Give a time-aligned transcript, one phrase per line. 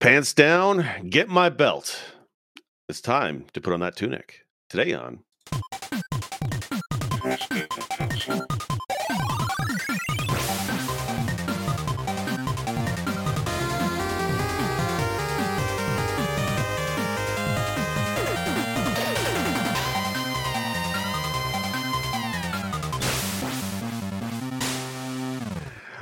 [0.00, 2.00] Pants down, get my belt.
[2.88, 4.42] It's time to put on that tunic.
[4.70, 5.24] Today on.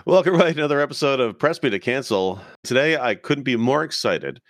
[0.06, 2.40] Welcome right to another episode of Press Me to Cancel.
[2.62, 4.40] Today, I couldn't be more excited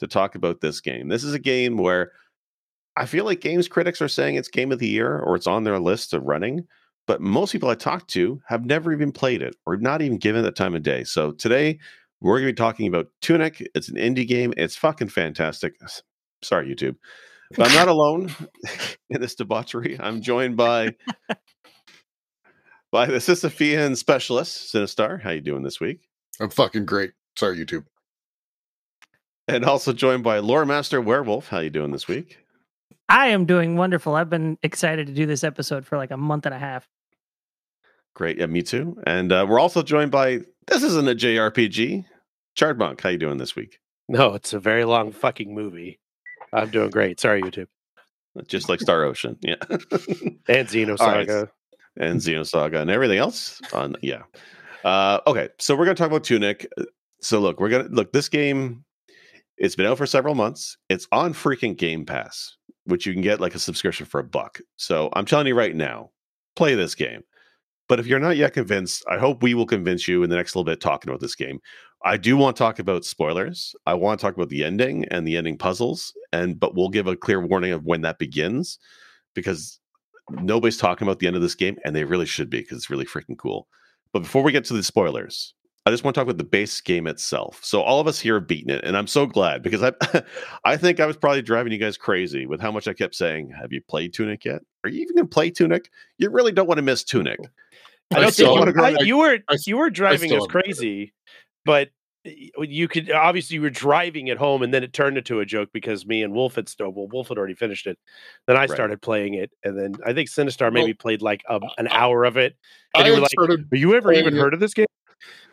[0.00, 1.06] to talk about this game.
[1.06, 2.10] This is a game where
[2.96, 5.62] I feel like games critics are saying it's game of the year or it's on
[5.62, 6.66] their list of running,
[7.06, 10.40] but most people I talk to have never even played it or not even given
[10.40, 11.04] it the time of day.
[11.04, 11.78] So today,
[12.20, 13.64] we're going to be talking about Tunic.
[13.76, 14.52] It's an indie game.
[14.56, 15.74] It's fucking fantastic.
[16.42, 16.96] Sorry, YouTube.
[17.56, 18.34] But I'm not alone
[19.10, 19.96] in this debauchery.
[20.00, 20.96] I'm joined by
[22.94, 25.20] by the Sisyphean specialist, Sinistar.
[25.20, 26.08] How you doing this week?
[26.38, 27.10] I'm fucking great.
[27.36, 27.86] Sorry, YouTube.
[29.48, 31.48] And also joined by Lore Master Werewolf.
[31.48, 32.38] How you doing this week?
[33.08, 34.14] I am doing wonderful.
[34.14, 36.88] I've been excited to do this episode for like a month and a half.
[38.14, 38.38] Great.
[38.38, 38.96] Yeah, me too.
[39.04, 42.04] And uh, we're also joined by this isn't a JRPG.
[42.56, 43.80] Chardmonk, how you doing this week?
[44.08, 45.98] No, it's a very long fucking movie.
[46.52, 47.18] I'm doing great.
[47.18, 47.66] Sorry, YouTube.
[48.46, 49.36] Just like Star Ocean.
[49.40, 49.56] Yeah.
[49.68, 50.98] and Xenosaga.
[51.40, 51.48] Right.
[51.96, 53.60] And Xenosaga and everything else.
[53.72, 54.22] On yeah.
[54.84, 56.68] Uh, okay, so we're gonna talk about Tunic.
[57.20, 58.84] So look, we're gonna look this game.
[59.56, 60.76] It's been out for several months.
[60.88, 64.60] It's on freaking Game Pass, which you can get like a subscription for a buck.
[64.76, 66.10] So I'm telling you right now,
[66.56, 67.22] play this game.
[67.88, 70.56] But if you're not yet convinced, I hope we will convince you in the next
[70.56, 71.60] little bit talking about this game.
[72.04, 73.74] I do want to talk about spoilers.
[73.86, 77.06] I want to talk about the ending and the ending puzzles, and but we'll give
[77.06, 78.78] a clear warning of when that begins
[79.34, 79.80] because
[80.30, 82.90] nobody's talking about the end of this game, and they really should be because it's
[82.90, 83.68] really freaking cool.
[84.12, 85.54] But before we get to the spoilers,
[85.86, 87.60] I just want to talk about the base game itself.
[87.62, 89.92] So all of us here have beaten it, and I'm so glad because I,
[90.64, 93.50] I think I was probably driving you guys crazy with how much I kept saying,
[93.60, 94.62] "Have you played Tunic yet?
[94.82, 95.90] Are you even going to play Tunic?
[96.18, 97.38] You really don't want to miss Tunic."
[98.14, 101.12] I don't think you, I, you were you were driving us crazy,
[101.64, 101.88] but
[102.24, 105.68] you could obviously you were driving at home and then it turned into a joke
[105.72, 107.98] because me and Wolf had still well Wolf had already finished it.
[108.46, 108.70] Then I right.
[108.70, 111.88] started playing it and then I think Sinistar maybe well, played like um, a, an
[111.88, 112.56] hour of it.
[112.94, 114.86] And I you were like, started "Have you ever even heard of this game?"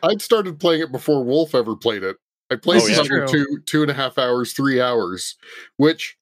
[0.03, 2.17] I'd started playing it before Wolf ever played it.
[2.49, 2.99] I played oh, yeah.
[2.99, 5.35] under two two and a half hours, three hours,
[5.77, 6.17] which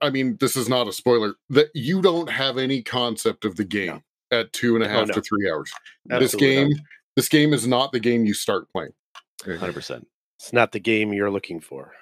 [0.00, 1.34] I mean, this is not a spoiler.
[1.50, 4.40] That you don't have any concept of the game no.
[4.40, 5.14] at two and a oh, half oh, no.
[5.14, 5.72] to three hours.
[6.10, 6.80] Absolutely this game, not.
[7.16, 8.92] this game is not the game you start playing.
[9.44, 10.06] Hundred percent.
[10.38, 11.92] It's not the game you're looking for.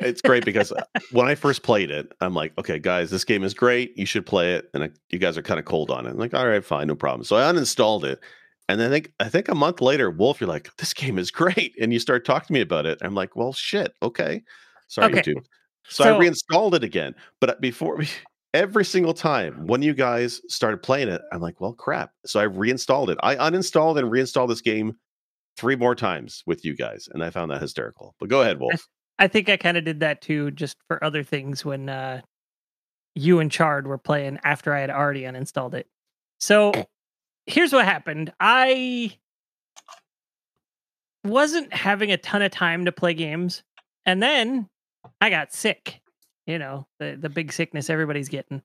[0.00, 3.42] it's great because uh, when I first played it, I'm like, okay, guys, this game
[3.42, 3.96] is great.
[3.96, 4.70] You should play it.
[4.74, 6.10] And I, you guys are kind of cold on it.
[6.10, 7.24] I'm like, all right, fine, no problem.
[7.24, 8.20] So I uninstalled it.
[8.68, 11.30] And then I think I think a month later, Wolf, you're like, this game is
[11.32, 11.74] great.
[11.80, 12.98] And you start talking to me about it.
[13.02, 14.42] I'm like, well, shit, okay.
[14.88, 15.22] Sorry, okay.
[15.22, 15.44] YouTube.
[15.88, 17.14] So, so I reinstalled it again.
[17.40, 18.02] But before
[18.54, 22.12] every single time when you guys started playing it, I'm like, well, crap.
[22.24, 23.18] So I reinstalled it.
[23.22, 24.96] I uninstalled and reinstalled this game
[25.56, 28.14] three more times with you guys, and I found that hysterical.
[28.18, 28.86] But go ahead, Wolf.
[29.18, 32.20] I think I kind of did that too, just for other things when uh,
[33.14, 35.86] you and Chard were playing after I had already uninstalled it.
[36.38, 36.72] So
[37.46, 38.32] here's what happened.
[38.38, 39.16] I
[41.24, 43.62] wasn't having a ton of time to play games,
[44.04, 44.68] and then
[45.20, 46.00] I got sick.
[46.46, 48.62] You know, the the big sickness everybody's getting.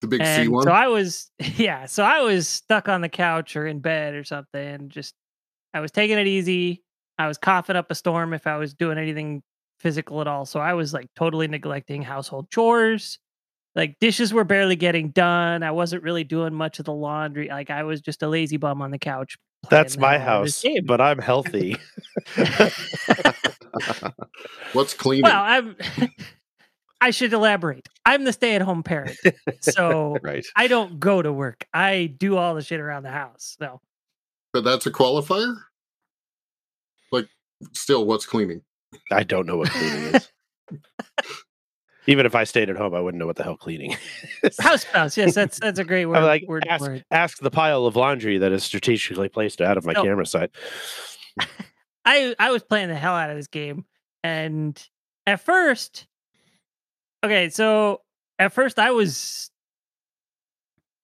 [0.00, 0.64] The big and C one.
[0.64, 1.86] So I was, yeah.
[1.86, 5.14] So I was stuck on the couch or in bed or something, just
[5.74, 6.82] I was taking it easy.
[7.18, 9.42] I was coughing up a storm if I was doing anything
[9.80, 10.44] physical at all.
[10.46, 13.18] So I was like totally neglecting household chores.
[13.74, 15.62] Like dishes were barely getting done.
[15.62, 17.48] I wasn't really doing much of the laundry.
[17.48, 19.36] Like I was just a lazy bum on the couch.
[19.70, 21.76] That's my house, but I'm healthy.
[24.72, 25.24] What's cleaning?
[25.24, 25.76] Well, I'm.
[27.00, 27.86] I should elaborate.
[28.04, 29.16] I'm the stay-at-home parent,
[29.60, 30.44] so right.
[30.56, 31.64] I don't go to work.
[31.72, 33.56] I do all the shit around the house.
[33.60, 33.80] So
[34.58, 35.54] but that's a qualifier?
[37.12, 37.28] Like,
[37.72, 38.62] still, what's cleaning?
[39.12, 40.28] I don't know what cleaning is.
[42.08, 43.94] Even if I stayed at home, I wouldn't know what the hell cleaning
[44.42, 44.58] is.
[44.58, 46.24] House spouse, yes, that's that's a great word.
[46.24, 47.04] like, word, ask, word.
[47.10, 50.50] ask the pile of laundry that is strategically placed out of my camera side.
[52.04, 53.84] I I was playing the hell out of this game,
[54.24, 54.82] and
[55.26, 56.08] at first,
[57.22, 58.00] okay, so
[58.40, 59.50] at first I was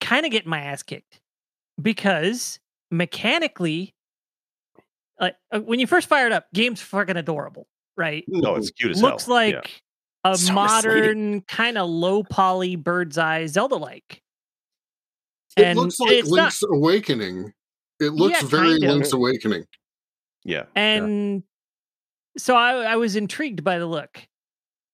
[0.00, 1.20] kind of getting my ass kicked
[1.80, 2.58] because
[2.94, 3.94] mechanically,
[5.20, 8.24] like uh, when you first fire it up, game's fucking adorable, right?
[8.28, 9.34] No, it's cute as Looks hell.
[9.34, 9.54] like
[10.24, 10.32] yeah.
[10.32, 14.22] a so modern kind of low poly bird's eye Zelda like.
[15.56, 16.76] It looks like Link's not...
[16.76, 17.52] Awakening.
[18.00, 19.64] It looks yeah, very Link's Awakening.
[20.44, 20.64] Yeah.
[20.74, 21.44] And
[22.36, 24.26] so I, I was intrigued by the look,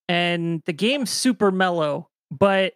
[0.07, 2.75] and the game's super mellow, but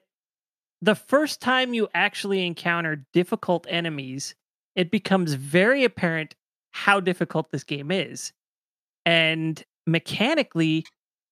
[0.81, 4.35] the first time you actually encounter difficult enemies,
[4.77, 6.35] it becomes very apparent
[6.73, 8.33] how difficult this game is.
[9.07, 10.85] And mechanically,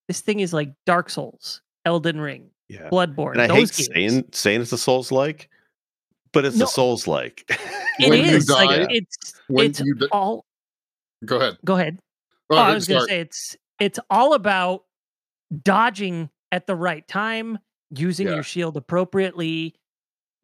[0.08, 2.88] this thing is like Dark Souls, Elden Ring, yeah.
[2.90, 3.32] Bloodborne.
[3.32, 3.88] And I hate games.
[3.92, 5.48] saying saying it's a Souls like,
[6.32, 7.44] but it's no, a Souls like.
[7.98, 10.44] it is die, like it's it's di- all.
[11.24, 11.58] Go ahead.
[11.64, 11.98] Go ahead.
[12.50, 14.84] oh, oh I was going to say it's it's all about
[15.62, 17.58] dodging at the right time,
[17.90, 18.34] using yeah.
[18.34, 19.74] your shield appropriately,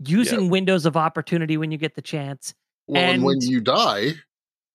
[0.05, 0.51] using yep.
[0.51, 2.55] windows of opportunity when you get the chance.
[2.89, 4.15] Well, and, and when you die,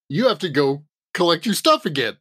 [0.07, 0.83] you have to go
[1.13, 2.18] collect your stuff again.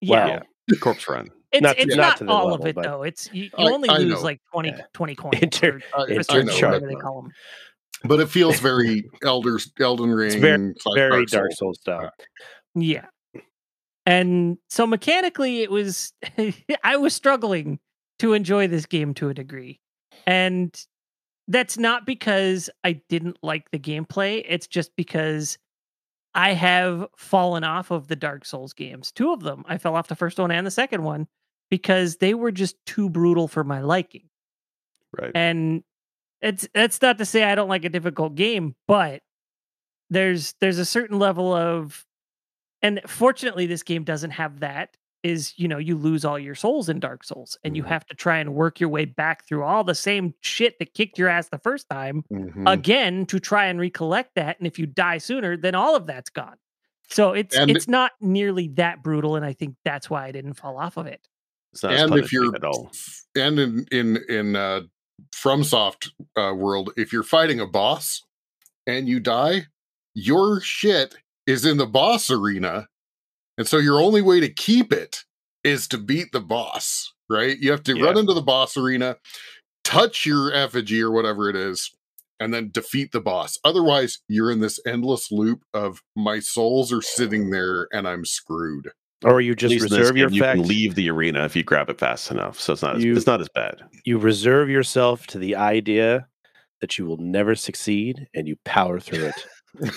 [0.00, 0.38] Yeah.
[0.38, 0.42] Wow.
[0.80, 1.30] Corpse run.
[1.52, 3.02] It's not, it's not, not all level, of it though.
[3.02, 4.20] It's you, you I, only I lose know.
[4.20, 4.76] like 20, yeah.
[4.92, 5.42] 20 coins.
[5.42, 7.32] Inter, or, inter, whatever they call them.
[8.04, 10.26] But it feels very Elder Elden Ring.
[10.32, 12.06] It's very, very Dark Souls style.
[12.06, 12.10] Uh,
[12.76, 13.06] yeah.
[14.06, 16.12] And so mechanically it was
[16.84, 17.80] I was struggling
[18.20, 19.80] to enjoy this game to a degree.
[20.26, 20.72] And
[21.50, 24.44] that's not because I didn't like the gameplay.
[24.48, 25.58] It's just because
[26.32, 29.10] I have fallen off of the Dark Souls games.
[29.10, 29.64] Two of them.
[29.66, 31.26] I fell off the first one and the second one
[31.68, 34.28] because they were just too brutal for my liking.
[35.18, 35.32] Right.
[35.34, 35.82] And
[36.40, 39.20] it's that's not to say I don't like a difficult game, but
[40.08, 42.06] there's there's a certain level of
[42.80, 46.88] and fortunately this game doesn't have that is you know you lose all your souls
[46.88, 47.92] in dark souls and you mm-hmm.
[47.92, 51.18] have to try and work your way back through all the same shit that kicked
[51.18, 52.66] your ass the first time mm-hmm.
[52.66, 56.30] again to try and recollect that and if you die sooner then all of that's
[56.30, 56.56] gone
[57.08, 60.54] so it's and it's not nearly that brutal and i think that's why i didn't
[60.54, 61.28] fall off of it
[61.82, 62.90] and if you're at all.
[63.36, 64.80] and in in in uh
[65.34, 66.08] FromSoft
[66.38, 68.22] uh, world if you're fighting a boss
[68.86, 69.66] and you die
[70.14, 71.14] your shit
[71.46, 72.88] is in the boss arena
[73.60, 75.18] and so your only way to keep it
[75.64, 77.58] is to beat the boss, right?
[77.58, 78.06] You have to yeah.
[78.06, 79.18] run into the boss arena,
[79.84, 81.94] touch your effigy or whatever it is,
[82.40, 83.58] and then defeat the boss.
[83.62, 88.92] Otherwise, you're in this endless loop of my souls are sitting there and I'm screwed.
[89.26, 92.30] Or you just reserve your you can leave the arena if you grab it fast
[92.30, 92.58] enough.
[92.58, 93.82] So it's not as, it's not as bad.
[94.06, 96.26] You reserve yourself to the idea
[96.80, 99.46] that you will never succeed and you power through it.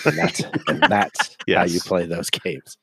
[0.04, 1.56] and that's, and that's yes.
[1.56, 2.76] how you play those games.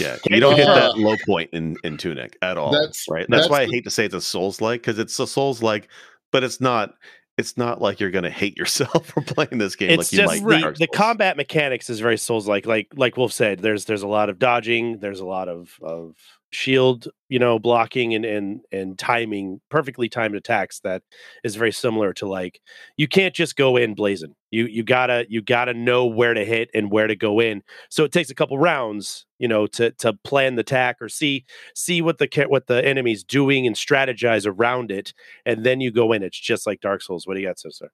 [0.00, 2.72] Yeah, you don't hit uh that low point in in Tunic at all.
[2.72, 3.26] That's right.
[3.28, 5.62] That's, that's why I hate to say it's a Souls like because it's a Souls
[5.62, 5.88] like,
[6.32, 6.94] but it's not.
[7.38, 9.90] It's not like you're going to hate yourself for playing this game.
[9.90, 12.66] It's like just the, the combat mechanics is very Souls like.
[12.66, 14.98] Like like Wolf said, there's there's a lot of dodging.
[14.98, 16.16] There's a lot of of
[16.56, 21.02] shield you know blocking and and and timing perfectly timed attacks that
[21.44, 22.62] is very similar to like
[22.96, 24.34] you can't just go in blazing.
[24.50, 27.62] You you gotta you gotta know where to hit and where to go in.
[27.90, 31.44] So it takes a couple rounds you know to to plan the attack or see
[31.74, 35.12] see what the what the enemy's doing and strategize around it
[35.44, 36.22] and then you go in.
[36.22, 37.26] It's just like dark souls.
[37.26, 37.90] What do you got sister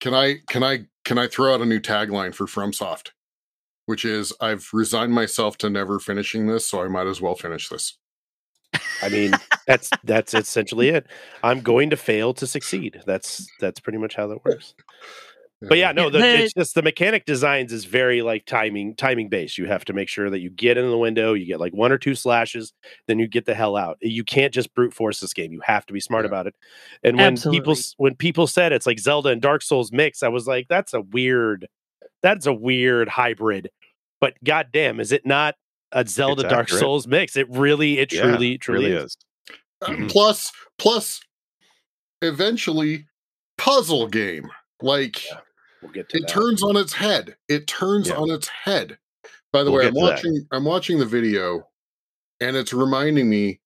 [0.00, 3.10] can i can i can i throw out a new tagline for fromsoft
[3.86, 7.68] which is I've resigned myself to never finishing this, so I might as well finish
[7.68, 7.98] this.
[9.02, 9.32] I mean,
[9.66, 11.06] that's that's essentially it.
[11.42, 13.02] I'm going to fail to succeed.
[13.06, 14.74] That's that's pretty much how that works.
[15.68, 19.58] But yeah, no, the, it's just the mechanic designs is very like timing timing based.
[19.58, 21.92] You have to make sure that you get in the window, you get like one
[21.92, 22.72] or two slashes,
[23.06, 23.98] then you get the hell out.
[24.00, 25.52] You can't just brute force this game.
[25.52, 26.28] You have to be smart yeah.
[26.28, 26.56] about it.
[27.04, 27.60] And when Absolutely.
[27.60, 30.94] people when people said it's like Zelda and Dark Souls mix, I was like, that's
[30.94, 31.68] a weird
[32.22, 33.70] that's a weird hybrid.
[34.20, 35.56] But goddamn, is it not
[35.90, 37.36] a Zelda Dark Souls mix?
[37.36, 39.04] It really, it yeah, truly, truly really is.
[39.04, 39.16] is.
[39.82, 40.06] Uh, mm-hmm.
[40.06, 41.20] plus, plus,
[42.22, 43.06] eventually,
[43.58, 44.48] puzzle game.
[44.80, 45.38] Like yeah,
[45.82, 46.28] we'll get it that.
[46.28, 47.36] turns on its head.
[47.48, 48.16] It turns yeah.
[48.16, 48.98] on its head.
[49.52, 50.34] By the we'll way, I'm watching.
[50.34, 50.46] That.
[50.52, 51.68] I'm watching the video,
[52.40, 53.60] and it's reminding me.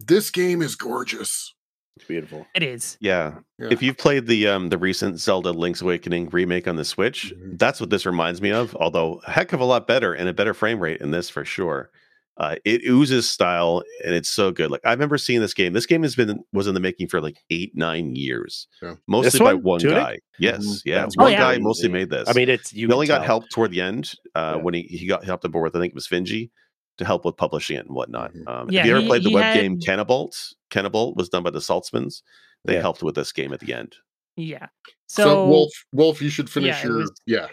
[0.00, 1.54] This game is gorgeous.
[1.96, 2.46] It's beautiful.
[2.54, 2.96] It is.
[3.00, 3.34] Yeah.
[3.58, 3.68] yeah.
[3.70, 7.56] If you've played the um the recent Zelda Link's Awakening remake on the Switch, mm-hmm.
[7.56, 8.74] that's what this reminds me of.
[8.76, 11.44] Although a heck of a lot better and a better frame rate in this for
[11.44, 11.90] sure.
[12.36, 14.68] Uh, it oozes style and it's so good.
[14.68, 15.72] Like I remember seeing this game.
[15.72, 18.96] This game has been was in the making for like eight nine years, yeah.
[19.06, 20.18] mostly by one guy.
[20.40, 20.88] Yes, mm-hmm.
[20.88, 22.28] yeah, one guy mostly made this.
[22.28, 22.88] I mean, it's you.
[22.88, 24.62] He only got help toward the end uh, yeah.
[24.62, 26.50] when he he got helped on board with I think it was Finji
[26.98, 28.32] to help with publishing it and whatnot.
[28.32, 28.48] Mm-hmm.
[28.48, 29.60] Um, yeah, have you ever he, played the web had...
[29.60, 30.54] game Canabalt?
[30.70, 32.22] Canabalt was done by the Saltsmans.
[32.64, 32.80] They yeah.
[32.80, 33.96] helped with this game at the end.
[34.36, 34.66] Yeah.
[35.06, 36.98] So, so Wolf, Wolf, you should finish yeah, your.
[36.98, 37.12] Was...
[37.26, 37.48] yeah.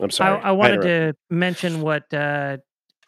[0.00, 0.40] I'm sorry.
[0.40, 2.58] I, I wanted to mention what uh,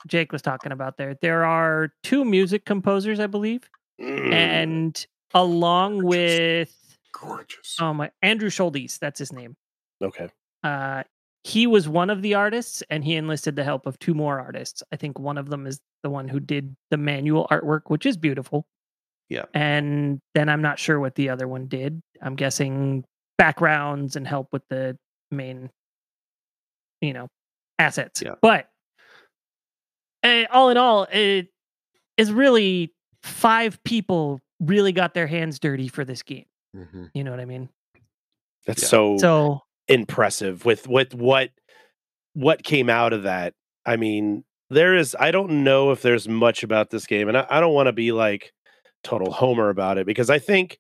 [0.06, 1.16] Jake was talking about there.
[1.20, 3.68] There are two music composers, I believe,
[4.00, 4.32] mm.
[4.32, 6.72] and along with
[7.12, 7.76] gorgeous.
[7.80, 9.56] Oh my, Andrew Shouldice, that's his name.
[10.00, 10.28] Okay.
[10.62, 11.02] Uh,
[11.44, 14.82] he was one of the artists and he enlisted the help of two more artists.
[14.92, 18.16] I think one of them is the one who did the manual artwork, which is
[18.16, 18.66] beautiful.
[19.28, 19.44] Yeah.
[19.54, 22.00] And then I'm not sure what the other one did.
[22.22, 23.04] I'm guessing
[23.36, 24.98] backgrounds and help with the
[25.30, 25.70] main,
[27.00, 27.28] you know,
[27.78, 28.22] assets.
[28.22, 28.34] Yeah.
[28.40, 28.68] But
[30.24, 31.48] uh, all in all, it
[32.16, 32.92] is really
[33.22, 36.46] five people really got their hands dirty for this game.
[36.76, 37.06] Mm-hmm.
[37.14, 37.68] You know what I mean?
[38.66, 38.88] That's yeah.
[38.88, 41.50] so so impressive with with what
[42.34, 43.54] what came out of that.
[43.84, 47.46] I mean, there is I don't know if there's much about this game, and I,
[47.48, 48.52] I don't want to be like
[49.04, 50.78] total homer about it because I think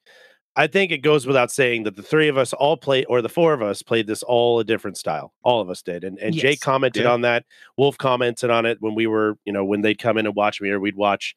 [0.56, 3.28] I think it goes without saying that the three of us all played, or the
[3.28, 5.32] four of us played this all a different style.
[5.44, 6.42] All of us did, and and yes.
[6.42, 7.12] Jake commented yeah.
[7.12, 7.44] on that.
[7.76, 10.60] Wolf commented on it when we were, you know, when they'd come in and watch
[10.60, 11.36] me, or we'd watch,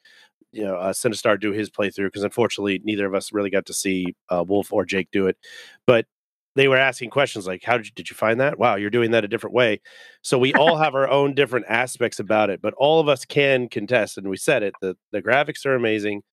[0.51, 3.73] you know, uh, Sinistar do his playthrough because unfortunately neither of us really got to
[3.73, 5.37] see uh, Wolf or Jake do it.
[5.85, 6.07] But
[6.55, 8.57] they were asking questions like how did you, did you find that?
[8.57, 9.81] Wow you're doing that a different way.
[10.21, 13.69] So we all have our own different aspects about it but all of us can
[13.69, 16.23] contest and we said it the, the graphics are amazing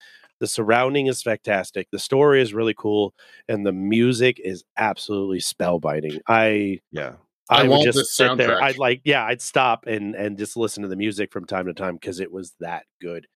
[0.41, 3.15] the surrounding is fantastic the story is really cool
[3.49, 6.21] and the music is absolutely spellbinding.
[6.29, 7.15] I yeah
[7.51, 8.63] I, I would just sit there.
[8.63, 11.73] I'd like, yeah, I'd stop and and just listen to the music from time to
[11.73, 13.27] time because it was that good.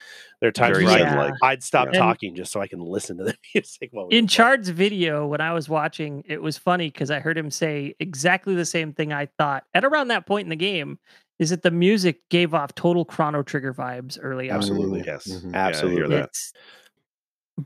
[0.40, 2.00] There are times Very where I'd, like, I'd stop yeah.
[2.00, 3.90] talking just so I can listen to the music.
[4.10, 7.94] in Chard's video, when I was watching, it was funny because I heard him say
[8.00, 10.98] exactly the same thing I thought at around that point in the game.
[11.38, 14.58] Is that the music gave off total Chrono Trigger vibes early on?
[14.58, 15.54] Absolutely, yes, mm-hmm.
[15.54, 16.16] absolutely.
[16.16, 16.26] Yeah,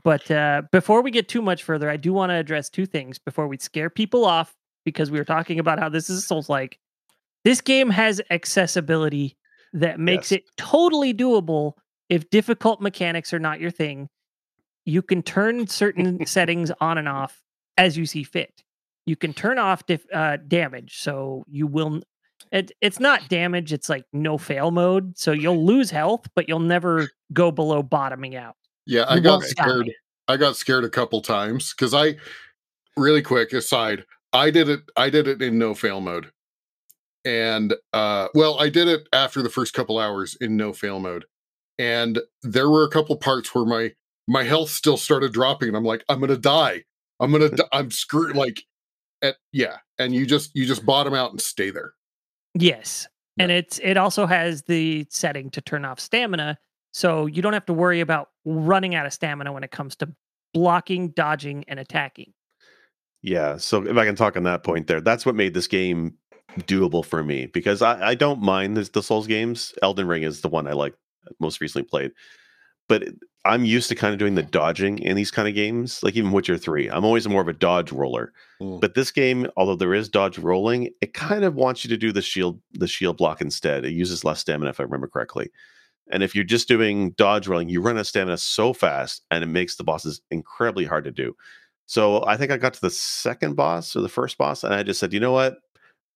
[0.03, 3.19] but uh, before we get too much further, I do want to address two things
[3.19, 4.55] before we scare people off
[4.87, 6.79] because we were talking about how this is Souls like.
[7.43, 9.35] This game has accessibility
[9.73, 10.39] that makes yes.
[10.39, 11.73] it totally doable
[12.07, 14.07] if difficult mechanics are not your thing.
[14.85, 17.43] You can turn certain settings on and off
[17.77, 18.63] as you see fit.
[19.05, 21.99] You can turn off dif- uh, damage, so you will.
[22.53, 25.17] It, it's not damage; it's like no fail mode.
[25.17, 28.55] So you'll lose health, but you'll never go below bottoming out.
[28.85, 29.91] Yeah, I got scared.
[30.29, 32.15] I got scared a couple times because I,
[32.95, 34.05] really quick aside,
[34.37, 34.81] I did it.
[34.95, 36.31] I did it in no fail mode,
[37.25, 41.25] and uh, well, I did it after the first couple hours in no fail mode,
[41.79, 43.93] and there were a couple parts where my
[44.27, 46.83] my health still started dropping, and I'm like, I'm gonna die.
[47.19, 47.49] I'm gonna.
[47.55, 48.35] Di- I'm screwed.
[48.35, 48.61] Like,
[49.23, 51.93] at yeah, and you just you just bottom out and stay there.
[52.53, 53.45] Yes, yeah.
[53.45, 56.59] and it's it also has the setting to turn off stamina,
[56.93, 60.13] so you don't have to worry about running out of stamina when it comes to
[60.53, 62.33] blocking, dodging, and attacking.
[63.21, 63.57] Yeah.
[63.57, 66.15] So if I can talk on that point there, that's what made this game
[66.61, 69.73] doable for me because I, I don't mind the, the Souls games.
[69.81, 70.93] Elden Ring is the one I like
[71.39, 72.11] most recently played.
[72.87, 73.09] But
[73.43, 76.31] I'm used to kind of doing the dodging in these kind of games, like even
[76.31, 76.89] Witcher 3.
[76.89, 78.33] I'm always more of a dodge roller.
[78.61, 78.79] Mm.
[78.79, 82.11] But this game, although there is dodge rolling, it kind of wants you to do
[82.11, 83.85] the shield the shield block instead.
[83.85, 85.49] It uses less stamina if I remember correctly.
[86.11, 89.43] And if you're just doing dodge rolling, you run out of stamina so fast and
[89.43, 91.35] it makes the bosses incredibly hard to do.
[91.87, 94.83] So I think I got to the second boss or the first boss, and I
[94.83, 95.57] just said, you know what?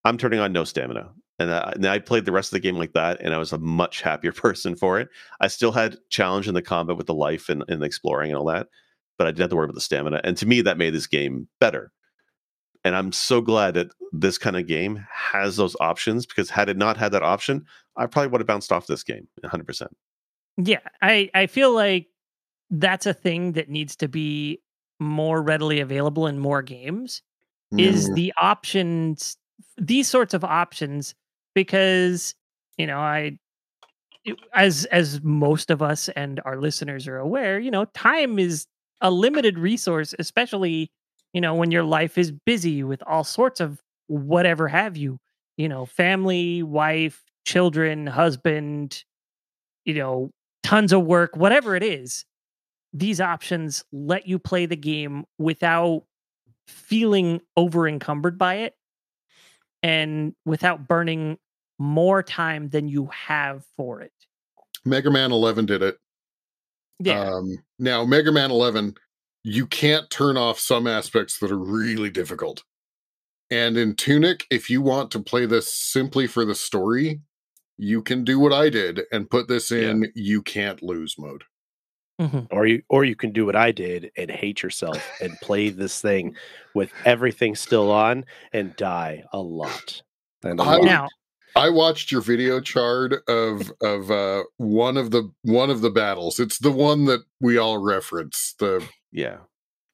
[0.03, 1.11] I'm turning on no stamina.
[1.39, 3.53] And I, and I played the rest of the game like that, and I was
[3.53, 5.09] a much happier person for it.
[5.39, 8.45] I still had challenge in the combat with the life and, and exploring and all
[8.45, 8.67] that,
[9.17, 10.21] but I didn't have to worry about the stamina.
[10.23, 11.91] And to me, that made this game better.
[12.83, 16.77] And I'm so glad that this kind of game has those options because had it
[16.77, 19.87] not had that option, I probably would have bounced off this game 100%.
[20.57, 22.07] Yeah, I, I feel like
[22.69, 24.59] that's a thing that needs to be
[25.01, 27.23] more readily available in more games
[27.73, 27.81] mm.
[27.81, 29.35] is the options
[29.77, 31.15] these sorts of options
[31.55, 32.35] because
[32.77, 33.37] you know i
[34.53, 38.67] as as most of us and our listeners are aware you know time is
[39.01, 40.91] a limited resource especially
[41.33, 45.17] you know when your life is busy with all sorts of whatever have you
[45.57, 49.03] you know family wife children husband
[49.85, 50.29] you know
[50.61, 52.23] tons of work whatever it is
[52.93, 56.03] these options let you play the game without
[56.67, 58.75] feeling over encumbered by it
[59.83, 61.37] and without burning
[61.79, 64.13] more time than you have for it.
[64.85, 65.97] Mega Man 11 did it.
[66.99, 67.21] Yeah.
[67.21, 68.95] Um, now, Mega Man 11,
[69.43, 72.63] you can't turn off some aspects that are really difficult.
[73.49, 77.21] And in Tunic, if you want to play this simply for the story,
[77.77, 80.07] you can do what I did and put this in yeah.
[80.15, 81.43] you can't lose mode.
[82.21, 82.55] Mm-hmm.
[82.55, 85.99] Or you or you can do what I did and hate yourself and play this
[85.99, 86.35] thing
[86.75, 90.03] with everything still on and die a lot.
[90.43, 91.07] And I, now
[91.55, 96.39] I watched your video Chard of of uh, one of the one of the battles.
[96.39, 98.53] It's the one that we all reference.
[98.59, 99.37] The yeah.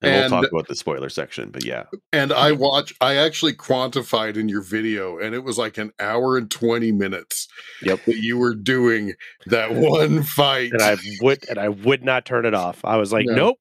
[0.01, 1.85] And, and, we'll talk about the spoiler section, but yeah.
[2.13, 6.37] And I watch I actually quantified in your video and it was like an hour
[6.37, 7.47] and 20 minutes
[7.81, 8.03] yep.
[8.05, 9.13] that you were doing
[9.47, 10.71] that one fight.
[10.73, 12.79] And I would and I would not turn it off.
[12.83, 13.35] I was like, no.
[13.35, 13.57] nope.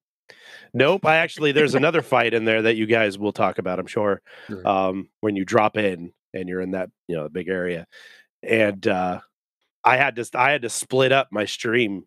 [0.75, 1.07] Nope.
[1.07, 4.21] I actually there's another fight in there that you guys will talk about, I'm sure.
[4.67, 7.87] Um, when you drop in and you're in that, you know, big area.
[8.43, 9.21] And uh
[9.85, 12.05] I had to I had to split up my stream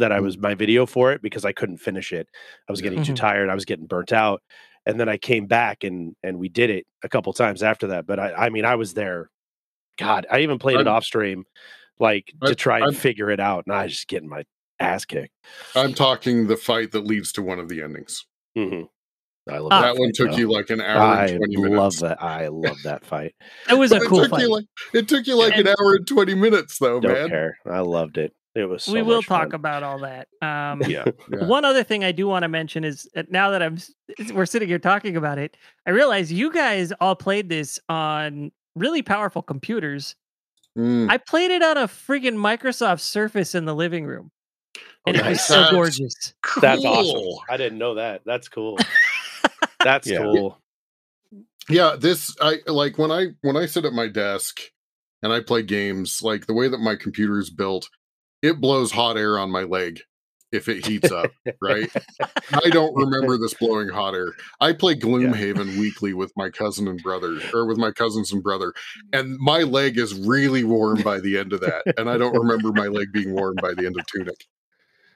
[0.00, 0.24] that I mm.
[0.24, 2.28] was my video for it because I couldn't finish it.
[2.68, 3.14] I was getting mm-hmm.
[3.14, 3.48] too tired.
[3.48, 4.42] I was getting burnt out.
[4.86, 8.06] And then I came back and and we did it a couple times after that.
[8.06, 9.30] But I I mean I was there.
[9.98, 11.44] God, I even played I'm, it off stream,
[11.98, 13.64] like to try and I'm, figure it out.
[13.66, 14.44] And I was just getting my
[14.80, 15.34] ass kicked.
[15.76, 18.24] I'm talking the fight that leads to one of the endings.
[18.56, 18.84] Mm-hmm.
[19.50, 20.12] I love that, that one.
[20.12, 20.36] Took though.
[20.36, 21.78] you like an hour I and twenty minutes.
[21.78, 22.22] love that.
[22.22, 23.34] I love that fight.
[23.68, 24.48] it was a cool fight.
[24.48, 27.28] Like, it took you like and, an hour and twenty minutes, though, don't man.
[27.28, 27.58] Care.
[27.66, 28.32] I loved it.
[28.54, 28.84] It was.
[28.84, 29.54] So we will talk fun.
[29.54, 30.28] about all that.
[30.42, 31.04] Um, yeah.
[31.30, 31.44] yeah.
[31.44, 33.76] One other thing I do want to mention is uh, now that I'm
[34.32, 39.02] we're sitting here talking about it, I realize you guys all played this on really
[39.02, 40.16] powerful computers.
[40.78, 41.10] Mm.
[41.10, 44.30] I played it on a freaking Microsoft Surface in the living room,
[45.06, 46.32] and it was so gorgeous.
[46.42, 46.62] Cool.
[46.62, 47.44] That's awesome.
[47.50, 48.22] I didn't know that.
[48.24, 48.78] That's cool.
[49.84, 50.18] That's yeah.
[50.18, 50.58] cool.
[51.68, 54.58] Yeah, this I like when I when I sit at my desk
[55.22, 57.90] and I play games, like the way that my computer is built,
[58.42, 60.00] it blows hot air on my leg
[60.52, 61.30] if it heats up,
[61.62, 61.90] right?
[62.52, 64.34] I don't remember this blowing hot air.
[64.60, 65.80] I play Gloomhaven yeah.
[65.80, 68.72] weekly with my cousin and brother, or with my cousins and brother,
[69.12, 71.82] and my leg is really warm by the end of that.
[71.96, 74.46] And I don't remember my leg being warm by the end of Tunic.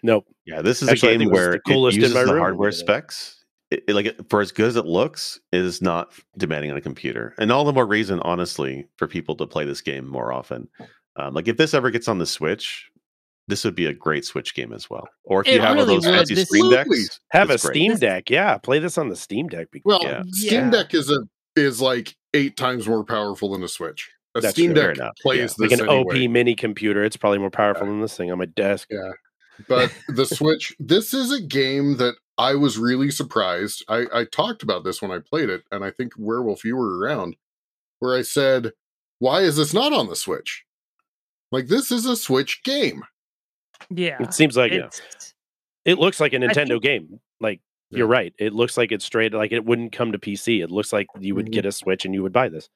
[0.02, 0.26] Nope.
[0.44, 3.84] Yeah, this is Actually, a game where the coolest it uses the hardware specs it,
[3.88, 7.34] it, like for as good as it looks, it is not demanding on a computer,
[7.38, 10.68] and all the more reason, honestly, for people to play this game more often.
[11.16, 12.90] Um, like if this ever gets on the Switch,
[13.48, 15.08] this would be a great Switch game as well.
[15.24, 17.60] Or if it you have really those fancy this Steam decks, have a great.
[17.60, 18.30] Steam Deck.
[18.30, 19.68] Yeah, play this on the Steam Deck.
[19.70, 20.22] Because, Well, yeah.
[20.30, 20.70] Steam yeah.
[20.70, 21.18] Deck is a
[21.56, 24.10] is like eight times more powerful than a Switch.
[24.34, 25.66] A That's Steam Deck plays yeah.
[25.66, 26.24] like an anyway.
[26.24, 27.04] OP mini computer.
[27.04, 28.88] It's probably more powerful than this thing on my desk.
[28.90, 29.12] Yeah,
[29.68, 30.74] but the Switch.
[30.80, 33.84] this is a game that I was really surprised.
[33.88, 36.98] I, I talked about this when I played it, and I think Werewolf, you were
[36.98, 37.36] around,
[38.00, 38.72] where I said,
[39.20, 40.64] Why is this not on the Switch?
[41.52, 43.04] Like, this is a Switch game.
[43.90, 44.16] Yeah.
[44.20, 45.02] It seems like it.
[45.84, 47.20] It looks like a Nintendo think, game.
[47.40, 47.98] Like, yeah.
[47.98, 48.32] you're right.
[48.38, 50.62] It looks like it's straight, like it wouldn't come to PC.
[50.62, 51.52] It looks like you would mm-hmm.
[51.52, 52.68] get a Switch and you would buy this.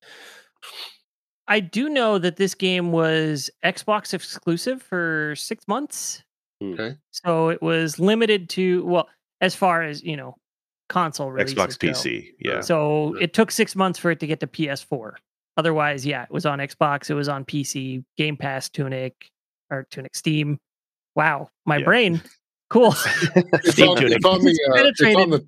[1.46, 6.22] I do know that this game was Xbox exclusive for six months.
[6.60, 6.74] Hmm.
[6.74, 6.96] Okay.
[7.10, 9.08] So it was limited to, well,
[9.40, 10.34] as far as you know
[10.88, 12.30] console releases Xbox PC.
[12.40, 12.60] Yeah.
[12.60, 15.12] So it took six months for it to get to PS4.
[15.56, 19.28] Otherwise, yeah, it was on Xbox, it was on PC, Game Pass, Tunic,
[19.70, 20.58] or Tunic Steam.
[21.18, 21.84] Wow, my yeah.
[21.84, 22.22] brain.
[22.70, 22.92] Cool.
[23.34, 25.44] it's, on, it's, on, the, uh, it's, on the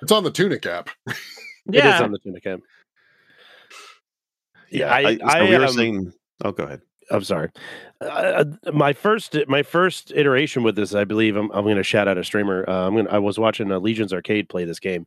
[0.00, 0.90] it's on the Tunic app.
[1.06, 1.90] yeah.
[1.90, 2.58] It is on the Tunic app.
[4.68, 6.12] Yeah, I, I, I we were um, saying.
[6.44, 6.80] Oh, go ahead.
[7.12, 7.50] I'm sorry.
[8.00, 12.08] Uh, my first my first iteration with this, I believe, I'm, I'm going to shout
[12.08, 12.68] out a streamer.
[12.68, 15.06] Uh, I'm going I was watching uh, Legions Arcade play this game.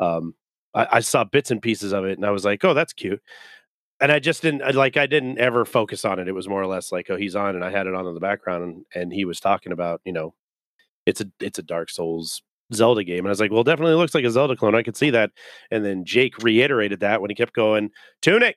[0.00, 0.34] Um,
[0.74, 3.22] I, I, saw bits and pieces of it, and I was like, "Oh, that's cute."
[4.02, 4.98] And I just didn't like.
[4.98, 6.28] I didn't ever focus on it.
[6.28, 8.14] It was more or less like, "Oh, he's on," and I had it on in
[8.14, 10.34] the background, and, and he was talking about, you know,
[11.06, 12.42] it's a it's a Dark Souls
[12.74, 13.20] Zelda game.
[13.20, 14.74] And I was like, well, definitely looks like a Zelda clone.
[14.74, 15.30] I could see that.
[15.70, 18.56] And then Jake reiterated that when he kept going, Tunic,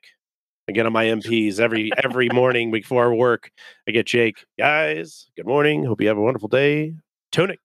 [0.68, 3.52] I get on my MPs every every morning before work.
[3.88, 5.28] I get Jake, guys.
[5.36, 5.86] Good morning.
[5.86, 6.96] Hope you have a wonderful day.
[7.32, 7.60] Tunic.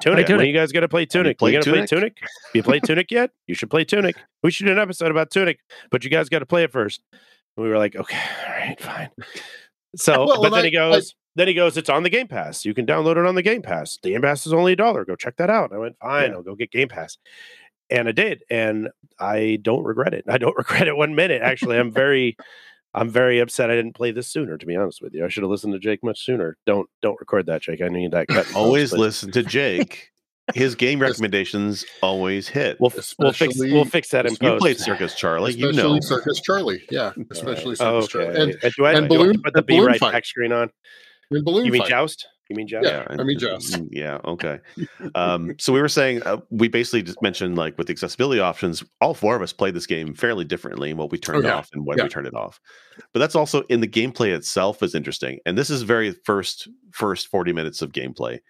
[0.00, 0.26] Tunic.
[0.26, 1.38] Play When you guys got to play Tunic?
[1.38, 2.18] Play you gonna play Tunic?
[2.54, 3.30] you play Tunic yet?
[3.46, 4.16] You should play Tunic.
[4.42, 5.60] We should do an episode about Tunic,
[5.90, 7.02] but you guys got to play it first.
[7.12, 9.10] And we were like, okay, all right, fine.
[9.96, 12.28] So, well, but then I, he goes, I, then he goes, it's on the Game
[12.28, 12.64] Pass.
[12.64, 13.98] You can download it on the Game Pass.
[14.02, 15.04] The Game Pass is only a dollar.
[15.04, 15.72] Go check that out.
[15.72, 16.36] I went, fine, yeah.
[16.36, 17.18] I'll go get Game Pass
[17.90, 20.24] and I did, and I don't regret it.
[20.28, 21.42] I don't regret it one minute.
[21.42, 22.36] Actually, I'm very,
[22.94, 24.58] I'm very upset I didn't play this sooner.
[24.58, 26.56] To be honest with you, I should have listened to Jake much sooner.
[26.66, 27.80] Don't don't record that, Jake.
[27.82, 28.52] I need that cut.
[28.54, 29.00] always but...
[29.00, 30.10] listen to Jake.
[30.54, 32.80] His game recommendations always hit.
[32.80, 34.42] We'll, we'll fix we'll fix that in post.
[34.42, 38.24] You played Circus Charlie, you know Circus Charlie, yeah, especially Circus okay.
[38.24, 40.52] Charlie, and, and, do I, and do balloon, I put the B right back screen
[40.52, 40.70] on.
[41.30, 41.90] And balloon you mean fight.
[41.90, 42.26] Joust?
[42.50, 42.88] You mean Joust?
[42.88, 43.74] Yeah, I mean Joust.
[43.74, 44.58] Mm, yeah, okay.
[45.14, 48.82] Um, so we were saying uh, we basically just mentioned like with the accessibility options,
[49.00, 51.68] all four of us played this game fairly differently in what we turned oh, off
[51.72, 52.04] and when yeah.
[52.04, 52.60] we turned it off.
[53.12, 55.38] But that's also in the gameplay itself is interesting.
[55.46, 58.40] And this is very first first 40 minutes of gameplay.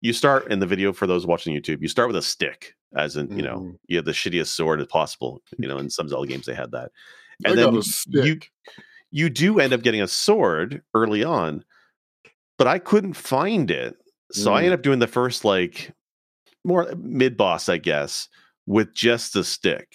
[0.00, 3.16] You start in the video for those watching YouTube, you start with a stick, as
[3.16, 3.36] in, mm-hmm.
[3.38, 3.74] you know, mm-hmm.
[3.86, 5.40] you have the shittiest sword as possible.
[5.58, 6.90] You know, in some Zelda games they had that.
[7.44, 8.40] And I then you
[9.12, 11.64] you do end up getting a sword early on
[12.58, 13.96] but I couldn't find it.
[14.32, 14.54] So mm.
[14.54, 15.92] I ended up doing the first like
[16.64, 18.28] more mid boss, I guess,
[18.66, 19.88] with just the stick.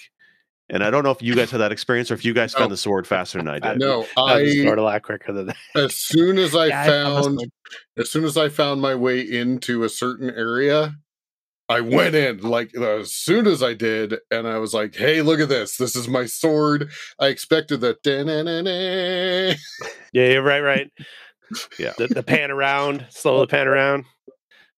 [0.72, 2.60] And I don't know if you guys had that experience or if you guys no.
[2.60, 3.80] found the sword faster than I did.
[3.80, 5.58] No, I start a lot quicker than that.
[5.76, 9.84] As soon as I yeah, found, I as soon as I found my way into
[9.84, 10.96] a certain area,
[11.68, 15.40] I went in like as soon as I did, and I was like, "Hey, look
[15.40, 15.78] at this!
[15.78, 18.00] This is my sword." I expected that.
[20.12, 20.92] Yeah, yeah, right, right.
[21.78, 24.06] Yeah, the, the pan around, slow the pan around,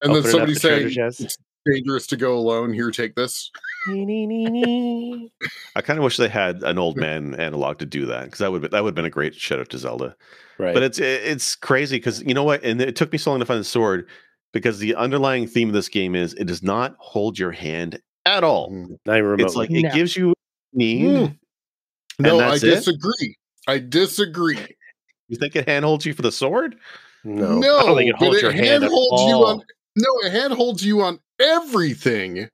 [0.02, 3.50] and then somebody saying, "It's dangerous to go alone." Here, take this.
[3.88, 3.90] I
[5.82, 8.62] kind of wish they had an old man analog to do that because that would
[8.62, 10.14] that would have been a great shout out to Zelda.
[10.58, 10.74] Right.
[10.74, 13.46] But it's it's crazy because you know what, and it took me so long to
[13.46, 14.08] find the sword
[14.52, 18.44] because the underlying theme of this game is it does not hold your hand at
[18.44, 18.70] all.
[18.70, 19.44] Mm, not remotely.
[19.44, 19.90] It's like it no.
[19.94, 20.34] gives you
[20.72, 21.06] need.
[21.06, 21.38] Mm.
[22.18, 23.10] No, I disagree.
[23.20, 23.36] It?
[23.66, 24.58] I disagree.
[25.32, 26.76] You think it hand holds you for the sword?
[27.24, 29.62] No, no, I don't think it holds your hand, hand holds you on.
[29.96, 32.50] No, it hand holds you on everything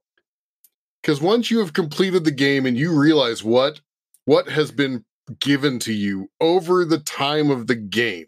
[1.03, 3.81] because once you have completed the game and you realize what
[4.27, 5.05] what has been
[5.41, 8.27] given to you over the time of the game,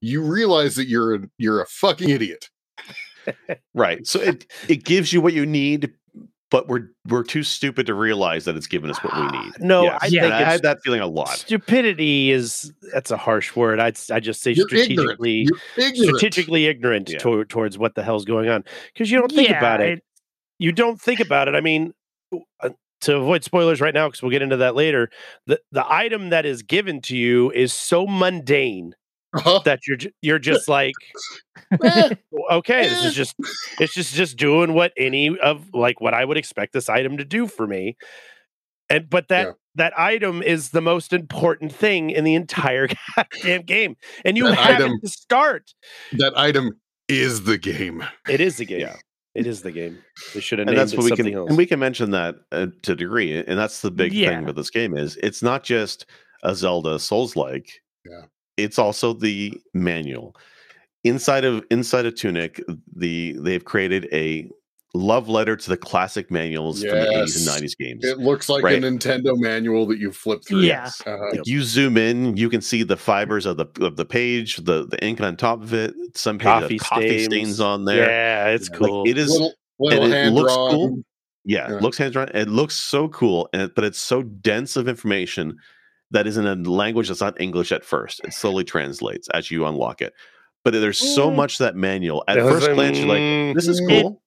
[0.00, 2.48] you realize that you're a, you're a fucking idiot.
[3.74, 4.06] right.
[4.06, 5.92] So it it gives you what you need,
[6.50, 9.52] but we're we're too stupid to realize that it's given us what we need.
[9.60, 9.98] No, yes.
[10.02, 11.30] I, yeah, I had that feeling a lot.
[11.30, 13.80] Stupidity is that's a harsh word.
[13.80, 15.96] I'd I just say You're strategically ignorant.
[15.96, 17.18] strategically ignorant yeah.
[17.18, 20.02] to, towards what the hell's going on because you don't think yeah, about it
[20.58, 21.54] you don't think about it.
[21.54, 21.92] I mean,
[22.60, 22.70] uh,
[23.02, 25.10] to avoid spoilers right now, because we'll get into that later,
[25.46, 28.94] the, the item that is given to you is so mundane
[29.36, 29.60] uh-huh.
[29.64, 30.94] that you're you're just like,
[31.84, 32.14] eh,
[32.50, 33.34] okay, this is just
[33.80, 37.24] it's just just doing what any of like what I would expect this item to
[37.24, 37.96] do for me.
[38.88, 39.52] And but that yeah.
[39.76, 44.58] that item is the most important thing in the entire goddamn game, and you that
[44.58, 45.74] have item, to start.
[46.12, 48.04] That item is the game.
[48.28, 48.80] It is the game.
[48.80, 48.96] Yeah.
[49.34, 49.98] It is the game.
[50.32, 51.50] They should have and named that's what we can, else.
[51.50, 54.30] And we can mention that uh, to a degree, and that's the big yeah.
[54.30, 56.06] thing with this game is it's not just
[56.42, 57.82] a Zelda Souls like.
[58.08, 58.22] Yeah.
[58.56, 60.34] It's also the manual
[61.04, 62.62] inside of inside of Tunic.
[62.94, 64.50] The they've created a
[64.94, 66.90] love letter to the classic manuals yes.
[66.90, 68.04] from the 80s and 90s games.
[68.04, 68.82] It looks like right?
[68.82, 70.60] a Nintendo manual that you flip through.
[70.60, 70.90] Yeah.
[71.06, 74.56] Uh, like you zoom in, you can see the fibers of the of the page,
[74.56, 75.94] the the ink on top of it.
[76.14, 77.60] Some coffee, coffee stains.
[77.60, 78.08] on there.
[78.08, 79.02] Yeah, it's cool.
[79.02, 80.70] Like it is little, little it looks drawn.
[80.70, 80.98] cool.
[81.44, 82.28] Yeah, yeah, it looks hand drawn.
[82.34, 85.56] It looks so cool, and it, but it's so dense of information
[86.10, 88.20] that is in a language that's not English at first.
[88.24, 90.14] It slowly translates as you unlock it.
[90.64, 91.36] But there's so mm.
[91.36, 92.24] much that manual.
[92.26, 94.20] At first glance, you're like, "This is cool."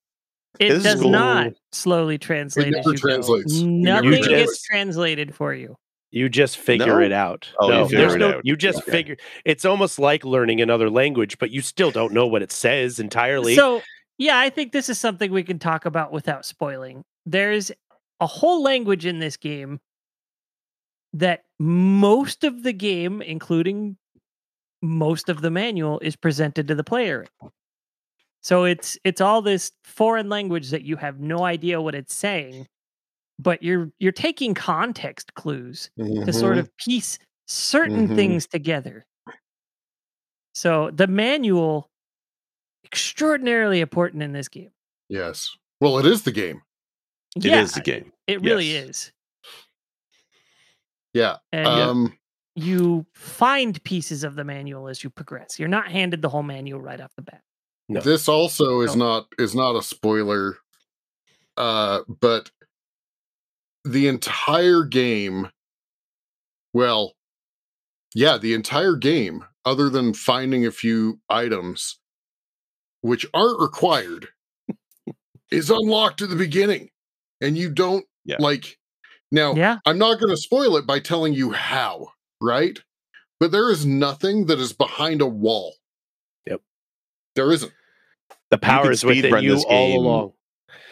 [0.59, 1.11] It does cool.
[1.11, 2.67] not slowly translate.
[2.67, 3.59] It never translates.
[3.59, 5.77] Nothing never gets translated for you.
[6.11, 7.05] You just figure no?
[7.05, 7.49] it out.
[7.59, 8.29] Oh, no, you there's no.
[8.35, 8.41] Out.
[8.43, 8.91] You just okay.
[8.91, 9.17] figure.
[9.45, 13.55] It's almost like learning another language, but you still don't know what it says entirely.
[13.55, 13.81] So,
[14.17, 17.03] yeah, I think this is something we can talk about without spoiling.
[17.25, 17.71] There's
[18.19, 19.79] a whole language in this game
[21.13, 23.97] that most of the game, including
[24.81, 27.25] most of the manual, is presented to the player.
[28.41, 32.67] So it's it's all this foreign language that you have no idea what it's saying,
[33.37, 36.25] but you're you're taking context clues mm-hmm.
[36.25, 36.61] to sort mm-hmm.
[36.61, 38.15] of piece certain mm-hmm.
[38.15, 39.05] things together.
[40.53, 41.89] So the manual
[42.85, 44.71] extraordinarily important in this game.
[45.09, 45.55] Yes.
[45.81, 46.61] Well, it is the game.
[47.35, 48.11] It yeah, is the game.
[48.27, 48.85] It really yes.
[48.89, 49.11] is.
[51.19, 51.37] Yeah.
[51.51, 52.13] And um
[52.55, 55.59] you find pieces of the manual as you progress.
[55.59, 57.41] You're not handed the whole manual right off the bat.
[57.87, 58.01] No.
[58.01, 59.05] This also is no.
[59.05, 60.57] not is not a spoiler,
[61.57, 62.51] uh, but
[63.83, 65.49] the entire game.
[66.73, 67.13] Well,
[68.13, 71.97] yeah, the entire game, other than finding a few items,
[73.01, 74.27] which aren't required,
[75.51, 76.89] is unlocked at the beginning,
[77.41, 78.37] and you don't yeah.
[78.39, 78.77] like.
[79.31, 79.77] Now, yeah.
[79.85, 82.07] I'm not going to spoil it by telling you how,
[82.41, 82.79] right?
[83.39, 85.75] But there is nothing that is behind a wall.
[86.47, 86.61] Yep.
[87.35, 87.71] There isn't.
[88.49, 90.33] The power is within you all along.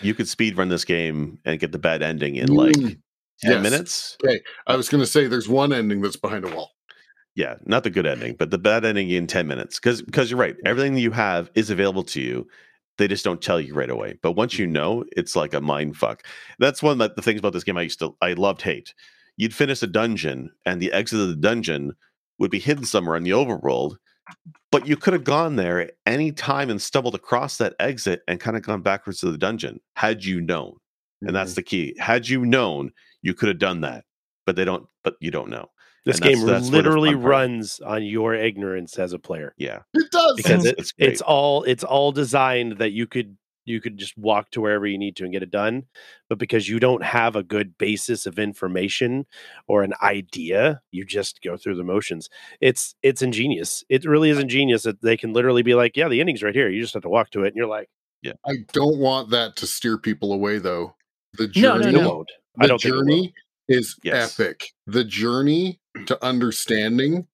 [0.02, 3.00] You could speed run this game and get the bad ending in like mm,
[3.42, 3.64] 10 yes.
[3.64, 4.18] minutes.
[4.24, 4.40] Okay.
[4.68, 6.72] I was going to say there's one ending that's behind a wall.
[7.36, 9.80] Yeah, not the good ending, but the bad ending in 10 minutes.
[9.80, 10.56] Because because you're right.
[10.66, 12.48] Everything that you have is available to you.
[12.98, 14.18] They just don't tell you right away.
[14.22, 16.24] But once you know, it's like a mind fuck.
[16.60, 18.94] That's one of the things about this game I used to I loved hate.
[19.36, 21.94] You'd finish a dungeon and the exit of the dungeon
[22.40, 23.98] would be hidden somewhere in the overworld
[24.72, 28.40] but you could have gone there at any time and stumbled across that exit and
[28.40, 30.72] kind of gone backwards to the dungeon had you known.
[30.72, 31.28] Mm-hmm.
[31.28, 31.56] And that's mm-hmm.
[31.56, 31.96] the key.
[31.98, 34.06] Had you known, you could have done that.
[34.46, 35.70] But they don't but you don't know.
[36.08, 39.54] This game that's literally runs on your ignorance as a player.
[39.58, 39.80] Yeah.
[39.94, 40.36] It does.
[40.36, 44.50] Because it, it's, it's all it's all designed that you could you could just walk
[44.52, 45.84] to wherever you need to and get it done.
[46.30, 49.26] But because you don't have a good basis of information
[49.68, 52.30] or an idea, you just go through the motions.
[52.62, 53.84] It's it's ingenious.
[53.90, 56.70] It really is ingenious that they can literally be like, yeah, the ending's right here.
[56.70, 57.90] You just have to walk to it, and you're like,
[58.22, 58.34] yeah.
[58.46, 60.96] I don't want that to steer people away, though.
[61.34, 62.26] The journey, no, no, no.
[62.56, 63.34] The I don't journey
[63.68, 64.40] is yes.
[64.40, 64.72] epic.
[64.86, 67.28] The journey to understanding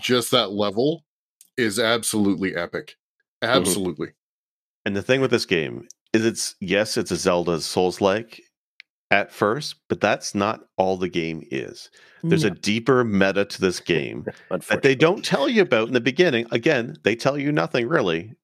[0.00, 1.04] just that level
[1.56, 2.96] is absolutely epic.
[3.42, 3.56] Mm-hmm.
[3.56, 4.08] Absolutely.
[4.08, 4.86] Mm-hmm.
[4.86, 8.40] And the thing with this game is it's yes, it's a Zelda Souls like
[9.10, 11.90] at first, but that's not all the game is.
[12.22, 12.50] There's no.
[12.50, 16.46] a deeper meta to this game that they don't tell you about in the beginning.
[16.50, 18.34] Again, they tell you nothing really.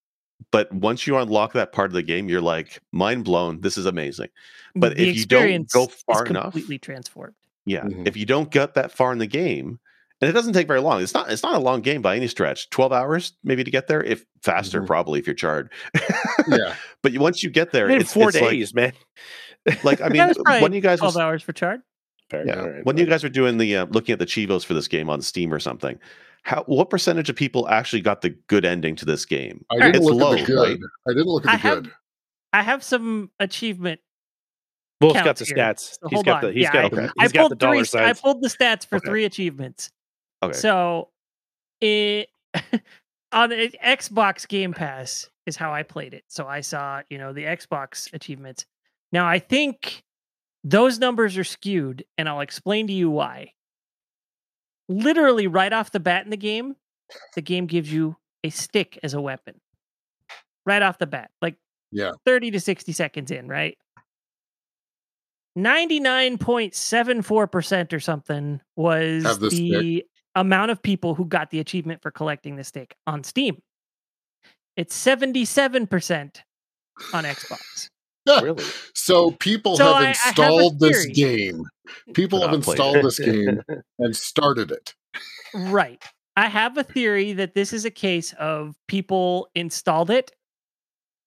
[0.51, 3.61] But once you unlock that part of the game, you're like mind blown.
[3.61, 4.29] This is amazing.
[4.75, 7.35] But the if you don't go far enough, completely transformed.
[7.65, 8.07] Yeah, mm-hmm.
[8.07, 9.79] if you don't get that far in the game,
[10.21, 11.03] and it doesn't take very long.
[11.03, 11.31] It's not.
[11.31, 12.71] It's not a long game by any stretch.
[12.71, 14.87] Twelve hours maybe to get there, if faster, mm-hmm.
[14.87, 15.71] probably if you're Chard.
[16.49, 18.95] yeah, but once you get there, it's four it's days, like,
[19.67, 19.77] man.
[19.83, 21.81] like I mean, when you guys twelve was, hours for chard.
[22.31, 23.05] Fair, yeah, right, when right.
[23.05, 25.53] you guys were doing the uh, looking at the chivos for this game on Steam
[25.53, 25.99] or something,
[26.45, 29.65] how what percentage of people actually got the good ending to this game?
[29.71, 30.69] I didn't it's look low, at the good.
[30.69, 30.79] Right?
[31.09, 31.87] I didn't look at the I good.
[31.87, 31.95] Have,
[32.53, 34.01] I have some achievement
[35.01, 35.99] Wolf's got the stats.
[36.01, 36.51] So he's got on.
[36.51, 38.19] the he's yeah, got, I, he's I got the dollar three, signs.
[38.19, 39.09] I pulled the stats for okay.
[39.09, 39.91] three achievements.
[40.43, 40.53] Okay.
[40.57, 41.09] So
[41.81, 42.29] it
[43.33, 46.25] on the Xbox Game Pass is how I played it.
[46.29, 48.67] So I saw, you know, the Xbox achievements.
[49.13, 50.03] Now I think
[50.63, 53.53] those numbers are skewed, and I'll explain to you why.
[54.89, 56.75] Literally right off the bat in the game,
[57.35, 59.61] the game gives you a stick as a weapon.
[60.67, 61.31] Right off the bat.
[61.41, 61.57] Like
[61.91, 62.13] yeah.
[62.27, 63.79] 30 to 60 seconds in, right?
[65.57, 72.57] 99.74% or something was the, the amount of people who got the achievement for collecting
[72.57, 73.63] the stick on Steam.
[74.77, 76.41] It's 77%
[77.13, 77.91] on Xbox.
[78.27, 78.65] Really?
[78.95, 81.65] So people so have I, installed I have this game.
[82.15, 83.61] People have installed this game
[83.99, 84.95] and started it.
[85.55, 86.03] Right.
[86.37, 90.33] I have a theory that this is a case of people installed it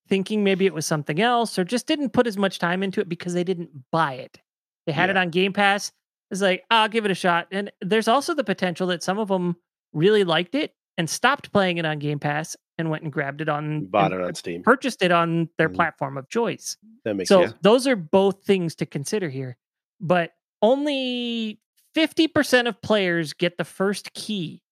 [0.08, 3.08] thinking maybe it was something else or just didn't put as much time into it
[3.08, 4.40] because they didn't buy it.
[4.86, 5.12] They had yeah.
[5.12, 5.92] it on Game Pass.
[6.30, 7.46] It's like, I'll give it a shot.
[7.52, 9.56] And there's also the potential that some of them
[9.92, 13.48] really liked it and stopped playing it on Game Pass and went and grabbed it
[13.48, 14.62] on bought it on Steam.
[14.62, 15.76] Purchased it on their mm-hmm.
[15.76, 16.76] platform of choice.
[17.04, 17.54] That makes so sense.
[17.62, 19.56] those are both things to consider here.
[20.00, 21.60] But only
[21.96, 24.62] 50% of players get the first key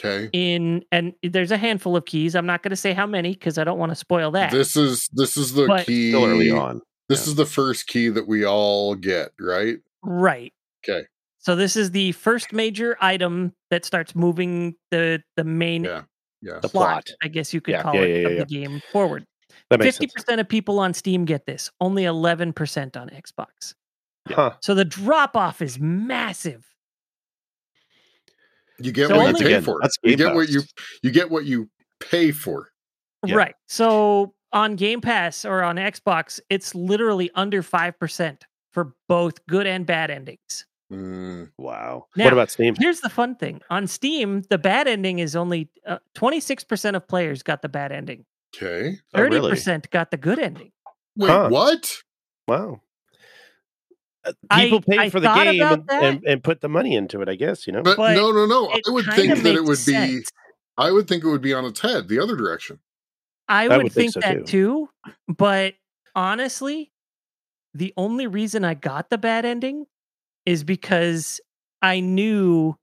[0.00, 0.28] Okay.
[0.32, 2.34] In and there's a handful of keys.
[2.34, 4.50] I'm not going to say how many because I don't want to spoil that.
[4.50, 6.80] This is this is the but key still early on.
[7.08, 7.30] This yeah.
[7.30, 9.76] is the first key that we all get, right?
[10.02, 10.52] Right.
[10.84, 11.06] Okay.
[11.38, 16.02] So this is the first major item that starts moving the the main yeah.
[16.44, 16.58] Yeah.
[16.60, 17.82] The plot, I guess you could yeah.
[17.82, 19.24] call yeah, it, of the game forward.
[19.80, 21.70] Fifty percent of people on Steam get this.
[21.80, 23.74] Only eleven percent on Xbox.
[24.28, 24.52] Huh.
[24.60, 26.66] So the drop off is massive.
[28.78, 29.80] You get so what you pay again, for.
[30.02, 30.62] You get what you
[31.02, 32.68] you get what you pay for.
[33.24, 33.36] Yeah.
[33.36, 33.54] Right.
[33.66, 39.66] So on Game Pass or on Xbox, it's literally under five percent for both good
[39.66, 40.66] and bad endings.
[40.94, 42.06] Mm, wow.
[42.16, 42.74] Now, what about Steam?
[42.78, 46.96] Here's the fun thing: on Steam, the bad ending is only uh, twenty six percent
[46.96, 48.24] of players got the bad ending.
[48.56, 48.98] Okay.
[49.14, 50.70] 30% got the good ending.
[51.16, 51.48] Wait, huh.
[51.48, 52.02] what?
[52.46, 52.80] Wow.
[54.24, 57.20] Uh, people I, pay I for the game and, and, and, put the money into
[57.20, 57.82] it, I guess, you know.
[57.82, 58.68] But, but no, no, no.
[58.68, 60.30] I would think that it would sense.
[60.30, 60.36] be.
[60.78, 62.78] I would think it would be on its head, the other direction.
[63.48, 64.88] I would, would think, think so that too.
[65.06, 65.12] too.
[65.28, 65.74] But
[66.14, 66.90] honestly,
[67.74, 69.86] the only reason I got the bad ending
[70.46, 71.40] is because
[71.82, 72.76] I knew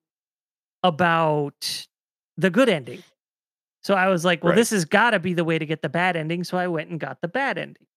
[0.84, 1.88] about
[2.38, 3.04] the good ending.
[3.84, 4.56] So I was like, well, right.
[4.56, 6.43] this has got to be the way to get the bad ending.
[6.43, 7.88] So I went and got the bad ending.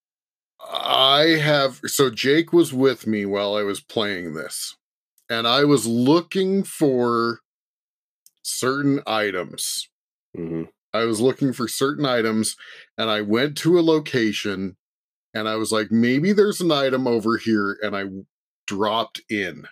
[0.61, 4.77] I have so Jake was with me while I was playing this,
[5.29, 7.40] and I was looking for
[8.42, 9.88] certain items.
[10.37, 10.64] Mm-hmm.
[10.94, 12.57] I was looking for certain items,
[12.96, 14.77] and I went to a location,
[15.35, 18.05] and I was like, maybe there's an item over here, and I
[18.66, 19.66] dropped in,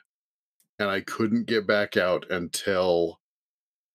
[0.79, 3.21] and I couldn't get back out until,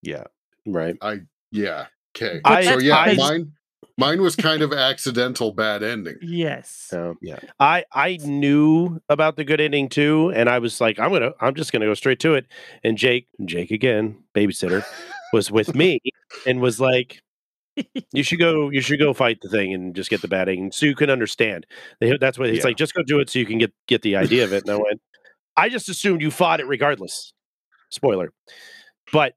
[0.01, 0.25] yeah,
[0.65, 0.97] right.
[1.01, 1.87] I yeah.
[2.15, 2.41] Okay.
[2.43, 3.53] I, so yeah, I, mine
[3.99, 6.17] Mine was kind of accidental bad ending.
[6.21, 6.93] Yes.
[6.93, 7.39] Um, yeah.
[7.59, 11.55] I I knew about the good ending too, and I was like, I'm gonna, I'm
[11.55, 12.45] just gonna go straight to it.
[12.83, 14.85] And Jake, Jake again, babysitter,
[15.33, 15.99] was with me
[16.45, 17.23] and was like,
[18.11, 20.85] you should go, you should go fight the thing and just get the batting, so
[20.85, 21.65] you can understand.
[21.99, 22.63] That's what it's yeah.
[22.65, 22.77] like.
[22.77, 24.63] Just go do it so you can get get the idea of it.
[24.63, 25.01] And I went,
[25.55, 27.33] I just assumed you fought it regardless.
[27.89, 28.33] Spoiler,
[29.13, 29.33] but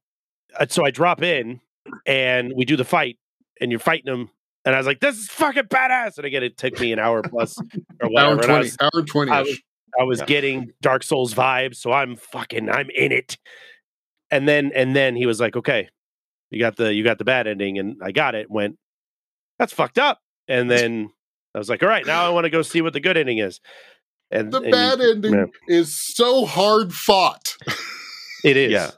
[0.59, 1.61] uh, so I drop in
[2.05, 3.17] and we do the fight,
[3.59, 4.29] and you're fighting them
[4.65, 7.21] and I was like, "This is fucking badass!" And again, it took me an hour
[7.23, 7.57] plus
[8.01, 8.33] or whatever.
[8.33, 9.31] Hour twenty, was, hour twenty.
[9.31, 9.59] I was,
[9.99, 10.25] I was yeah.
[10.25, 13.37] getting Dark Souls vibes, so I'm fucking, I'm in it.
[14.29, 15.89] And then, and then he was like, "Okay,
[16.51, 18.51] you got the, you got the bad ending," and I got it.
[18.51, 18.77] Went,
[19.57, 20.19] that's fucked up.
[20.47, 21.09] And then
[21.55, 23.39] I was like, "All right, now I want to go see what the good ending
[23.39, 23.59] is."
[24.31, 25.51] And the and bad you, ending man.
[25.67, 27.57] is so hard fought.
[28.43, 28.91] It is, yeah.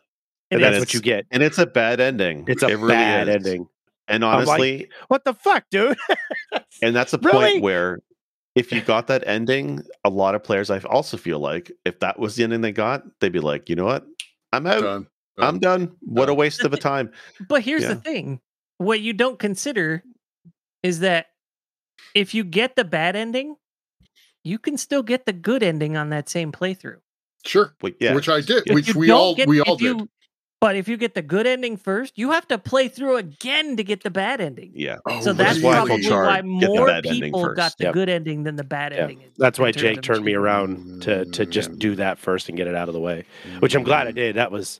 [0.51, 1.25] And that's what you get.
[1.31, 2.45] And it's a bad ending.
[2.47, 3.35] It's a it really bad is.
[3.35, 3.67] ending.
[4.07, 5.97] And honestly, like, what the fuck, dude?
[6.81, 7.31] and that's a really?
[7.31, 7.99] point where
[8.55, 12.19] if you got that ending, a lot of players I also feel like if that
[12.19, 14.05] was the ending they got, they'd be like, you know what?
[14.51, 14.81] I'm out.
[14.81, 15.07] Done.
[15.37, 15.47] Done.
[15.47, 15.95] I'm um, done.
[16.01, 17.11] What a waste of a time.
[17.47, 17.89] But here's yeah.
[17.89, 18.39] the thing.
[18.77, 20.03] What you don't consider
[20.83, 21.27] is that
[22.13, 23.55] if you get the bad ending,
[24.43, 26.99] you can still get the good ending on that same playthrough.
[27.45, 27.75] Sure.
[27.99, 28.13] yeah.
[28.13, 29.99] Which I did, which we all get, we all did.
[29.99, 30.09] You,
[30.61, 33.83] but if you get the good ending first, you have to play through again to
[33.83, 34.71] get the bad ending.
[34.73, 34.97] Yeah.
[35.05, 37.93] Oh, so that's probably why more people got the yep.
[37.93, 39.21] good ending than the bad ending.
[39.37, 41.75] That's why Jake turned me around to to just yeah.
[41.79, 43.25] do that first and get it out of the way,
[43.59, 44.37] which I'm glad I did.
[44.37, 44.79] That was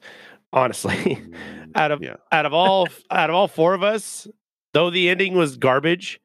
[0.53, 1.35] honestly mm,
[1.75, 2.15] out of yeah.
[2.31, 4.27] out of all out of all four of us,
[4.73, 6.21] though the ending was garbage,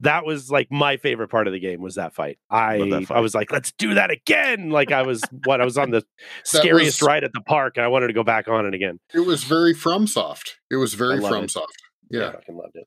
[0.00, 2.38] that was like my favorite part of the game was that fight.
[2.50, 3.16] I that fight.
[3.16, 4.70] I was like, let's do that again.
[4.70, 6.04] Like I was what I was on the
[6.44, 9.00] scariest was, ride at the park, and I wanted to go back on it again.
[9.14, 10.50] It was very FromSoft.
[10.70, 11.66] It was very FromSoft.
[12.10, 12.20] Yeah.
[12.20, 12.86] yeah, I fucking loved it.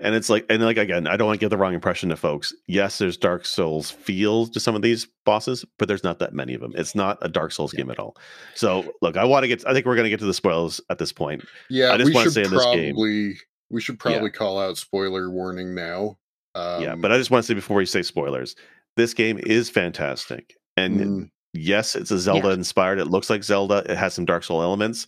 [0.00, 2.16] And it's like, and like again, I don't want to give the wrong impression to
[2.16, 2.52] folks.
[2.66, 6.54] Yes, there's Dark Souls feels to some of these bosses, but there's not that many
[6.54, 6.72] of them.
[6.74, 7.78] It's not a Dark Souls yeah.
[7.78, 8.16] game at all.
[8.56, 9.64] So, look, I want to get.
[9.66, 11.44] I think we're going to get to the spoilers at this point.
[11.70, 13.38] Yeah, I just want to say probably, in this game,
[13.70, 14.38] we should probably yeah.
[14.38, 16.18] call out spoiler warning now
[16.54, 18.54] um, yeah, but I just want to say before we say spoilers,
[18.96, 20.56] this game is fantastic.
[20.76, 21.30] And mm.
[21.52, 22.54] yes, it's a Zelda yeah.
[22.54, 22.98] inspired.
[22.98, 23.84] It looks like Zelda.
[23.88, 25.06] It has some Dark Soul elements.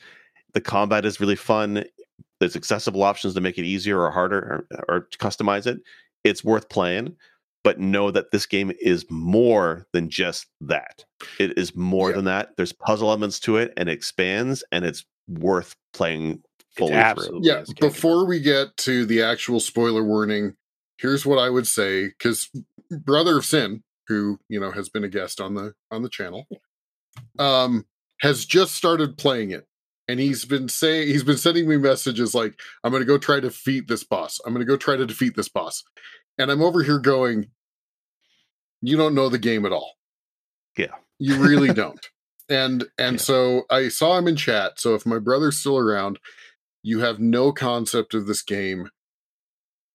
[0.55, 1.85] The combat is really fun.
[2.41, 5.79] There's accessible options to make it easier or harder or, or customize it.
[6.25, 7.17] It's worth playing,
[7.65, 11.05] but know that this game is more than just that.
[11.39, 12.17] It is more yeah.
[12.17, 12.57] than that.
[12.57, 16.43] There's puzzle elements to it and it expands and it's worth playing
[16.77, 17.41] fully through.
[17.43, 20.55] Yeah, before we get to the actual spoiler warning,
[20.99, 22.51] here's what I would say because
[22.91, 26.47] Brother of Sin, who you know has been a guest on the on the channel,
[27.39, 27.87] um,
[28.21, 29.67] has just started playing it,
[30.09, 33.37] and he's been saying he's been sending me messages like, "I'm going to go try
[33.37, 34.41] to defeat this boss.
[34.45, 35.83] I'm going to go try to defeat this boss,"
[36.39, 37.47] and I'm over here going,
[38.83, 39.95] "You don't know the game at all.
[40.77, 42.05] Yeah, you really don't."
[42.49, 43.23] And and yeah.
[43.23, 44.79] so I saw him in chat.
[44.79, 46.19] So if my brother's still around,
[46.83, 48.89] you have no concept of this game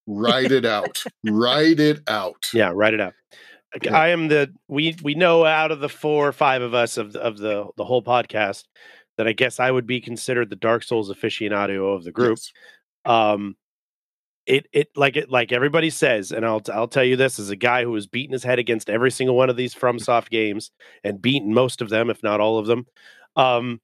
[0.08, 1.04] Write it out.
[1.26, 2.50] write it out.
[2.54, 3.14] Yeah, write it out.
[3.82, 3.98] Yeah.
[3.98, 7.14] I am the we we know out of the four or five of us of
[7.14, 8.66] the, of the the whole podcast
[9.18, 12.38] that I guess I would be considered the Dark Souls aficionado of the group.
[12.38, 12.52] Yes.
[13.06, 13.56] Um,
[14.46, 17.56] it it like it like everybody says, and I'll I'll tell you this as a
[17.56, 20.72] guy who has beaten his head against every single one of these FromSoft games
[21.04, 22.86] and beaten most of them, if not all of them.
[23.36, 23.80] Um,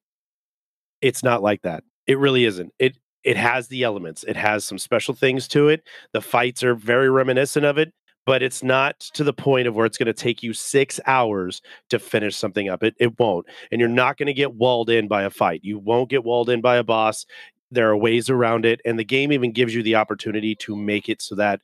[1.02, 1.84] it's not like that.
[2.08, 2.74] It really isn't.
[2.80, 4.24] It it has the elements.
[4.24, 5.84] It has some special things to it.
[6.14, 7.94] The fights are very reminiscent of it,
[8.28, 11.62] but it's not to the point of where it's going to take you six hours
[11.90, 12.84] to finish something up.
[12.84, 15.62] It it won't, and you're not going to get walled in by a fight.
[15.64, 17.26] You won't get walled in by a boss.
[17.72, 21.10] There are ways around it, and the game even gives you the opportunity to make
[21.10, 21.62] it so that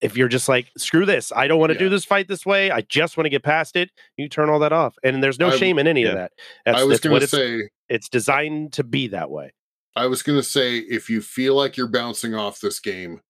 [0.00, 1.80] if you're just like screw this i don't want to yeah.
[1.80, 4.58] do this fight this way i just want to get past it you turn all
[4.58, 6.08] that off and there's no I, shame in any yeah.
[6.08, 6.32] of that
[6.64, 9.52] that's, i was going to say it's, it's designed to be that way
[9.96, 13.20] I was going to say if you feel like you're bouncing off this game,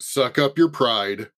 [0.00, 1.30] suck up your pride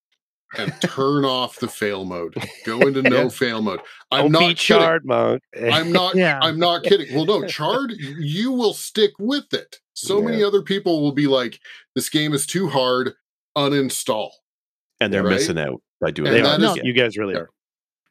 [0.57, 2.35] and turn off the fail mode.
[2.65, 3.29] Go into no yeah.
[3.29, 3.81] fail mode.
[4.11, 5.43] I'm Don't not charred, monk.
[5.73, 6.15] I'm not.
[6.15, 6.39] yeah.
[6.41, 7.15] I'm not kidding.
[7.15, 7.93] Well, no, Chard.
[7.93, 9.77] You will stick with it.
[9.95, 10.27] So yeah.
[10.27, 11.61] many other people will be like,
[11.95, 13.15] "This game is too hard.
[13.57, 14.31] Uninstall."
[15.01, 15.35] And they're right?
[15.35, 16.61] missing out by doing and that.
[16.61, 17.51] No, you guys really are.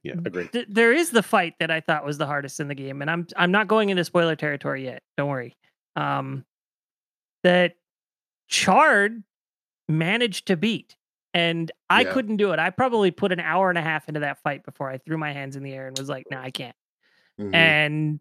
[0.03, 0.47] Yeah, agree.
[0.47, 3.09] Th- there is the fight that I thought was the hardest in the game, and
[3.09, 5.01] I'm I'm not going into spoiler territory yet.
[5.17, 5.55] Don't worry.
[5.95, 6.45] Um,
[7.43, 7.73] that
[8.47, 9.23] Chard
[9.87, 10.95] managed to beat,
[11.33, 12.13] and I yeah.
[12.13, 12.59] couldn't do it.
[12.59, 15.33] I probably put an hour and a half into that fight before I threw my
[15.33, 16.75] hands in the air and was like, "No, nah, I can't,"
[17.39, 17.53] mm-hmm.
[17.53, 18.19] and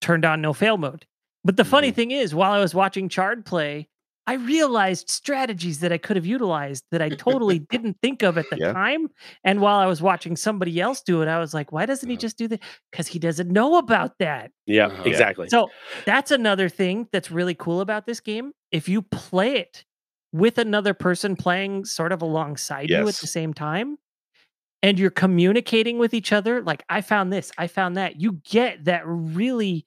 [0.00, 1.06] turned on no fail mode.
[1.44, 1.70] But the mm-hmm.
[1.70, 3.88] funny thing is, while I was watching Chard play,
[4.26, 8.48] I realized strategies that I could have utilized that I totally didn't think of at
[8.50, 8.72] the yeah.
[8.72, 9.08] time.
[9.42, 12.14] And while I was watching somebody else do it, I was like, why doesn't he
[12.14, 12.20] uh-huh.
[12.20, 12.60] just do that?
[12.90, 14.50] Because he doesn't know about that.
[14.66, 15.02] Yeah, uh-huh.
[15.04, 15.48] exactly.
[15.48, 15.70] So
[16.06, 18.52] that's another thing that's really cool about this game.
[18.70, 19.84] If you play it
[20.34, 23.00] with another person playing sort of alongside yes.
[23.00, 23.96] you at the same time,
[24.82, 28.84] and you're communicating with each other, like, I found this, I found that, you get
[28.84, 29.86] that really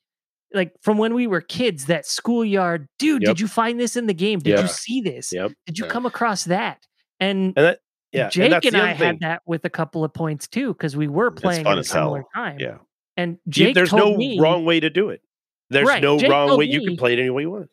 [0.54, 3.22] like from when we were kids, that schoolyard dude.
[3.22, 3.30] Yep.
[3.32, 4.40] Did you find this in the game?
[4.40, 4.62] Did yeah.
[4.62, 5.34] you see this?
[5.34, 5.52] Yep.
[5.66, 6.88] Did you come across that?
[7.20, 7.80] And, and that,
[8.14, 11.10] yeah, Jake and, and I had that with a couple of points too because we
[11.10, 12.44] were playing at a similar hell.
[12.44, 12.58] time.
[12.60, 12.78] Yeah,
[13.18, 15.22] and Jake, there's no me, wrong way to do it.
[15.70, 16.66] There's right, no Jake wrong way.
[16.66, 17.70] You can play it any way you want.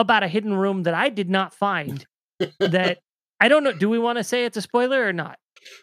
[0.00, 2.06] About a hidden room that I did not find.
[2.60, 2.98] that
[3.40, 3.72] I don't know.
[3.72, 5.38] Do we want to say it's a spoiler or not?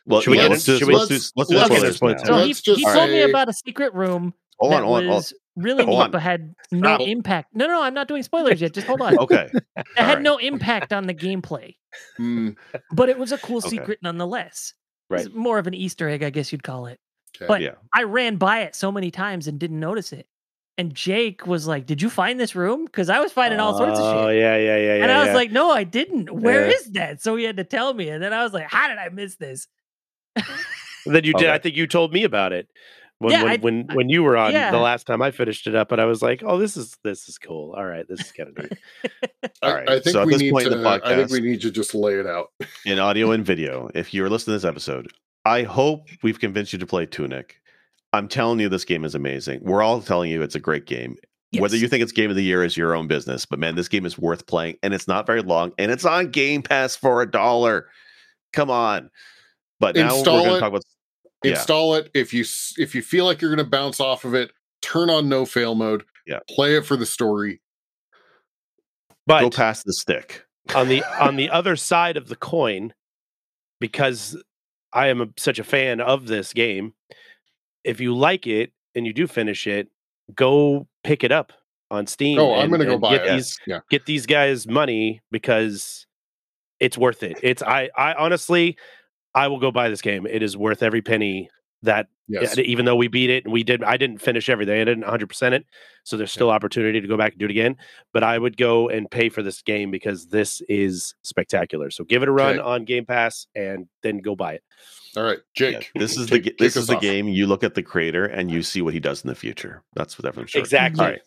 [0.05, 3.09] Well, should we get into let's, let's, let's, let's, let's, let's So he, he told
[3.09, 6.11] me about a secret room hold that on, hold was on, really hold neat, on.
[6.11, 7.01] but had no Stop.
[7.01, 7.49] impact.
[7.53, 8.73] No, no, I'm not doing spoilers yet.
[8.73, 9.17] Just hold on.
[9.19, 9.49] okay.
[9.53, 10.21] It had right.
[10.21, 11.75] no impact on the gameplay,
[12.19, 12.55] mm.
[12.91, 13.69] but it was a cool okay.
[13.69, 14.73] secret nonetheless.
[15.07, 15.31] Right.
[15.35, 16.99] more of an Easter egg, I guess you'd call it.
[17.37, 17.45] Okay.
[17.47, 17.75] But yeah.
[17.93, 20.27] I ran by it so many times and didn't notice it.
[20.77, 23.97] And Jake was like, "Did you find this room?" Because I was finding all sorts
[23.97, 24.25] of oh, shit.
[24.25, 25.03] Oh yeah, yeah, yeah.
[25.03, 25.35] And I was yeah.
[25.35, 26.33] like, "No, I didn't.
[26.33, 26.73] Where yeah.
[26.73, 28.97] is that?" So he had to tell me, and then I was like, "How did
[28.97, 29.67] I miss this?"
[31.05, 31.47] then you did.
[31.47, 32.67] I think you told me about it
[33.19, 34.71] when yeah, when, I, when, when you were on yeah.
[34.71, 37.29] the last time I finished it up, and I was like, "Oh, this is this
[37.29, 37.73] is cool.
[37.73, 38.79] All right, this is kind of neat."
[39.61, 39.89] All right.
[39.89, 40.69] I, I think so we need to.
[40.69, 42.51] Podcast, I think we need to just lay it out
[42.85, 43.89] in audio and video.
[43.95, 45.07] If you're listening to this episode,
[45.45, 47.61] I hope we've convinced you to play Tunic.
[48.15, 49.61] I'm telling you, this game is amazing.
[49.63, 51.17] We're all telling you it's a great game.
[51.51, 51.61] Yes.
[51.61, 53.87] Whether you think it's game of the year is your own business, but man, this
[53.87, 57.21] game is worth playing, and it's not very long, and it's on Game Pass for
[57.21, 57.87] a dollar.
[58.51, 59.09] Come on!
[59.79, 60.83] But now Install we're going to talk about
[61.43, 62.43] install it if you
[62.77, 64.51] if you feel like you're going to bounce off of it
[64.81, 67.61] turn on no fail mode yeah play it for the story
[69.27, 70.45] but go past the stick
[70.75, 72.93] on the on the other side of the coin
[73.79, 74.41] because
[74.93, 76.93] i am a, such a fan of this game
[77.85, 79.87] if you like it and you do finish it
[80.33, 81.53] go pick it up
[81.91, 83.33] on steam oh i'm gonna go buy get it.
[83.33, 83.79] these yeah.
[83.89, 86.07] get these guys money because
[86.79, 88.75] it's worth it it's i i honestly
[89.35, 90.25] I will go buy this game.
[90.25, 91.49] It is worth every penny
[91.83, 92.57] that yes.
[92.57, 94.79] even though we beat it and we did I didn't finish everything.
[94.79, 95.65] I didn't 100% it.
[96.03, 97.75] So there's still opportunity to go back and do it again,
[98.13, 101.91] but I would go and pay for this game because this is spectacular.
[101.91, 102.61] So give it a run okay.
[102.61, 104.63] on Game Pass and then go buy it.
[105.17, 105.91] All right, Jake.
[105.95, 108.51] Yeah, this is take, the this is the game you look at the creator and
[108.51, 109.83] you see what he does in the future.
[109.95, 110.61] That's what everyone's sure.
[110.61, 111.05] Exactly.
[111.05, 111.21] All right.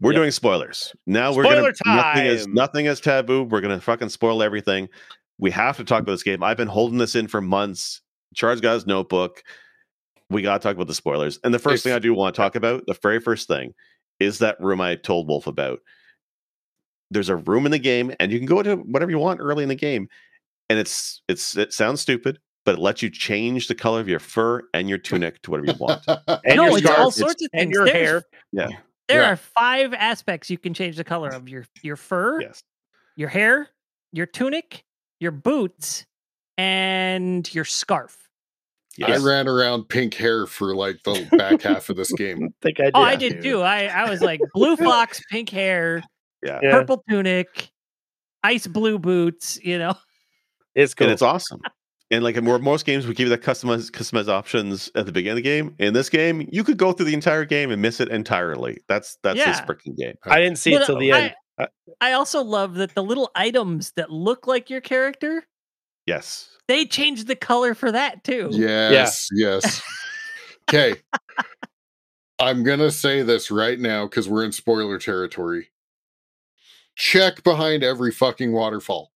[0.00, 0.20] We're yep.
[0.20, 0.94] doing spoilers.
[1.06, 1.96] Now we're gonna time.
[1.96, 3.44] nothing is nothing is taboo.
[3.44, 4.88] We're gonna fucking spoil everything.
[5.38, 6.42] We have to talk about this game.
[6.42, 8.02] I've been holding this in for months.
[8.34, 9.42] Charles got his notebook.
[10.28, 11.40] We got to talk about the spoilers.
[11.42, 13.74] And the first thing I do want to talk about, the very first thing,
[14.20, 15.80] is that room I told Wolf about.
[17.10, 19.64] There's a room in the game, and you can go to whatever you want early
[19.64, 20.08] in the game.
[20.68, 24.18] And it's it's it sounds stupid, but it lets you change the color of your
[24.18, 26.02] fur and your tunic to whatever you want.
[26.06, 27.62] and no, your it's all sorts of things.
[27.62, 28.22] And your There's, hair.
[28.52, 28.68] Yeah.
[29.08, 29.30] There yeah.
[29.30, 32.62] are five aspects you can change the color of your your fur, yes.
[33.16, 33.68] your hair,
[34.12, 34.84] your tunic,
[35.18, 36.06] your boots,
[36.56, 38.16] and your scarf.
[38.96, 39.20] Yes.
[39.20, 42.44] I ran around pink hair for like the back half of this game.
[42.44, 42.94] I think I oh, did.
[42.94, 43.62] Oh, I did too.
[43.62, 46.02] I, I was like blue fox, pink hair,
[46.42, 46.60] yeah.
[46.60, 47.70] purple tunic,
[48.42, 49.94] ice blue boots, you know.
[50.74, 51.06] It's cool.
[51.06, 51.60] And it's awesome.
[52.12, 55.12] And like in more, most games, we give you the customized customized options at the
[55.12, 55.76] beginning of the game.
[55.78, 58.80] In this game, you could go through the entire game and miss it entirely.
[58.88, 59.52] That's that's yeah.
[59.52, 60.16] this freaking game.
[60.24, 61.34] I didn't see it till the end.
[61.56, 61.66] Uh,
[62.00, 65.46] I also love that the little items that look like your character.
[66.06, 66.48] Yes.
[66.66, 68.48] They changed the color for that too.
[68.50, 69.28] Yes.
[69.32, 69.48] Yeah.
[69.48, 69.82] Yes.
[70.68, 71.00] okay.
[72.40, 75.68] I'm going to say this right now because we're in spoiler territory.
[76.96, 79.12] Check behind every fucking waterfall.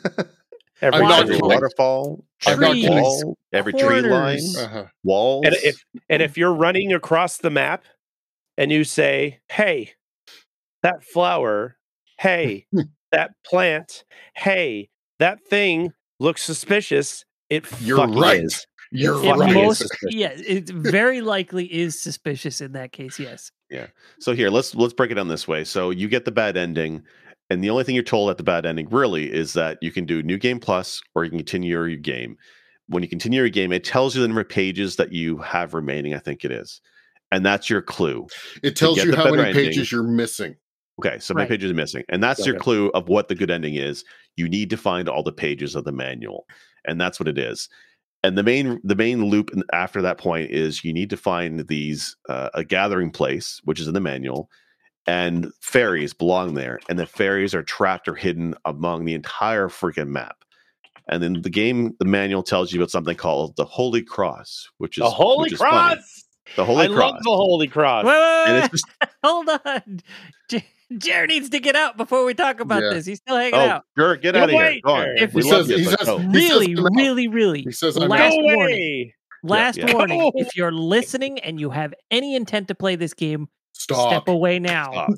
[0.82, 4.84] every waterfall, waterfall every wall, every tree line, uh-huh.
[5.04, 5.44] walls.
[5.46, 7.84] And if, and if you're running across the map
[8.56, 9.92] and you say, hey,
[10.82, 11.76] that flower
[12.20, 12.66] hey,
[13.12, 14.04] that plant,
[14.34, 17.24] hey, that thing looks suspicious.
[17.48, 18.44] It You're right.
[18.44, 18.66] Is.
[18.92, 19.54] You're it right.
[19.54, 23.18] Most, yeah, it very likely is suspicious in that case.
[23.18, 23.50] Yes.
[23.70, 23.86] Yeah.
[24.18, 25.64] So here, let's let's break it down this way.
[25.64, 27.02] So you get the bad ending,
[27.50, 30.06] and the only thing you're told at the bad ending really is that you can
[30.06, 32.36] do new game plus or you can continue your game.
[32.86, 35.74] When you continue your game, it tells you the number of pages that you have
[35.74, 36.14] remaining.
[36.14, 36.80] I think it is,
[37.30, 38.26] and that's your clue.
[38.62, 39.54] It tells you how many ending.
[39.54, 40.56] pages you're missing.
[41.00, 41.44] Okay, so right.
[41.44, 42.04] my pages are missing.
[42.10, 42.50] And that's okay.
[42.50, 44.04] your clue of what the good ending is.
[44.36, 46.46] You need to find all the pages of the manual.
[46.86, 47.70] And that's what it is.
[48.22, 52.16] And the main the main loop after that point is you need to find these
[52.28, 54.50] uh, a gathering place, which is in the manual,
[55.10, 56.78] and fairies belong there.
[56.88, 60.36] And the fairies are trapped or hidden among the entire freaking map.
[61.08, 64.98] And then the game, the manual tells you about something called the Holy Cross, which
[64.98, 65.96] is the Holy which Cross.
[65.96, 66.94] Is the Holy Cross.
[66.94, 67.12] I Cross.
[67.12, 68.04] love the Holy Cross.
[68.04, 68.70] Wait, wait, wait.
[68.70, 68.84] Just...
[69.24, 70.00] Hold on.
[70.96, 72.90] Jared needs to get out before we talk about yeah.
[72.90, 73.06] this.
[73.06, 73.84] He's still hanging oh, out.
[73.98, 74.78] Sure, get out of here.
[74.84, 75.08] Go on.
[75.16, 79.12] If we says, he says, really, really, really, he says, last no warning.
[79.42, 79.94] Last yeah, yeah.
[79.94, 80.32] warning.
[80.34, 83.48] If you're listening and you have any intent to play this game,
[83.80, 84.10] Stop.
[84.10, 84.90] Step away now.
[84.92, 85.10] Stop.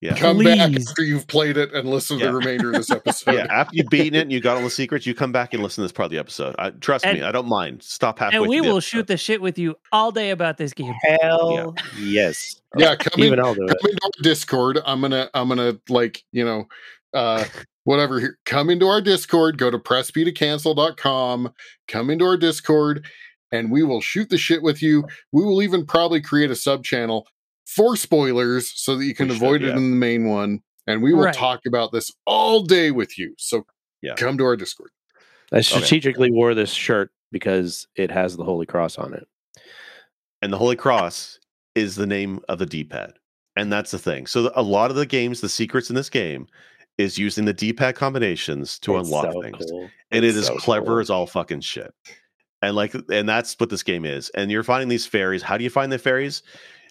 [0.00, 0.16] Yeah.
[0.16, 0.56] Come Please.
[0.56, 2.30] back after you've played it and listen to Yeah.
[2.30, 3.34] the remainder of this episode.
[3.34, 5.62] Yeah, after you've beaten it and you got all the secrets, you come back and
[5.62, 6.54] listen to this part of the episode.
[6.56, 7.82] I, trust And- me, I don't mind.
[7.82, 8.38] Stop halfway.
[8.38, 8.84] And we will episode.
[8.84, 10.94] shoot the shit with you all day about this game.
[11.20, 12.60] Hell yes.
[12.76, 13.70] Yeah, come in, I'll do it.
[13.82, 14.78] into our Discord.
[14.86, 16.68] I'm gonna I'm gonna like, you know,
[17.12, 17.44] uh
[17.82, 18.38] whatever here.
[18.44, 21.52] Come into our Discord, go to pressbtocancel.com,
[21.88, 23.04] come into our Discord,
[23.50, 25.04] and we will shoot the shit with you.
[25.32, 27.26] We will even probably create a sub channel
[27.68, 30.62] for spoilers so that you can We should, avoid it in the main one.
[30.86, 31.34] And we will Right.
[31.34, 33.34] talk about this all day with you.
[33.36, 33.66] So
[34.00, 34.14] Yeah.
[34.14, 34.90] come to our Discord.
[35.52, 39.26] I strategically wore this shirt because it has the Holy Cross on it.
[40.40, 41.40] and the Holy Cross
[41.74, 43.14] is the name of the D-pad,
[43.56, 44.24] and that's the thing.
[44.26, 46.46] So a lot of the games, the secrets in this game,
[46.96, 49.90] is using the D-pad combinations to It's unlock so things, cool.
[50.12, 50.98] and it It's so clever cool.
[51.00, 51.92] as all fucking shit.
[52.62, 54.30] And like, and that's what this game is.
[54.30, 55.42] And you're finding these fairies.
[55.42, 56.42] How do you find the fairies?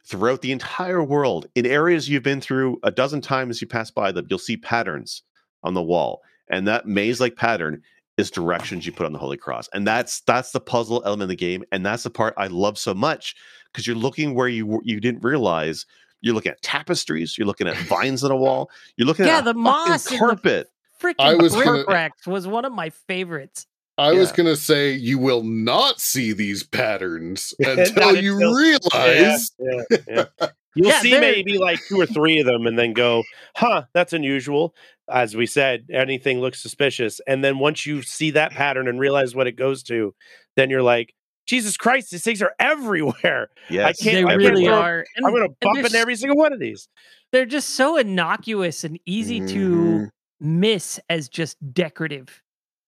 [0.07, 4.11] Throughout the entire world, in areas you've been through a dozen times, you pass by
[4.13, 5.23] them, you'll see patterns
[5.63, 7.81] on the wall, and that maze-like pattern
[8.17, 11.29] is directions you put on the Holy Cross, and that's that's the puzzle element of
[11.29, 13.35] the game, and that's the part I love so much
[13.71, 15.85] because you're looking where you you didn't realize.
[16.21, 19.43] You're looking at tapestries, you're looking at vines on a wall, you're looking Yeah, at
[19.43, 20.67] the a fucking moss in the- carpet.
[20.99, 23.66] Freaking I was gonna- was one of my favorites.
[23.97, 29.81] I was gonna say you will not see these patterns until you until- realize Yeah,
[30.07, 30.47] yeah.
[30.75, 33.23] You'll Yeah, see they're- maybe like two or three of them and then go,
[33.55, 34.75] huh, that's unusual.
[35.09, 37.19] As we said, anything looks suspicious.
[37.25, 40.13] And then once you see that pattern and realize what it goes to,
[40.55, 41.15] then you're like,
[41.47, 43.47] Jesus Christ, these things are everywhere.
[43.71, 45.03] Yes, can't- they I can't really are.
[45.15, 46.87] And, I'm going to bump they're into every single one of these.
[47.31, 52.43] they're just so innocuous and easy to Mhm, miss as just decorative.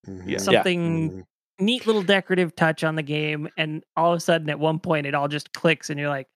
[0.08, 0.38] Mhm, Yeah.
[0.38, 1.24] Something mhm.
[1.60, 5.06] neat little decorative touch on the game, and all of a sudden at one point
[5.06, 6.28] it all just clicks, and you're like,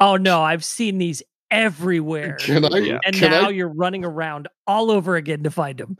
[0.00, 3.00] "Oh no, I've seen these everywhere." Can I?
[3.04, 3.50] And can now I?
[3.50, 5.98] you're running around all over again to find them.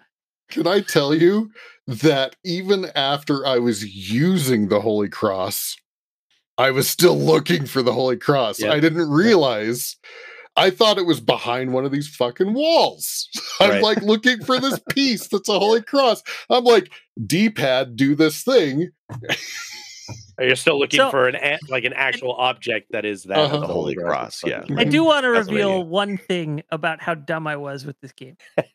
[0.50, 1.50] Can I tell you
[1.86, 5.76] that even after I was using the Holy Cross,
[6.58, 8.60] I was still looking for the Holy Cross.
[8.60, 8.72] Yeah.
[8.72, 9.96] I didn't realize.
[10.60, 13.28] I thought it was behind one of these fucking walls.
[13.60, 13.82] I'm Right.
[13.82, 16.22] like looking for this piece that's a Holy Cross.
[16.50, 16.92] I'm like,
[17.26, 18.90] D-pad, do this thing.
[20.38, 23.60] Or You're still looking So- for an like an actual object that is that Uh-huh.
[23.60, 24.62] The Holy Cross, yeah.
[24.76, 28.12] I do want to That's reveal one thing about how dumb I was with this
[28.12, 28.36] game.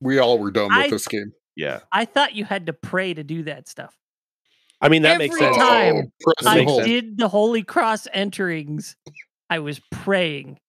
[0.00, 1.32] We all were done with I- this game.
[1.56, 1.80] yeah.
[1.90, 3.92] I thought you had to pray to do that stuff.
[4.80, 5.56] I mean, that makes sense.
[5.56, 6.82] Every time Oh, I and makes hold.
[6.84, 6.86] sense.
[6.88, 8.94] did the Holy Cross enterings.
[9.50, 10.60] I was praying.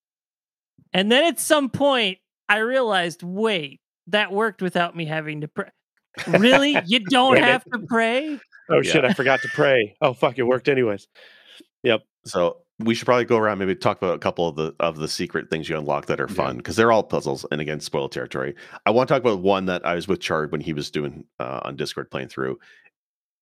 [0.93, 5.69] And then at some point, I realized wait, that worked without me having to pray.
[6.27, 6.77] Really?
[6.85, 8.39] You don't have to pray?
[8.69, 9.95] Oh shit, I forgot to pray.
[10.01, 11.07] Oh fuck, it worked anyways.
[11.83, 12.01] Yep.
[12.25, 15.07] So we should probably go around, maybe talk about a couple of the of the
[15.07, 17.45] secret things you unlock that are fun because they're all puzzles.
[17.51, 18.55] And again, spoil territory.
[18.85, 21.25] I want to talk about one that I was with Chard when he was doing
[21.39, 22.57] uh, on Discord playing through,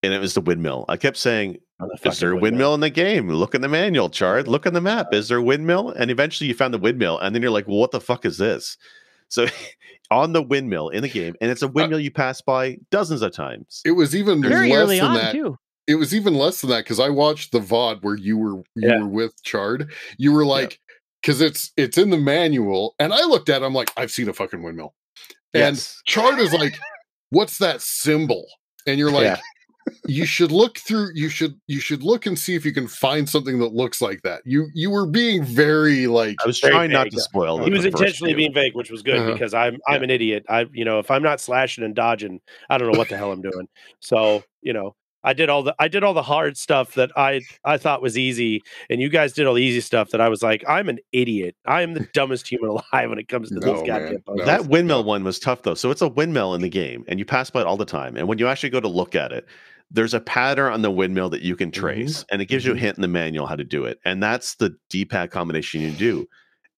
[0.04, 0.86] and it was the windmill.
[0.90, 3.30] I kept saying, the "Is there a windmill in the game?
[3.30, 4.48] Look in the manual, Chard.
[4.48, 5.14] Look in the map.
[5.14, 7.78] Is there a windmill?" And eventually, you found the windmill, and then you're like, "Well,
[7.78, 8.78] what the fuck is this?"
[9.30, 9.46] So
[10.12, 13.22] on the windmill in the game, and it's a uh, windmill you pass by dozens
[13.22, 13.82] of times.
[13.86, 15.32] It was even Very less early than on, that.
[15.34, 15.58] too.
[15.88, 18.90] It was even less than that because I watched the VOD where you were you
[18.90, 19.00] Yeah.
[19.00, 19.92] were with Chard.
[20.18, 20.80] You were like,
[21.22, 24.28] because it's it's in the manual, and I looked at it, I'm like, I've seen
[24.30, 24.94] a fucking windmill.
[25.54, 26.02] And Yes.
[26.06, 26.78] Chard is like,
[27.30, 28.46] what's that symbol?
[28.86, 29.38] And you're like, Yeah.
[30.08, 33.30] You should look through you should you should look and see if you can find
[33.30, 34.42] something that looks like that.
[34.46, 37.62] You you were being very like I was Very trying not to spoil.
[37.62, 37.66] It.
[37.66, 39.34] He was intentionally being vague, which was good Uh-huh.
[39.34, 40.04] because I'm I'm Yeah.
[40.04, 40.46] an idiot.
[40.50, 43.32] I you know if I'm not slashing and dodging, I don't know what the hell
[43.32, 43.68] I'm doing.
[44.00, 47.42] So you know I did all the I did all the hard stuff that I
[47.66, 50.42] I thought was easy, and you guys did all the easy stuff that I was
[50.42, 51.56] like I'm an idiot.
[51.66, 54.02] I am the dumbest human alive when it comes to No, these man.
[54.02, 54.24] goddamn.
[54.38, 54.46] No.
[54.46, 55.74] That windmill one was tough though.
[55.74, 58.16] So it's a windmill in the game, and you pass by it all the time.
[58.16, 59.46] And when you actually go to look at it,
[59.90, 62.76] there's a pattern on the windmill that you can trace, and it gives you a
[62.76, 62.80] Mhm.
[62.80, 64.00] hint in the manual how to do it.
[64.04, 66.28] And that's the D-pad combination you do.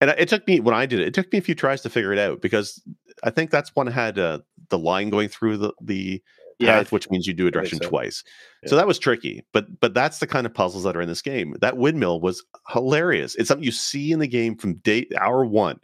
[0.01, 1.89] And it took me when I did it, it took me a few tries to
[1.89, 2.81] figure it out because
[3.23, 4.39] I think that's one had uh,
[4.69, 6.21] the line going through the the
[6.59, 7.89] Yeah, path, which means you do a direction so.
[7.89, 8.23] twice.
[8.63, 8.69] Yeah.
[8.69, 11.21] So that was tricky, but but that's the kind of puzzles that are in this
[11.21, 11.55] game.
[11.59, 13.35] That windmill was hilarious.
[13.35, 15.79] It's something you see in the game from day hour one,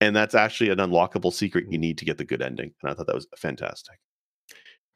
[0.00, 2.72] and that's actually an unlockable secret you need to get the good ending.
[2.82, 3.98] And I thought that was fantastic.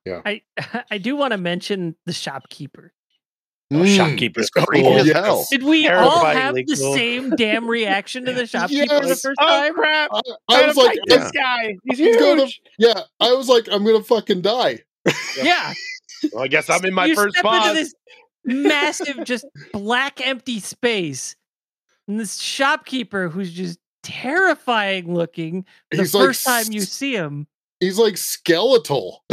[0.09, 0.43] I
[0.91, 2.93] I do want to mention the shopkeeper.
[3.73, 3.97] Oh, Mm.
[3.97, 4.99] shopkeeper's Oh, creepy cool.
[4.99, 5.17] as yes.
[5.17, 5.47] hell.
[5.49, 6.93] Did we all have the cool.
[6.95, 9.75] same damn reaction to the shopkeeper the first Oh time?
[9.75, 10.11] crap!
[10.13, 11.17] I, I I was like, yeah.
[11.19, 11.77] this guy.
[11.85, 12.61] He's He's gonna- huge.
[12.79, 14.81] yeah, I was like, I'm gonna fucking die.
[15.41, 15.73] Yeah.
[16.33, 17.69] Well, I guess I'm in my you first step boss.
[17.69, 17.95] into this
[18.45, 21.37] massive, just black, empty space.
[22.09, 27.47] And this shopkeeper who's just terrifying looking the he's first like, time you see him.
[27.79, 29.25] He's like skeletal.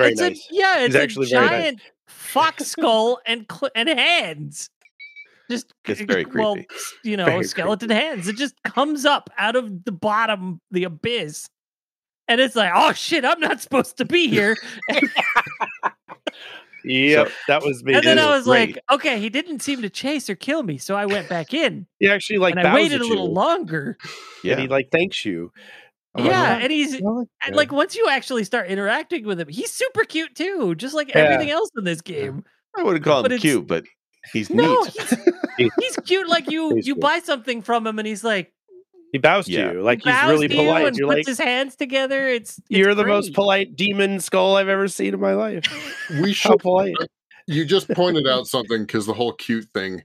[0.00, 0.48] Very it's nice.
[0.50, 1.86] A, yeah, it's he's a giant nice.
[2.08, 4.70] fox skull and cl- and hands.
[5.50, 6.38] Just it's very creepy.
[6.38, 6.56] Well,
[7.04, 8.02] you know, very skeleton creepy.
[8.02, 8.28] hands.
[8.28, 11.48] It just comes up out of the bottom, the abyss,
[12.28, 14.56] and it's like, oh shit, I'm not supposed to be here.
[16.84, 17.94] Yep, so, that was me.
[17.94, 18.76] And then I was great.
[18.76, 21.86] like, okay, he didn't seem to chase or kill me, so I went back in.
[21.98, 23.32] He actually like and I waited a little you.
[23.32, 23.98] longer.
[24.42, 25.52] Yeah, and he like thanks you.
[26.18, 30.34] Yeah, and he's and like once you actually start interacting with him, he's super cute
[30.34, 31.18] too, just like yeah.
[31.18, 32.44] everything else in this game.
[32.76, 33.84] I wouldn't call but him cute, but
[34.32, 34.92] he's no, neat.
[35.56, 36.28] He's, he's cute.
[36.28, 38.52] Like you, you buy something from him, and he's like,
[39.12, 39.72] he bows to yeah.
[39.72, 40.86] you like he he's really polite.
[40.86, 42.28] and You're puts like, his hands together.
[42.28, 43.14] It's, it's you're the great.
[43.14, 45.64] most polite demon skull I've ever seen in my life.
[46.10, 46.94] We should polite.
[47.46, 50.04] You just pointed out something because the whole cute thing,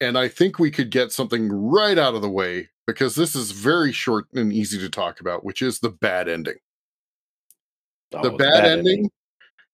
[0.00, 3.52] and I think we could get something right out of the way because this is
[3.52, 6.56] very short and easy to talk about, which is the bad ending.
[8.14, 9.10] Oh, the, bad bad, ending, ending.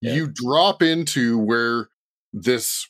[0.00, 0.14] Yeah.
[0.14, 1.88] you drop into where
[2.32, 2.88] this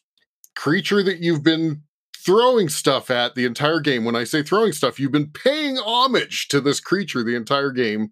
[0.56, 1.82] creature that you've been
[2.26, 4.04] throwing stuff at the entire game.
[4.04, 8.10] When I say throwing stuff, you've been paying homage to this creature the entire game.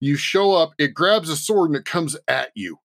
[0.00, 2.78] You show up, it grabs a sword and it comes at you.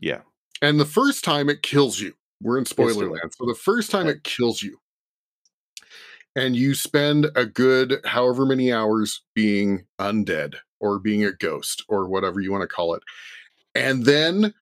[0.00, 0.20] Yeah.
[0.62, 2.14] And the first time it kills you.
[2.40, 3.32] We're in spoiler land.
[3.36, 4.78] So the first time it kills you,
[6.36, 12.08] and you spend a good however many hours being undead or being a ghost or
[12.08, 13.02] whatever you want to call it.
[13.74, 14.54] And then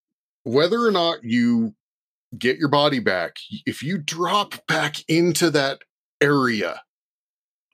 [0.44, 1.74] whether or not you
[2.38, 5.80] get your body back, if you drop back into that
[6.20, 6.80] area,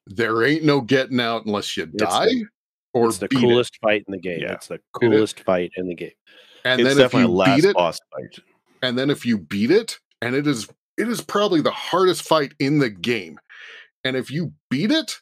[0.06, 2.46] there ain't no getting out unless you die it's the,
[2.94, 3.86] or it's the coolest it.
[3.86, 4.40] fight in the game.
[4.40, 4.54] Yeah.
[4.54, 6.10] It's the coolest it fight in the game.
[6.64, 8.38] And it's then if you beat it, boss fight.
[8.82, 12.52] and then if you beat it, and it is it is probably the hardest fight
[12.58, 13.38] in the game
[14.04, 15.16] and if you beat it,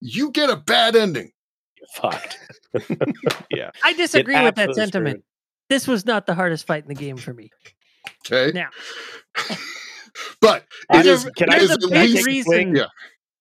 [0.00, 1.32] you get a bad ending.
[1.76, 2.38] You're fucked.
[3.50, 3.70] yeah.
[3.82, 5.16] I disagree with that sentiment.
[5.16, 5.24] Screwed.
[5.70, 7.50] This was not the hardest fight in the game for me.
[8.26, 8.52] Okay.
[8.54, 8.68] Now.
[10.40, 12.74] but it is, can I, a big reason.
[12.74, 12.86] Yeah.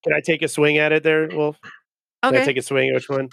[0.03, 1.57] Can I take a swing at it there, Wolf?
[2.23, 2.35] Can.
[2.35, 3.29] I take a swing at which one?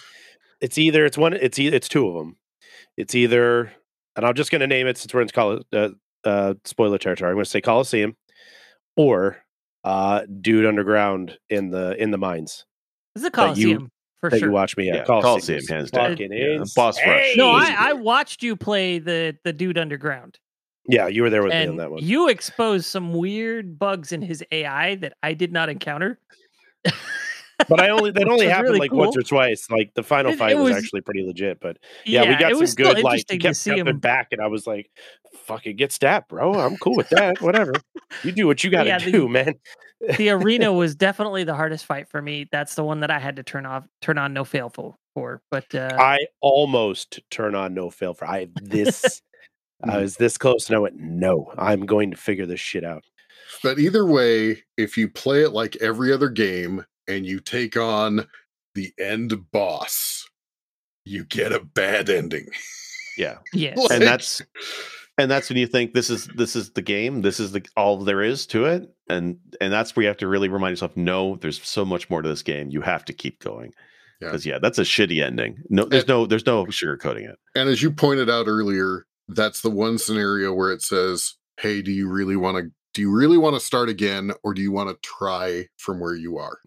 [0.61, 2.36] It's either it's one it's it's two of them.
[2.96, 3.72] It's either
[4.16, 5.88] and I'm just going to name it since we're in col- uh,
[6.24, 7.30] uh, spoiler territory.
[7.30, 8.16] I'm going to say Coliseum
[8.96, 9.38] or
[9.85, 12.64] uh, dude underground in the in the mines.
[13.14, 14.49] This is a Coliseum you, for that sure.
[14.49, 16.16] You watch me, yeah, yeah Coliseum, Coliseum hands down.
[16.18, 17.37] Yeah, boss rush.
[17.37, 20.39] No, I, I watched you play the the dude underground.
[20.89, 22.03] Yeah, you were there with and me on that one.
[22.03, 26.18] You exposed some weird bugs in his AI that I did not encounter.
[26.82, 29.01] but I only that only happened really like cool.
[29.01, 29.70] once or twice.
[29.70, 31.61] Like the final it, fight it was, was, actually pretty legit.
[31.61, 34.49] But yeah, yeah we got some good like kept, to see him back, and I
[34.49, 34.91] was like,
[35.35, 36.55] "Fucking get stabbed, bro.
[36.55, 37.41] I'm cool with that.
[37.41, 37.74] Whatever.
[38.22, 39.55] You do what you got to yeah, do, man."
[40.16, 42.49] the arena was definitely the hardest fight for me.
[42.51, 44.97] That's the one that I had to turn off, turn on no fail for.
[45.14, 48.26] for but uh, I almost turn on no fail for.
[48.26, 49.22] I this.
[49.82, 53.05] I was this close, and I went, "No, I'm going to figure this shit out."
[53.62, 58.26] But either way, if you play it like every other game, and you take on
[58.74, 60.28] the end boss,
[61.05, 62.49] you get a bad ending.
[63.16, 63.39] Yeah.
[63.53, 63.78] Yes.
[63.78, 64.43] like, and that's
[65.17, 67.99] and that's when you think this is this is the game, this is the all
[67.99, 68.93] there is to it.
[69.09, 72.23] And and that's where you have to really remind yourself, no, there's so much more
[72.23, 72.71] to this game.
[72.71, 73.73] You have to keep going.
[74.21, 74.55] Because yeah.
[74.55, 74.59] yeah.
[74.61, 75.62] that's a shitty ending.
[75.69, 77.39] No, there's and, no there's no sugarcoating it.
[77.55, 81.93] And as you pointed out earlier, that's the one scenario where it says, Hey, do
[81.93, 84.89] you really want to do you really want to start again or do you want
[84.89, 86.59] to try from where you are?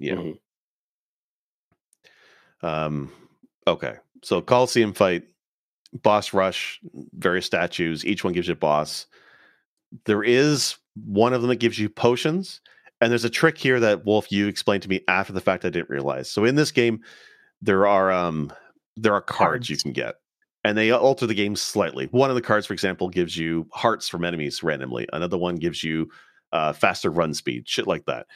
[0.00, 0.14] Yeah.
[0.14, 2.66] Mm-hmm.
[2.66, 3.12] Um.
[3.66, 3.96] Okay.
[4.22, 5.24] So Coliseum fight,
[5.92, 6.80] boss rush,
[7.14, 8.04] various statues.
[8.04, 9.06] Each one gives you a boss.
[10.04, 12.60] There is one of them that gives you potions,
[13.00, 15.70] and there's a trick here that Wolf you explained to me after the fact I
[15.70, 16.30] didn't realize.
[16.30, 17.00] So in this game,
[17.62, 18.52] there are um
[18.96, 19.70] there are cards, cards.
[19.70, 20.16] you can get
[20.64, 22.06] and they alter the game slightly.
[22.06, 25.08] One of the cards, for example, gives you hearts from enemies randomly.
[25.12, 26.10] Another one gives you
[26.52, 28.26] uh, faster run speed, shit like that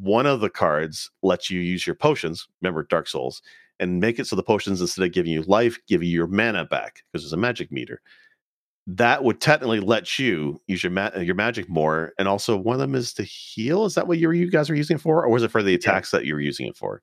[0.00, 3.42] one of the cards lets you use your potions, remember Dark Souls,
[3.80, 6.64] and make it so the potions, instead of giving you life, give you your mana
[6.64, 8.00] back because there's a magic meter.
[8.86, 12.80] That would technically let you use your ma- your magic more, and also one of
[12.80, 13.84] them is to heal.
[13.86, 15.74] Is that what you, you guys are using it for, or was it for the
[15.74, 16.18] attacks yeah.
[16.18, 17.02] that you were using it for?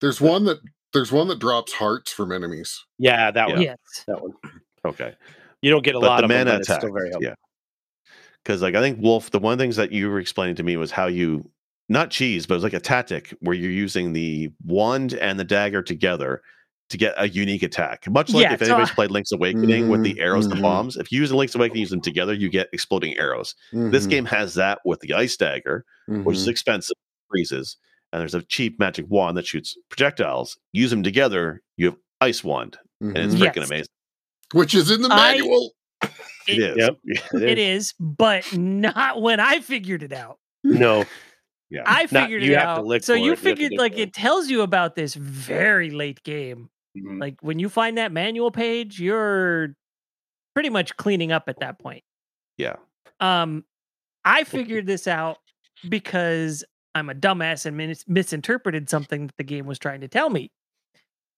[0.00, 0.58] There's one that
[0.92, 2.84] there's one that drops hearts from enemies.
[2.98, 3.62] Yeah, that one.
[3.62, 3.78] Yes.
[4.06, 4.32] That one.
[4.84, 5.14] Okay.
[5.62, 6.82] You don't get a but lot the of mana them, attack.
[7.20, 7.34] Yeah
[8.42, 10.90] because like I think Wolf, the one things that you were explaining to me was
[10.90, 11.48] how you
[11.88, 15.44] not cheese, but it was like a tactic where you're using the wand and the
[15.44, 16.42] dagger together
[16.92, 18.08] to get a unique attack.
[18.08, 20.52] Much like yeah, if anybody's I, played Link's Awakening mm-hmm, with the mm-hmm, arrows mm-hmm.
[20.52, 23.16] and the bombs, if you use the Link's Awakening, use them together, you get exploding
[23.16, 23.54] arrows.
[23.72, 23.90] Mm-hmm.
[23.90, 26.50] This game has that with the ice dagger, which is mm-hmm.
[26.50, 26.96] expensive
[27.30, 27.76] freezes,
[28.12, 30.58] and there's a cheap magic wand that shoots projectiles.
[30.72, 33.16] Use them together, you have ice wand, mm-hmm.
[33.16, 33.44] and it's mm-hmm.
[33.44, 33.68] freaking yes.
[33.68, 33.92] amazing.
[34.52, 35.72] Which is in the manual.
[36.02, 36.08] I,
[36.46, 36.76] it, it is.
[36.76, 37.84] Yep, it, it is.
[37.86, 40.38] is, but not when I figured it out.
[40.62, 41.04] No.
[41.72, 41.84] Yeah.
[41.86, 43.04] I figured Not, it out.
[43.04, 43.38] So you it.
[43.38, 46.68] figured you like it tells you about this very late game.
[46.96, 47.18] Mm-hmm.
[47.18, 49.74] Like when you find that manual page, you're
[50.54, 52.04] pretty much cleaning up at that point.
[52.58, 52.76] Yeah.
[53.20, 53.64] Um
[54.26, 55.38] I figured this out
[55.88, 56.62] because
[56.94, 60.52] I'm a dumbass and mis- misinterpreted something that the game was trying to tell me.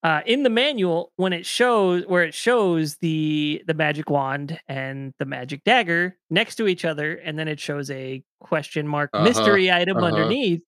[0.05, 5.15] Uh, in the manual, when it shows where it shows the the magic wand and
[5.19, 9.25] the magic dagger next to each other, and then it shows a question mark uh-huh,
[9.25, 10.09] mystery item uh-huh.
[10.09, 10.61] underneath,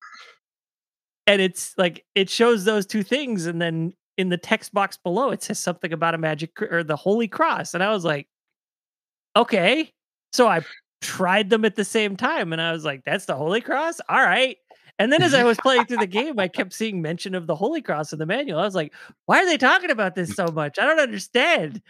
[1.27, 5.31] and it's like it shows those two things, and then in the text box below
[5.31, 8.27] it says something about a magic or the holy cross, and I was like,
[9.37, 9.93] okay,
[10.33, 10.63] so I
[11.03, 14.23] tried them at the same time, and I was like, that's the holy cross, all
[14.23, 14.57] right.
[14.99, 17.55] And then as I was playing through the game, I kept seeing mention of the
[17.55, 18.59] Holy Cross in the manual.
[18.59, 18.93] I was like,
[19.27, 20.79] why are they talking about this so much?
[20.79, 21.83] I don't understand.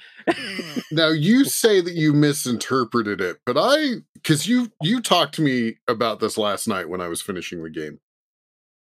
[0.93, 5.77] now you say that you misinterpreted it, but I because you you talked to me
[5.89, 8.01] about this last night when I was finishing the game.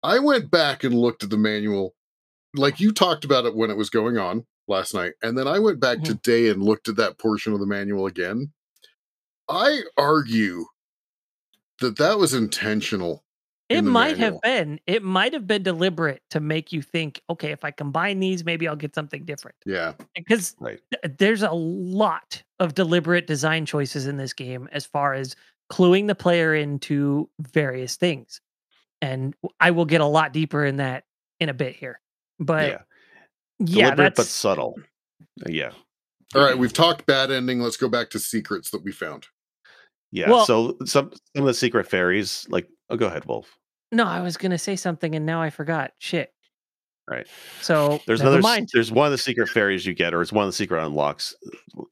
[0.02, 1.94] I went back and looked at the manual,
[2.54, 5.58] like you talked about it when it was going on last night, and then I
[5.58, 6.12] went back mm-hmm.
[6.12, 8.52] today and looked at that portion of the manual again.
[9.48, 10.66] I argue
[11.80, 13.23] that that was intentional
[13.74, 14.32] it might manual.
[14.32, 14.80] have been.
[14.86, 18.68] It might have been deliberate to make you think, okay, if I combine these, maybe
[18.68, 19.56] I'll get something different.
[19.66, 19.94] Yeah.
[20.14, 20.80] Because right.
[20.90, 25.36] th- there's a lot of deliberate design choices in this game as far as
[25.70, 28.40] cluing the player into various things.
[29.02, 31.04] And I will get a lot deeper in that
[31.40, 32.00] in a bit here.
[32.38, 32.78] But yeah,
[33.58, 34.74] yeah deliberate but subtle.
[35.40, 35.72] Uh, yeah.
[36.34, 37.60] All right, we've talked bad ending.
[37.60, 39.26] Let's go back to secrets that we found.
[40.10, 40.30] Yeah.
[40.30, 43.58] Well, so some some of the secret fairies, like oh, go ahead, Wolf.
[43.94, 45.92] No, I was gonna say something and now I forgot.
[45.98, 46.32] Shit.
[47.08, 47.26] Right.
[47.60, 48.40] So there's another.
[48.40, 48.70] Mind.
[48.72, 51.34] There's one of the secret fairies you get, or it's one of the secret unlocks.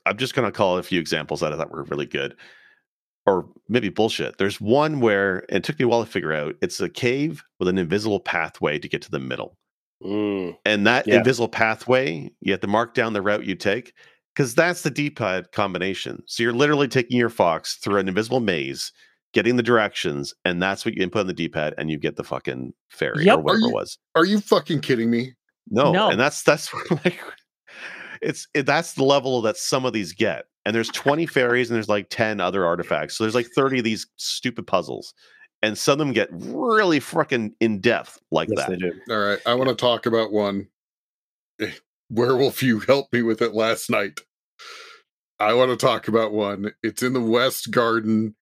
[0.07, 2.34] I'm just gonna call a few examples that I thought were really good,
[3.26, 4.38] or maybe bullshit.
[4.38, 6.57] There's one where it took me a while to figure out.
[6.62, 9.59] It's a cave with an invisible pathway to get to the middle,
[10.03, 10.57] mm.
[10.64, 11.18] and that yeah.
[11.18, 13.92] invisible pathway you have to mark down the route you take
[14.34, 16.22] because that's the D-pad combination.
[16.26, 18.92] So you're literally taking your fox through an invisible maze,
[19.33, 22.24] getting the directions, and that's what you input on the D-pad, and you get the
[22.24, 23.39] fucking fairy yep.
[23.39, 23.99] or whatever you, it was.
[24.14, 25.35] Are you fucking kidding me?
[25.70, 26.11] No, no.
[26.11, 27.20] and that's that's like
[28.20, 30.47] it's it, that's the level that some of these get.
[30.64, 33.16] And there's 20 fairies and there's like 10 other artifacts.
[33.16, 35.12] So there's like 30 of these stupid puzzles.
[35.61, 39.01] And some of them get really fucking in depth like yes, that.
[39.11, 39.41] All right.
[39.45, 40.68] I want to talk about one
[41.61, 41.72] eh,
[42.11, 44.20] Werewolf, you helped me with it last night.
[45.41, 46.72] I want to talk about one.
[46.83, 48.35] It's in the West Garden,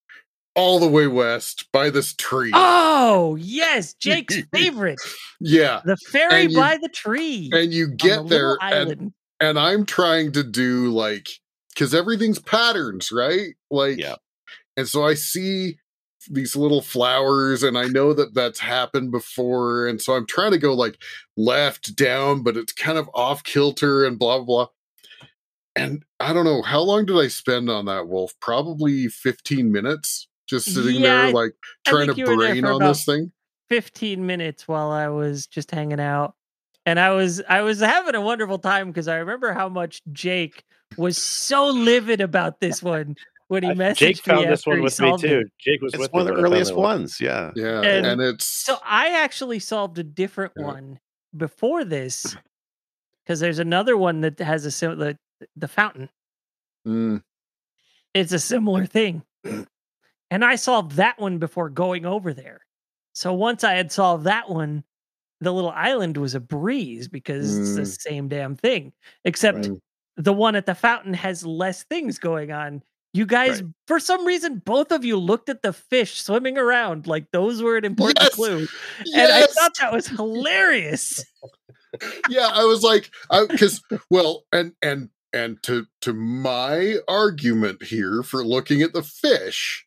[0.61, 2.53] all the way west by this tree.
[2.55, 5.01] Oh, yes, Jake's favorite.
[5.41, 5.81] yeah.
[5.85, 7.51] The fairy you, by the tree.
[7.53, 11.29] And you get the there and, and I'm trying to do like
[11.77, 13.55] cuz everything's patterns, right?
[13.71, 14.17] Like yeah.
[14.77, 15.79] And so I see
[16.29, 20.59] these little flowers and i know that that's happened before and so i'm trying to
[20.59, 20.99] go like
[21.39, 24.67] left down but it's kind of off kilter and blah blah blah
[25.75, 30.29] and i don't know how long did i spend on that wolf probably 15 minutes
[30.51, 31.53] just sitting yeah, there like
[31.87, 33.33] trying to brain on this thing
[33.69, 36.35] 15 minutes while i was just hanging out
[36.85, 40.65] and i was i was having a wonderful time because i remember how much jake
[40.97, 43.17] was so livid about this one
[43.51, 44.07] when he messaged me.
[44.13, 45.45] Jake found this one with me too.
[45.59, 47.21] Jake was it's one of the earliest ones.
[47.21, 50.67] Yeah, yeah, and, and, it's so I actually solved a different yeah.
[50.67, 51.01] one
[51.37, 52.37] before this
[53.25, 55.17] because there's another one that has a similar
[55.57, 56.11] the fountain.
[56.87, 57.23] Mm.
[58.15, 59.23] It's a similar thing,
[60.31, 62.61] and I solved that one before going over there.
[63.13, 64.85] So once I had solved that one,
[65.41, 67.61] the little island was a breeze because mm.
[67.61, 68.01] it's the mm.
[68.01, 68.93] same damn thing,
[69.25, 69.69] except.
[69.69, 69.79] Right.
[70.17, 73.73] The one at the fountain has less things going on you guys, right.
[73.87, 77.77] for some reason, both of you looked at the fish swimming around like those were
[77.77, 78.35] an important yes!
[78.35, 78.69] clue,
[79.05, 79.15] yes!
[79.15, 81.25] and I thought that was hilarious.
[82.29, 83.11] yeah, I was like,
[83.49, 89.85] because well, and and and to to my argument here for looking at the fish,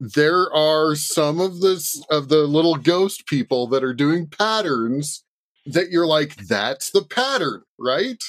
[0.00, 5.24] there are some of this of the little ghost people that are doing patterns
[5.66, 8.22] that you're like, that's the pattern, right?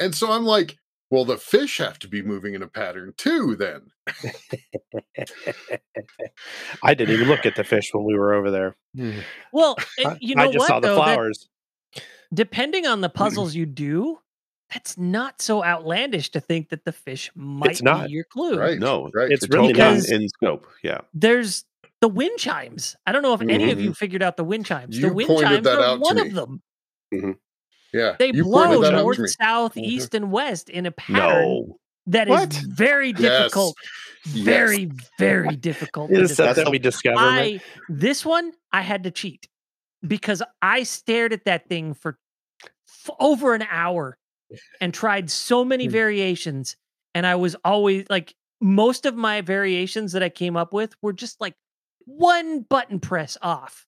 [0.00, 0.78] And so I'm like,
[1.10, 3.82] well, the fish have to be moving in a pattern too, then.
[6.82, 8.76] I didn't even look at the fish when we were over there.
[9.52, 9.76] Well,
[10.20, 11.48] you know I just what, saw the though, flowers.
[12.34, 14.18] depending on the puzzles you do,
[14.72, 18.58] that's not so outlandish to think that the fish might be your clue.
[18.58, 18.78] Right.
[18.78, 19.30] No, right.
[19.30, 20.66] It's really not in scope.
[20.82, 21.02] Yeah.
[21.14, 21.64] There's
[22.00, 22.96] the wind chimes.
[23.06, 23.50] I don't know if mm-hmm.
[23.50, 23.94] any of you mm-hmm.
[23.94, 24.96] figured out the wind chimes.
[24.96, 26.62] You the wind chimes are one of them.
[27.14, 27.32] Mm-hmm.
[27.92, 29.84] Yeah, they blow north, south, mm-hmm.
[29.84, 31.78] east, and west in a pattern no.
[32.08, 32.52] that what?
[32.52, 33.74] is very difficult.
[34.26, 34.44] Yes.
[34.44, 35.10] Very, yes.
[35.18, 36.10] very difficult.
[36.10, 37.20] It is that we discovered.
[37.20, 39.48] I, this one I had to cheat
[40.06, 42.18] because I stared at that thing for
[42.64, 44.18] f- over an hour
[44.80, 45.92] and tried so many hmm.
[45.92, 46.76] variations,
[47.14, 51.12] and I was always like most of my variations that I came up with were
[51.12, 51.54] just like
[52.06, 53.86] one button press off.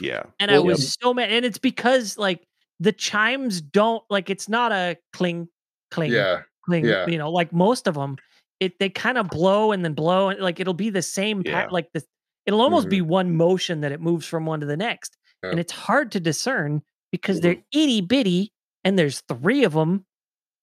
[0.00, 0.24] Yeah.
[0.40, 1.06] And well, I was yeah.
[1.06, 1.30] so mad.
[1.30, 2.46] And it's because like
[2.80, 5.48] the chimes don't like it's not a cling,
[5.90, 6.42] cling, yeah.
[6.64, 7.06] cling, yeah.
[7.06, 8.16] you know, like most of them.
[8.60, 11.52] It they kind of blow and then blow and like it'll be the same yeah.
[11.52, 12.02] pat like the
[12.44, 12.90] it'll almost mm-hmm.
[12.90, 15.16] be one motion that it moves from one to the next.
[15.44, 16.82] And it's hard to discern
[17.12, 17.42] because mm-hmm.
[17.44, 18.52] they're itty bitty
[18.88, 20.06] and there's three of them.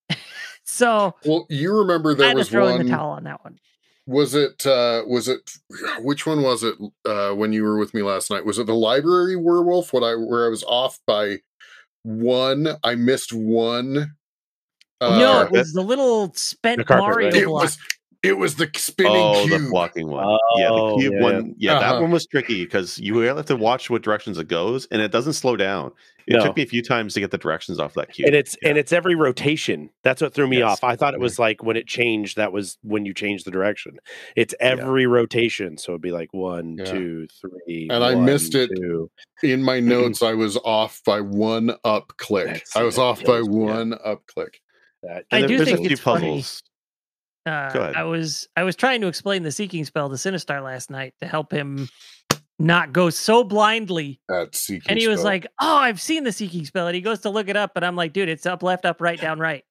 [0.63, 3.59] so well, you remember there was one in the towel on that one
[4.07, 5.51] was it uh was it
[5.99, 8.73] which one was it uh when you were with me last night was it the
[8.73, 11.37] library werewolf what i where i was off by
[12.03, 14.15] one i missed one
[15.01, 17.41] uh, no it was the little spent the carpet, mario right?
[17.41, 17.77] it was
[18.25, 19.61] it was the spinning oh, cube.
[19.61, 20.25] the walking one.
[20.25, 21.21] Oh, yeah, the oh, cube yeah.
[21.21, 21.55] one.
[21.57, 21.93] Yeah, uh-huh.
[21.93, 25.11] that one was tricky because you have to watch what directions it goes, and it
[25.11, 25.91] doesn't slow down.
[26.27, 26.43] It no.
[26.43, 28.25] took me a few times to get the directions off that cube.
[28.25, 28.69] And it's yeah.
[28.69, 29.91] and it's every rotation.
[30.01, 30.71] That's what threw me yes.
[30.71, 30.83] off.
[30.83, 33.99] I thought it was like when it changed, that was when you changed the direction.
[34.35, 35.09] It's every yeah.
[35.09, 35.77] rotation.
[35.77, 36.85] So it'd be like one, yeah.
[36.85, 37.89] two, three.
[37.91, 39.11] And one, I missed it two.
[39.43, 40.23] in my notes.
[40.23, 42.47] I was off by one up click.
[42.47, 44.61] That's I was off by one up click.
[45.03, 46.61] That, I do think it's puzzles.
[46.61, 46.74] Funny.
[47.45, 51.13] Uh, I was I was trying to explain the seeking spell to Sinistar last night
[51.21, 51.87] to help him
[52.57, 54.19] not go so blindly.
[54.31, 55.15] At seeking and he spell.
[55.15, 57.73] was like, "Oh, I've seen the seeking spell," and he goes to look it up,
[57.75, 59.63] and I'm like, "Dude, it's up, left, up, right, down, right."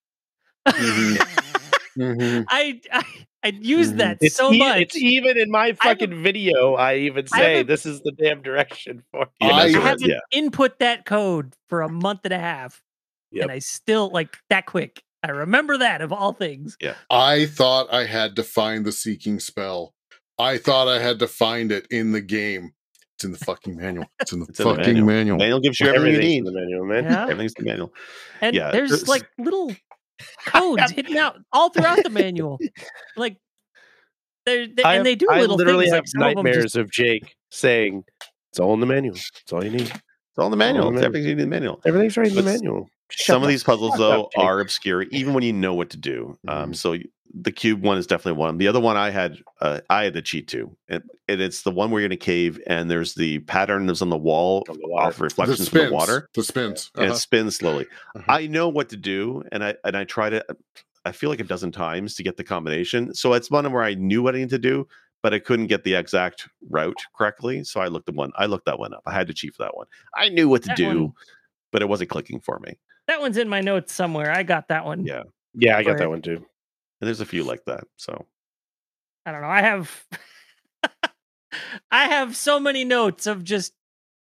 [0.68, 2.00] Mm-hmm.
[2.00, 2.42] mm-hmm.
[2.48, 3.04] I, I
[3.44, 3.98] I use mm-hmm.
[3.98, 4.80] that it's so e- much.
[4.80, 6.74] It's even in my fucking I video.
[6.74, 9.48] I even say I this is the damn direction for you.
[9.48, 10.20] I, I haven't yeah.
[10.32, 12.82] input that code for a month and a half,
[13.30, 13.42] yep.
[13.42, 15.02] and I still like that quick.
[15.24, 16.76] I remember that of all things.
[16.80, 16.94] Yeah.
[17.10, 19.94] I thought I had to find the seeking spell
[20.38, 22.72] I thought I had to find it in the game.
[23.16, 24.06] It's in the fucking manual.
[24.20, 25.06] It's in the it's fucking in the manual.
[25.06, 25.38] manual.
[25.38, 26.46] Manual gives you everything you need.
[26.46, 27.04] The manual, man.
[27.04, 27.22] Yeah.
[27.22, 27.92] Everything's the manual.
[28.40, 29.74] And yeah, there's, there's like little
[30.46, 32.58] codes hidden out all throughout the manual.
[33.16, 33.36] Like
[34.44, 36.12] they and have, they do I little literally things.
[36.14, 36.76] have like nightmares just...
[36.76, 38.02] of Jake saying,
[38.50, 39.14] "It's all in the manual.
[39.14, 39.82] It's all you need.
[39.82, 40.92] It's all in the manual.
[40.92, 41.80] It's everything you need in the manual.
[41.86, 45.52] Everything's right in the manual." Some of these puzzles, though, are obscure, even when you
[45.52, 46.38] know what to do.
[46.48, 46.72] Um, mm-hmm.
[46.72, 46.96] so
[47.34, 48.58] the cube one is definitely one.
[48.58, 51.70] The other one I had, uh, I had to cheat to, and, and, it's the
[51.70, 54.76] one where you're in a cave, and there's the pattern that's on the wall on
[54.78, 56.28] the off reflections the from the water.
[56.34, 57.04] The spins, uh-huh.
[57.04, 57.86] and it spins slowly.
[58.14, 58.24] Uh-huh.
[58.28, 60.46] I know what to do, and I and I tried it.
[61.04, 63.14] I feel like a dozen times to get the combination.
[63.14, 64.88] So it's one where I knew what I needed to do,
[65.22, 67.64] but I couldn't get the exact route correctly.
[67.64, 68.32] So I looked at one.
[68.36, 69.02] I looked that one up.
[69.06, 69.86] I had to cheat for that one.
[70.14, 71.12] I knew what to that do, one,
[71.72, 72.78] but it wasn't clicking for me.
[73.06, 74.30] That one's in my notes somewhere.
[74.30, 75.04] I got that one.
[75.04, 75.22] Yeah.
[75.54, 76.36] Yeah, I got that one too.
[76.36, 77.84] And there's a few like that.
[77.96, 78.26] So
[79.26, 79.48] I don't know.
[79.48, 80.06] I have
[81.90, 83.72] I have so many notes of just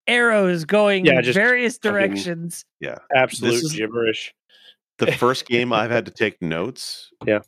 [0.06, 2.64] arrows going yeah, in various directions.
[2.80, 2.98] yeah.
[3.14, 4.34] Absolute gibberish.
[4.98, 7.10] The first game I've had to take notes.
[7.26, 7.40] Yeah.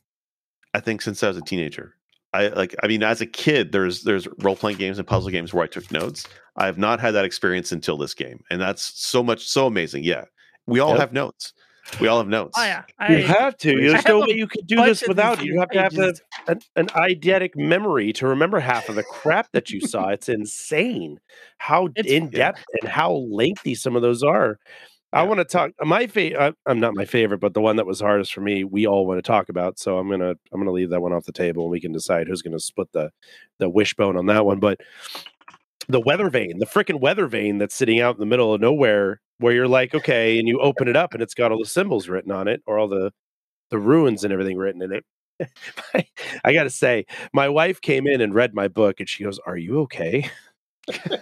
[0.75, 1.95] I think since I was a teenager.
[2.35, 5.55] I like I mean as a kid there's there's role playing games and puzzle games
[5.55, 6.27] where I took notes.
[6.57, 10.05] I have not had that experience until this game and that's so much so amazing.
[10.05, 10.25] Yeah.
[10.69, 11.01] We all yep.
[11.01, 11.55] have notes.
[12.01, 12.55] We all have notes.
[12.57, 13.75] Oh yeah, I, you have to.
[13.75, 15.43] There's no way you could do this without.
[15.43, 16.15] You have to have a,
[16.47, 20.09] an, an eidetic memory to remember half of the crap that you saw.
[20.09, 21.19] It's insane
[21.57, 22.79] how it's, in depth yeah.
[22.83, 24.59] and how lengthy some of those are.
[25.13, 25.21] Yeah.
[25.21, 25.71] I want to talk.
[25.81, 26.39] My favorite.
[26.39, 28.63] Uh, I'm not my favorite, but the one that was hardest for me.
[28.65, 29.79] We all want to talk about.
[29.79, 32.29] So I'm gonna I'm gonna leave that one off the table, and we can decide
[32.29, 33.11] who's gonna split the
[33.59, 34.61] the wishbone on that one.
[34.61, 34.81] But
[35.89, 39.23] the weather vane, the freaking weather vane that's sitting out in the middle of nowhere
[39.39, 42.09] where you're like, okay, and you open it up and it's got all the symbols
[42.09, 43.13] written on it or all the
[43.71, 45.05] the runes and everything written in it.
[46.45, 49.39] I got to say, my wife came in and read my book and she goes,
[49.47, 50.31] "Are you okay?"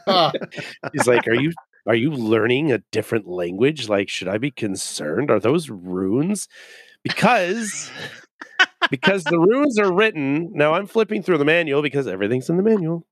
[0.07, 0.33] Ah.
[0.93, 1.53] He's like, "Are you
[1.87, 3.89] are you learning a different language?
[3.89, 5.31] Like, should I be concerned?
[5.31, 6.49] Are those runes?"
[7.05, 7.91] Because
[8.91, 10.51] because the runes are written.
[10.55, 13.07] Now I'm flipping through the manual because everything's in the manual.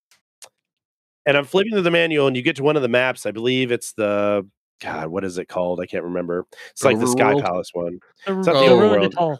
[1.26, 3.24] And I'm flipping through the manual and you get to one of the maps.
[3.26, 4.46] I believe it's the
[4.80, 5.80] God, what is it called?
[5.80, 6.46] I can't remember.
[6.70, 7.98] It's like the Sky Palace one.
[8.26, 9.38] It's not the overworld.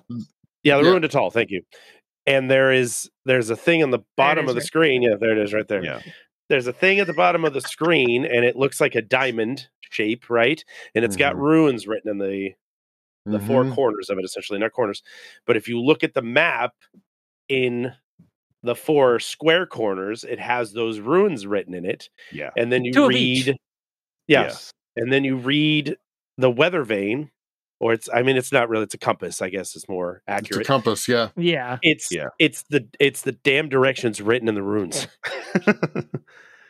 [0.62, 0.88] Yeah, the yeah.
[0.88, 1.30] ruined Atoll.
[1.30, 1.62] Thank you.
[2.26, 5.02] And there is there's a thing on the bottom of the right screen.
[5.02, 5.84] Yeah, there it is, right there.
[5.84, 6.00] Yeah.
[6.48, 9.68] There's a thing at the bottom of the screen, and it looks like a diamond
[9.90, 10.62] shape, right?
[10.94, 11.20] And it's mm-hmm.
[11.20, 12.50] got runes written in the
[13.26, 13.46] the mm-hmm.
[13.46, 15.02] four corners of it, essentially, not corners.
[15.46, 16.72] But if you look at the map
[17.48, 17.92] in
[18.62, 22.08] the four square corners, it has those runes written in it.
[22.32, 22.50] Yeah.
[22.56, 23.56] And then you Two read yes.
[24.28, 24.70] yes.
[24.96, 25.96] And then you read
[26.38, 27.30] the weather vane,
[27.80, 30.62] or it's I mean it's not really it's a compass, I guess is more accurate.
[30.62, 31.28] It's a compass, yeah.
[31.36, 31.78] Yeah.
[31.82, 32.28] It's yeah.
[32.38, 35.06] it's the it's the damn directions written in the runes.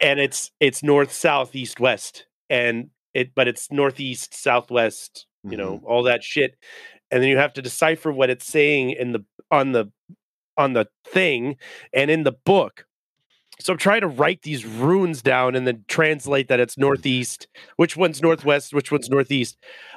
[0.01, 2.27] and it's it's north, south, east, west.
[2.51, 5.59] And it but it's northeast, southwest, you mm-hmm.
[5.59, 6.57] know, all that shit.
[7.11, 9.93] And then you have to decipher what it's saying in the on the
[10.57, 11.57] on the thing
[11.93, 12.87] and in the book.
[13.61, 17.47] So I'm trying to write these runes down and then translate that it's northeast,
[17.77, 19.57] which one's northwest, which one's northeast.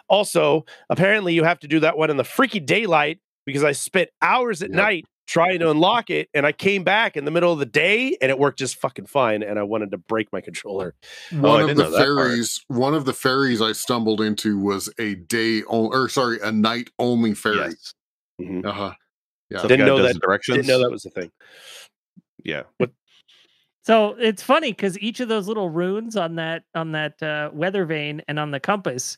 [0.09, 4.09] Also, apparently you have to do that one in the freaky daylight because I spent
[4.21, 4.77] hours at yep.
[4.77, 8.17] night trying to unlock it and I came back in the middle of the day
[8.21, 10.95] and it worked just fucking fine and I wanted to break my controller.
[11.31, 15.63] One oh, of the ferries, one of the ferries I stumbled into was a day
[15.67, 17.57] only or sorry, a night only ferry.
[17.57, 17.93] Yes.
[18.39, 18.67] Mm-hmm.
[18.67, 18.93] Uh-huh.
[19.49, 19.61] Yeah.
[19.61, 20.57] So didn't know that directions.
[20.57, 21.31] Didn't know that was the thing.
[22.43, 22.63] Yeah.
[22.77, 22.91] What?
[23.87, 27.85] So it's funny because each of those little runes on that on that uh, weather
[27.85, 29.17] vane and on the compass,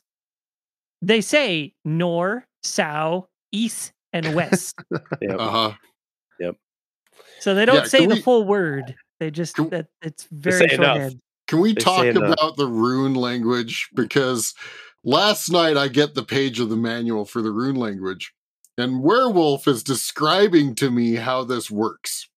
[1.01, 4.75] they say nor, south, east, and west.
[4.91, 5.39] yep.
[5.39, 5.73] Uh huh.
[6.39, 6.55] Yep.
[7.39, 8.93] So they don't yeah, say the we, full word.
[9.19, 11.19] They just can, that it's very shorthand.
[11.47, 13.89] Can we they talk about the rune language?
[13.95, 14.53] Because
[15.03, 18.35] last night I get the page of the manual for the rune language,
[18.77, 22.29] and Werewolf is describing to me how this works.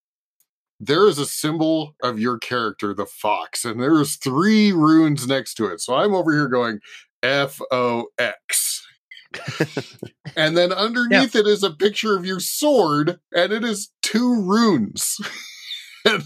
[0.84, 5.66] There is a symbol of your character, the fox, and there's three runes next to
[5.66, 5.80] it.
[5.80, 6.80] So I'm over here going
[7.22, 8.84] F O X.
[10.36, 11.42] and then underneath yeah.
[11.42, 15.18] it is a picture of your sword, and it is two runes.
[16.04, 16.24] and,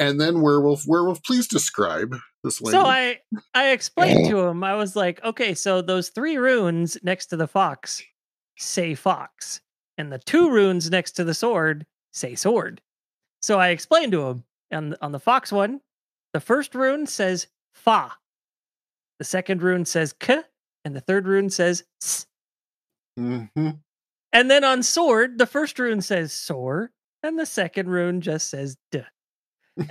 [0.00, 2.82] and then werewolf, werewolf, please describe this language.
[2.82, 3.20] So I
[3.54, 4.64] I explained to him.
[4.64, 8.02] I was like, okay, so those three runes next to the fox
[8.56, 9.60] say fox,
[9.96, 12.80] and the two runes next to the sword say sword.
[13.44, 15.82] So I explained to him on on the fox one,
[16.32, 18.10] the first rune says fa,
[19.18, 20.40] the second rune says k,
[20.82, 22.24] and the third rune says s.
[23.20, 23.68] Mm-hmm.
[24.32, 26.90] And then on sword, the first rune says sore,
[27.22, 29.02] and the second rune just says d.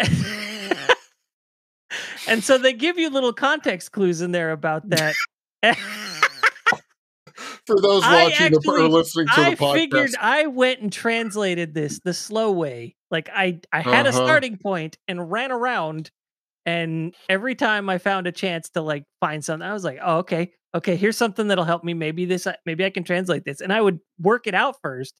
[2.27, 5.13] and so they give you little context clues in there about that
[7.67, 9.69] for those watching actually, or listening to I the podcast.
[9.69, 12.95] I figured I went and translated this the slow way.
[13.13, 14.21] Like I, I had uh-huh.
[14.21, 16.11] a starting point and ran around,
[16.65, 20.17] and every time I found a chance to like find something, I was like, "Oh,
[20.17, 21.93] okay, okay, here's something that'll help me.
[21.93, 25.13] Maybe this, uh, maybe I can translate this." And I would work it out first,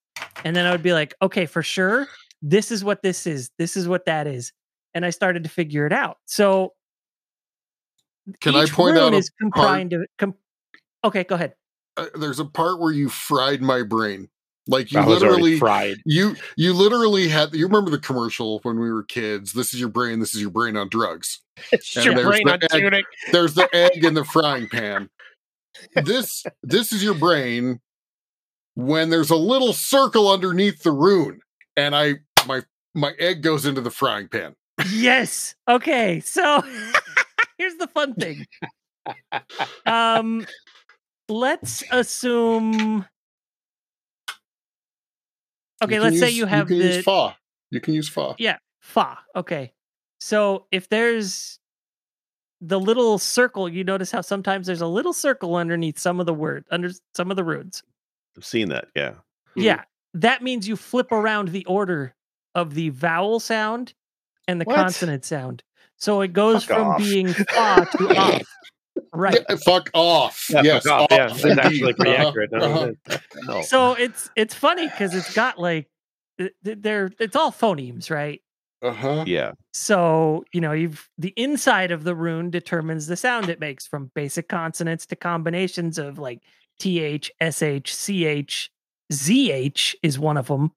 [0.44, 2.08] and then I would be like, "Okay, for sure,
[2.42, 3.50] this is what this is.
[3.58, 4.52] This is what that is."
[4.94, 6.18] And I started to figure it out.
[6.26, 6.74] So,
[8.42, 10.36] can I point out is comprised of, com-
[11.06, 11.54] okay, go ahead
[11.98, 14.30] uh, there's a part where you fried my brain.
[14.68, 15.98] Like you literally fried.
[16.06, 19.52] You you literally had you remember the commercial when we were kids.
[19.52, 20.20] This is your brain.
[20.20, 21.40] This is your brain on drugs.
[21.72, 23.06] It's and your brain the on egg, tunic.
[23.32, 25.10] There's the egg in the frying pan.
[25.96, 27.80] This this is your brain
[28.76, 31.42] when there's a little circle underneath the rune,
[31.78, 32.16] and I
[32.48, 32.62] my
[32.96, 34.56] my egg goes into the frying pan.
[34.92, 35.56] Yes.
[35.68, 36.22] Okay.
[36.22, 36.64] So
[37.58, 38.46] here's the fun thing.
[39.86, 40.48] Um
[41.28, 43.06] let's assume.
[45.84, 47.36] Okay, let's use, say you have you the use fa.
[47.72, 48.36] You can use fa.
[48.38, 49.18] Yeah, fa.
[49.36, 49.74] Okay,
[50.20, 51.60] so if there's
[52.62, 56.34] the little circle, you notice how sometimes there's a little circle underneath some of the
[56.34, 57.84] word under some of the runes.
[58.38, 58.88] I've seen that.
[58.96, 59.10] Yeah.
[59.12, 59.62] Mm-hmm.
[59.62, 59.84] Yeah,
[60.16, 62.16] that means you flip around the order
[62.56, 63.94] of the vowel sound
[64.48, 64.76] and the what?
[64.76, 65.64] consonant sound.
[65.98, 66.98] So it goes Fuck from off.
[67.00, 68.42] being fa to off.
[69.14, 69.40] Right.
[69.48, 70.48] Yeah, fuck off.
[70.50, 70.84] Yeah, yes.
[70.84, 71.12] Fuck off.
[71.12, 72.28] Yeah, that's actually pretty uh-huh.
[72.30, 72.54] accurate.
[72.54, 73.62] Uh-huh.
[73.62, 75.88] So it's it's funny because it's got like
[76.64, 78.42] they're it's all phonemes, right?
[78.84, 79.24] Uh-huh.
[79.26, 79.54] Yeah.
[79.72, 84.12] So, you know, you've the inside of the rune determines the sound it makes from
[84.14, 86.42] basic consonants to combinations of like
[86.80, 88.70] TH, SH, CH,
[89.12, 90.72] ZH is one of them.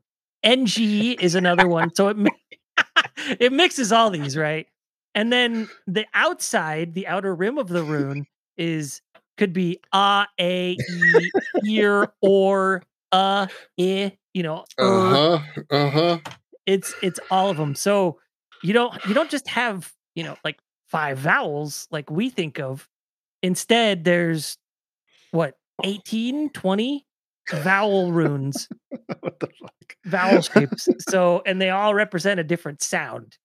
[0.44, 1.92] NG is another one.
[1.94, 2.16] So it
[3.40, 4.68] it mixes all these, right?
[5.16, 8.26] And then the outside, the outer rim of the rune
[8.58, 9.00] is
[9.38, 11.30] could be a a e
[11.64, 13.46] ear or uh
[13.78, 14.64] eh, you know.
[14.78, 15.64] Uh huh.
[15.70, 16.18] Uh huh.
[16.66, 17.74] It's it's all of them.
[17.74, 18.20] So
[18.62, 20.58] you don't you don't just have you know like
[20.88, 22.86] five vowels like we think of.
[23.42, 24.58] Instead, there's
[25.30, 27.06] what 18, 20
[27.52, 28.68] vowel runes.
[29.20, 29.96] what the fuck?
[30.04, 30.88] Vowel shapes.
[31.08, 33.38] So and they all represent a different sound.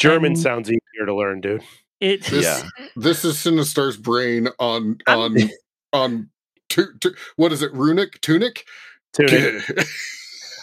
[0.00, 1.62] German and sounds easier to learn, dude.
[2.00, 2.86] It this, yeah.
[2.96, 5.50] This is Sinistar's brain on on I'm,
[5.92, 6.30] on
[6.68, 7.72] tu, tu, what is it?
[7.74, 8.64] Runic tunic.
[9.12, 9.62] Tunic.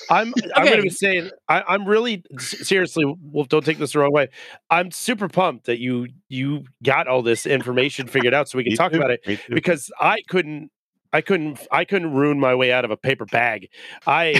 [0.09, 0.49] I'm okay.
[0.55, 3.05] I'm going to be saying I, am really seriously.
[3.21, 4.29] Well, don't take this the wrong way.
[4.69, 8.75] I'm super pumped that you you got all this information figured out so we can
[8.75, 8.97] talk too.
[8.97, 10.71] about it because I couldn't.
[11.13, 11.59] I couldn't.
[11.71, 13.69] I couldn't ruin my way out of a paper bag.
[14.05, 14.33] I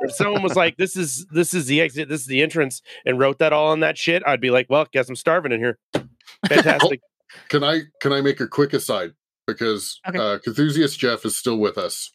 [0.00, 2.08] if someone was like, "This is this is the exit.
[2.08, 4.86] This is the entrance," and wrote that all on that shit, I'd be like, "Well,
[4.92, 5.78] guess I'm starving in here."
[6.48, 7.00] Fantastic.
[7.48, 9.12] can I can I make a quick aside
[9.46, 10.18] because okay.
[10.18, 12.10] uh, Cthusiast Jeff is still with us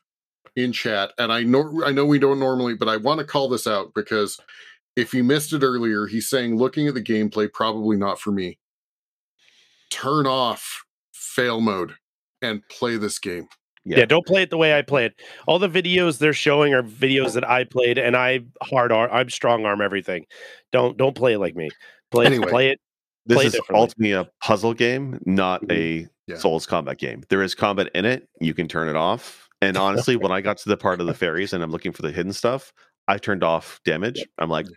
[0.56, 3.50] in chat, and I know I know we don't normally, but I want to call
[3.50, 4.40] this out because
[4.96, 8.58] if you missed it earlier, he's saying looking at the gameplay probably not for me.
[9.90, 10.86] Turn off
[11.36, 11.96] fail mode
[12.42, 13.48] and play this game.
[13.86, 14.00] Yeah.
[14.00, 14.06] yeah.
[14.06, 15.22] don't play it the way I play it.
[15.48, 19.30] All the videos they're showing are videos that I played, and I hard arm, I'm
[19.30, 20.26] strong arm everything.
[20.72, 21.70] Don't don't play it like me.
[22.12, 22.80] Play anyway, play it.
[23.26, 26.06] This play is ultimately a puzzle game, not mm-hmm.
[26.06, 26.38] a yeah.
[26.38, 27.24] Souls combat game.
[27.30, 28.28] There is combat in it.
[28.42, 29.48] You can turn it off.
[29.62, 32.02] And honestly, when I got to the part of the fairies and I'm looking for
[32.02, 32.74] the hidden stuff,
[33.08, 34.26] I turned off damage.
[34.38, 34.68] I'm like,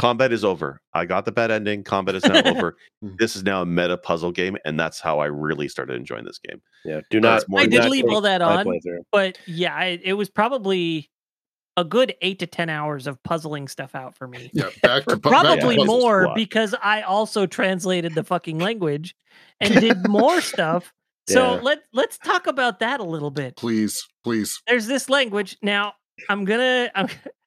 [0.00, 0.80] combat is over.
[0.94, 1.84] I got the bad ending.
[1.84, 2.76] Combat is now over.
[3.02, 3.16] Mm.
[3.18, 6.38] This is now a meta puzzle game, and that's how I really started enjoying this
[6.38, 6.60] game.
[6.84, 7.44] Yeah, do not.
[7.56, 8.66] I did leave all that on,
[9.10, 11.10] but yeah, I, it was probably
[11.78, 14.50] a good eight to ten hours of puzzling stuff out for me.
[14.52, 19.16] Yeah, back to probably back more because I also translated the fucking language
[19.60, 20.92] and did more stuff
[21.30, 21.60] so yeah.
[21.60, 23.56] let let's talk about that a little bit.
[23.56, 24.60] Please, please.
[24.66, 25.56] There's this language.
[25.62, 25.94] Now,
[26.28, 27.08] I'm gonna I'm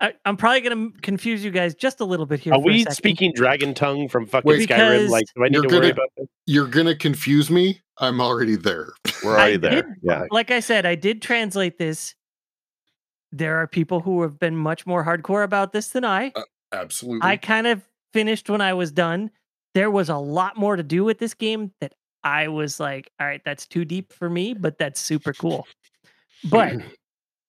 [0.00, 2.52] I, am probably gonna confuse you guys just a little bit here.
[2.52, 5.08] Are we speaking dragon tongue from fucking Wait, Skyrim?
[5.08, 6.26] Like, do I need to gonna, worry about this?
[6.46, 7.80] You're gonna confuse me.
[7.98, 8.92] I'm already there.
[9.24, 9.82] We're already there.
[9.82, 10.24] Did, yeah.
[10.30, 12.14] Like I said, I did translate this.
[13.32, 16.32] There are people who have been much more hardcore about this than I.
[16.36, 16.42] Uh,
[16.72, 17.26] absolutely.
[17.26, 17.82] I kind of
[18.12, 19.30] finished when I was done.
[19.74, 23.26] There was a lot more to do with this game that I was like, all
[23.26, 25.66] right, that's too deep for me, but that's super cool.
[26.50, 26.76] But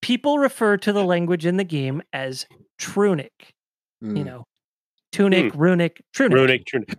[0.07, 2.47] people refer to the language in the game as
[2.79, 3.51] Trunic.
[4.01, 4.17] Mm.
[4.17, 4.43] You know,
[5.11, 5.59] tunic, mm.
[5.59, 6.33] runic, Trunic.
[6.33, 6.95] Runic, Trunic.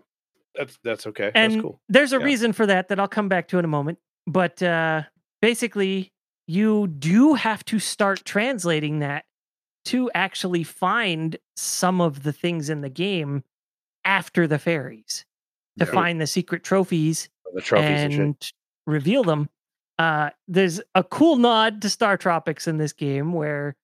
[0.54, 1.30] That's that's okay.
[1.34, 1.80] And that's cool.
[1.88, 2.24] There's a yeah.
[2.24, 3.98] reason for that that I'll come back to in a moment.
[4.26, 5.02] But uh
[5.40, 6.12] basically,
[6.46, 9.24] you do have to start translating that
[9.86, 13.44] to actually find some of the things in the game
[14.04, 15.24] after the fairies
[15.78, 15.92] to yeah.
[15.92, 18.52] find the secret trophies the trophies and, and
[18.86, 19.48] reveal them.
[19.99, 23.76] Uh, there's a cool nod to StarTropics in this game where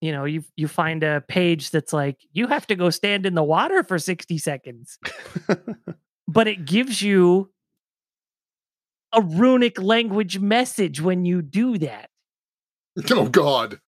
[0.00, 3.34] you know you you find a page that's like you have to go stand in
[3.34, 4.98] the water for 60 seconds
[6.28, 7.50] but it gives you
[9.12, 12.08] a runic language message when you do that
[13.10, 13.78] oh god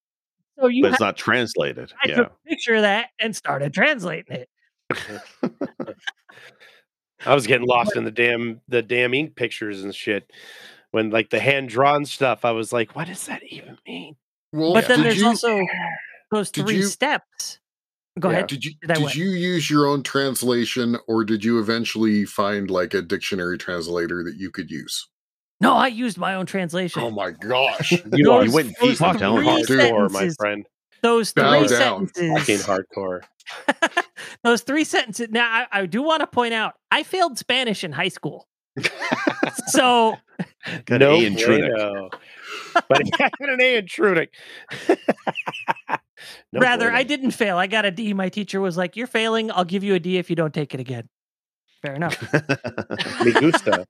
[0.59, 2.17] so you but it's not translated I yeah.
[2.17, 4.49] took a picture of that and started translating it
[7.25, 10.31] I was getting lost in the damn the damn ink pictures and shit.
[10.93, 14.17] When like the hand drawn stuff, I was like, what does that even mean?
[14.53, 15.61] Well, but then there's you, also
[16.31, 17.59] those three you, steps.
[18.21, 18.37] Go yeah.
[18.37, 18.47] ahead.
[18.49, 22.93] Did you did, did you use your own translation or did you eventually find like
[22.95, 25.09] a dictionary translator that you could use?
[25.63, 27.03] No, I used my own translation.
[27.03, 27.93] Oh my gosh.
[27.93, 30.67] you, those, you went deep hardcore, my friend.
[31.03, 32.39] Those three sentences.
[32.39, 33.23] Fucking hardcore.
[34.45, 35.29] Those three sentences.
[35.31, 38.47] Now, I, I do want to point out, I failed Spanish in high school.
[39.69, 40.17] So,
[40.87, 42.13] got no an A in Trunic.
[42.75, 44.29] but I got an A in Trunic.
[46.53, 47.59] no Rather, I didn't fail.
[47.59, 48.15] I got a D.
[48.15, 49.51] My teacher was like, "You're failing.
[49.51, 51.09] I'll give you a D if you don't take it again."
[51.83, 52.21] Fair enough.
[53.25, 53.87] Me gusta.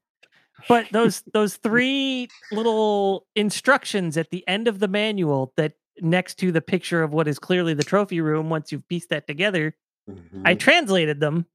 [0.69, 6.53] But those those three little instructions at the end of the manual that next to
[6.53, 9.77] the picture of what is clearly the trophy room once you've pieced that together
[10.11, 10.43] mm-hmm.
[10.45, 11.47] i translated them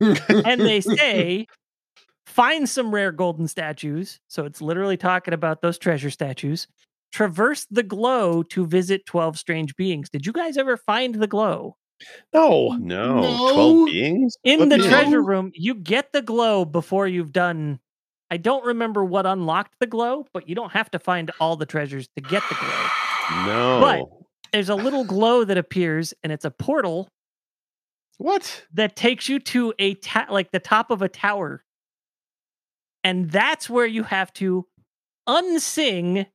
[0.00, 1.46] and they say
[2.26, 6.66] find some rare golden statues so it's literally talking about those treasure statues
[7.12, 11.76] traverse the glow to visit 12 strange beings did you guys ever find the glow
[12.34, 13.52] no no, no.
[13.52, 14.88] 12 beings in what the being?
[14.88, 17.78] treasure room you get the glow before you've done
[18.30, 21.64] i don't remember what unlocked the glow but you don't have to find all the
[21.64, 22.86] treasures to get the glow
[23.30, 23.80] no.
[23.80, 27.08] But there's a little glow that appears, and it's a portal.
[28.18, 28.64] What?
[28.72, 31.62] That takes you to a ta- like the top of a tower.
[33.06, 34.66] And that's where you have to
[35.28, 36.26] unsing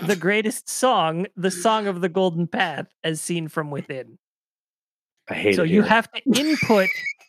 [0.00, 4.16] the greatest song, the song of the golden path, as seen from within.
[5.28, 5.66] I hate so it.
[5.66, 6.88] So you have to input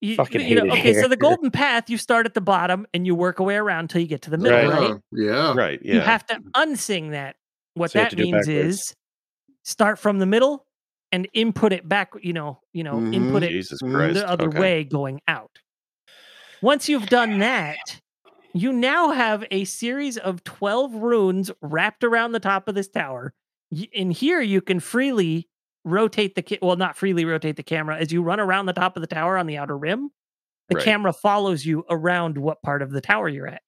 [0.00, 3.04] You, Fucking you know, okay, so the golden path, you start at the bottom and
[3.04, 4.90] you work away around until you get to the middle, right?
[4.90, 5.00] right?
[5.10, 5.54] Yeah.
[5.56, 5.80] Right.
[5.82, 5.94] Yeah.
[5.94, 7.34] You have to unsing that.
[7.74, 8.94] What so that means is
[9.64, 10.64] start from the middle
[11.10, 13.14] and input it back, you know, you know, mm-hmm.
[13.14, 14.14] input it Jesus Christ.
[14.14, 14.60] the other okay.
[14.60, 15.50] way going out.
[16.62, 18.00] Once you've done that,
[18.52, 23.34] you now have a series of 12 runes wrapped around the top of this tower.
[23.92, 25.48] In here, you can freely
[25.84, 27.96] rotate the well, not freely rotate the camera.
[27.96, 30.10] As you run around the top of the tower on the outer rim,
[30.68, 30.84] the right.
[30.84, 33.62] camera follows you around what part of the tower you're at.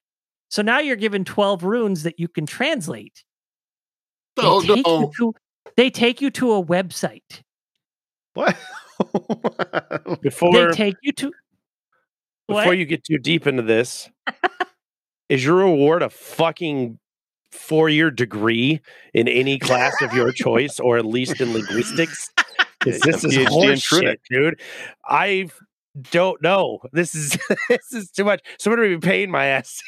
[0.49, 3.25] So now you're given 12 runes that you can translate.
[4.37, 5.13] Oh, they, take no.
[5.19, 5.35] to,
[5.77, 7.43] they take you to a website.
[8.35, 8.57] What?
[10.21, 11.33] before they take you to
[12.51, 12.79] before what?
[12.79, 14.11] you get too deep into this,
[15.29, 16.99] is your reward a fucking
[17.53, 18.81] four year degree
[19.15, 22.31] in any class of your choice, or at least in linguistics?
[22.83, 24.59] Because this is horseshit, dude.
[25.07, 25.51] I
[26.13, 26.79] don't know.
[26.93, 27.37] This is
[27.69, 28.41] this is too much.
[28.59, 29.83] Somebody be paying my ass.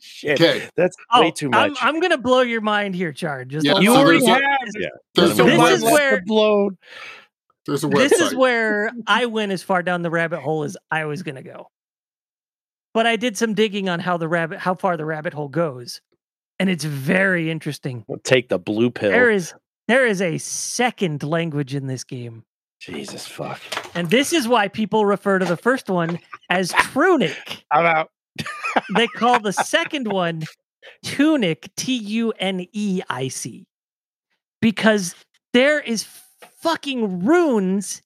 [0.00, 0.68] Shit, okay.
[0.76, 1.78] that's oh, way too much.
[1.80, 3.50] I'm, I'm, gonna blow your mind here, Chard.
[3.50, 4.42] Just yeah, you so already have.
[4.78, 4.88] Yeah.
[5.16, 6.76] So this is where blown.
[7.66, 8.10] There's a website.
[8.10, 11.42] This is where I went as far down the rabbit hole as I was gonna
[11.42, 11.70] go.
[12.98, 16.00] But I did some digging on how the rabbit, how far the rabbit hole goes,
[16.58, 18.04] and it's very interesting.
[18.08, 19.12] We'll take the blue pill.
[19.12, 19.54] There is
[19.86, 22.42] there is a second language in this game.
[22.80, 23.60] Jesus fuck.
[23.94, 26.18] And this is why people refer to the first one
[26.50, 27.62] as Trunic.
[27.70, 28.10] I'm out.
[28.96, 30.42] they call the second one
[31.04, 33.68] Tunic, T U N E I C,
[34.60, 35.14] because
[35.52, 36.04] there is
[36.62, 38.02] fucking runes.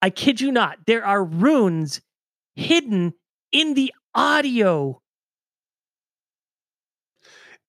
[0.00, 0.78] I kid you not.
[0.86, 2.00] There are runes
[2.56, 3.12] hidden
[3.52, 5.00] in the audio.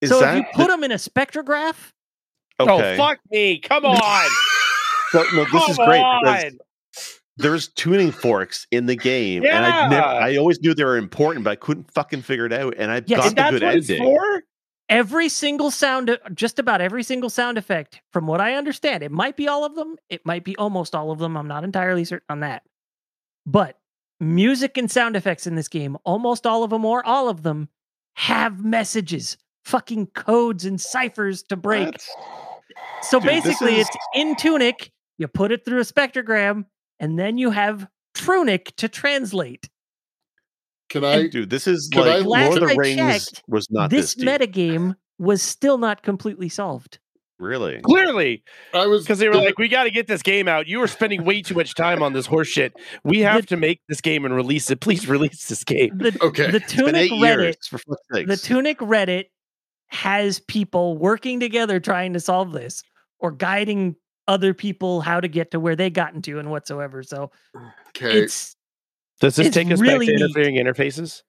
[0.00, 0.68] Is so if you put the...
[0.68, 1.92] them in a spectrograph.
[2.58, 2.94] Oh, okay.
[2.94, 3.58] Oh, fuck me.
[3.58, 4.30] Come on.
[5.10, 6.54] so, no, this Come is great because
[7.36, 9.42] there's tuning forks in the game.
[9.42, 9.56] Yeah.
[9.56, 12.52] And I never, I always knew they were important, but I couldn't fucking figure it
[12.52, 12.74] out.
[12.78, 14.40] And I yes, got the good ending.
[14.90, 19.10] Every single sound, uh, just about every single sound effect, from what I understand, it
[19.10, 19.96] might be all of them.
[20.10, 21.38] It might be almost all of them.
[21.38, 22.62] I'm not entirely certain on that.
[23.46, 23.78] But
[24.24, 27.68] music and sound effects in this game, almost all of them or all of them,
[28.14, 31.86] have messages, fucking codes and ciphers to break.
[31.86, 32.06] What?
[33.02, 33.88] So Dude, basically, is...
[33.88, 36.64] it's in Tunic, you put it through a spectrogram,
[36.98, 37.86] and then you have
[38.16, 39.68] Trunic to translate.
[40.90, 41.50] Can I, dude?
[41.50, 45.78] This is like Lord of the Rings checked, was not this, this metagame was still
[45.78, 46.98] not completely solved.
[47.40, 47.80] Really?
[47.80, 50.68] Clearly, I was because they were like, "We got to get this game out.
[50.68, 52.72] You were spending way too much time on this horseshit.
[53.02, 54.80] We have the, to make this game and release it.
[54.80, 56.50] Please release this game." The, okay.
[56.50, 57.56] The Tunic Reddit.
[58.26, 59.24] the Tunic Reddit
[59.88, 62.82] has people working together trying to solve this
[63.18, 63.96] or guiding
[64.28, 67.02] other people how to get to where they gotten to and whatsoever.
[67.02, 67.30] So,
[67.88, 68.18] okay.
[68.20, 68.56] It's
[69.20, 70.66] does this take us really back to interfering neat.
[70.66, 71.22] interfaces?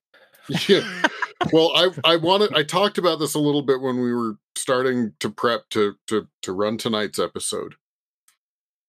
[0.68, 0.82] Yeah.
[1.52, 5.14] well, I I wanted I talked about this a little bit when we were starting
[5.19, 7.76] to prep to to to run tonight's episode.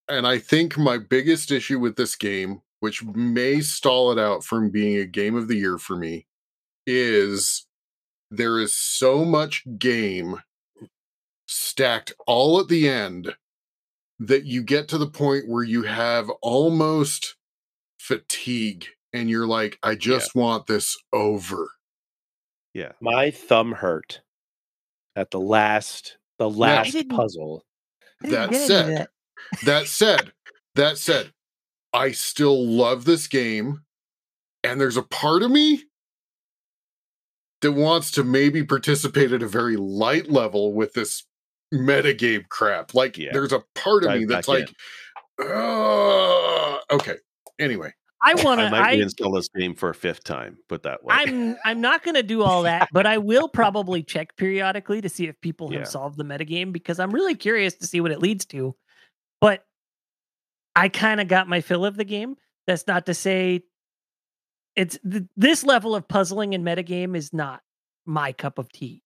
[0.09, 4.70] And I think my biggest issue with this game, which may stall it out from
[4.70, 6.26] being a game of the year for me,
[6.86, 7.66] is
[8.30, 10.43] there is so much game
[11.47, 13.34] stacked all at the end
[14.18, 17.36] that you get to the point where you have almost
[17.98, 20.43] fatigue and you're like, I just yeah.
[20.43, 21.68] want this over.
[22.74, 22.93] Yeah.
[23.01, 24.20] My thumb hurt
[25.16, 27.64] at the last the last now, puzzle.
[28.20, 29.10] That said, that.
[29.64, 30.32] that said,
[30.74, 31.32] that said,
[31.93, 33.82] I still love this game.
[34.62, 35.84] And there's a part of me
[37.62, 41.24] that wants to maybe participate at a very light level with this
[41.72, 42.94] metagame crap.
[42.94, 43.30] Like yeah.
[43.32, 44.70] there's a part of Dive me that's like,
[45.40, 47.16] okay.
[47.59, 48.66] Anyway, I want to.
[48.66, 50.59] I might reinstall this game for a fifth time.
[50.68, 51.14] Put that way.
[51.16, 55.09] I'm I'm not going to do all that, but I will probably check periodically to
[55.09, 55.84] see if people have yeah.
[55.84, 58.74] solved the metagame because I'm really curious to see what it leads to.
[59.40, 59.64] But
[60.74, 62.36] I kind of got my fill of the game.
[62.66, 63.62] That's not to say
[64.74, 67.60] it's th- this level of puzzling and metagame is not
[68.05, 69.02] my cup of tea,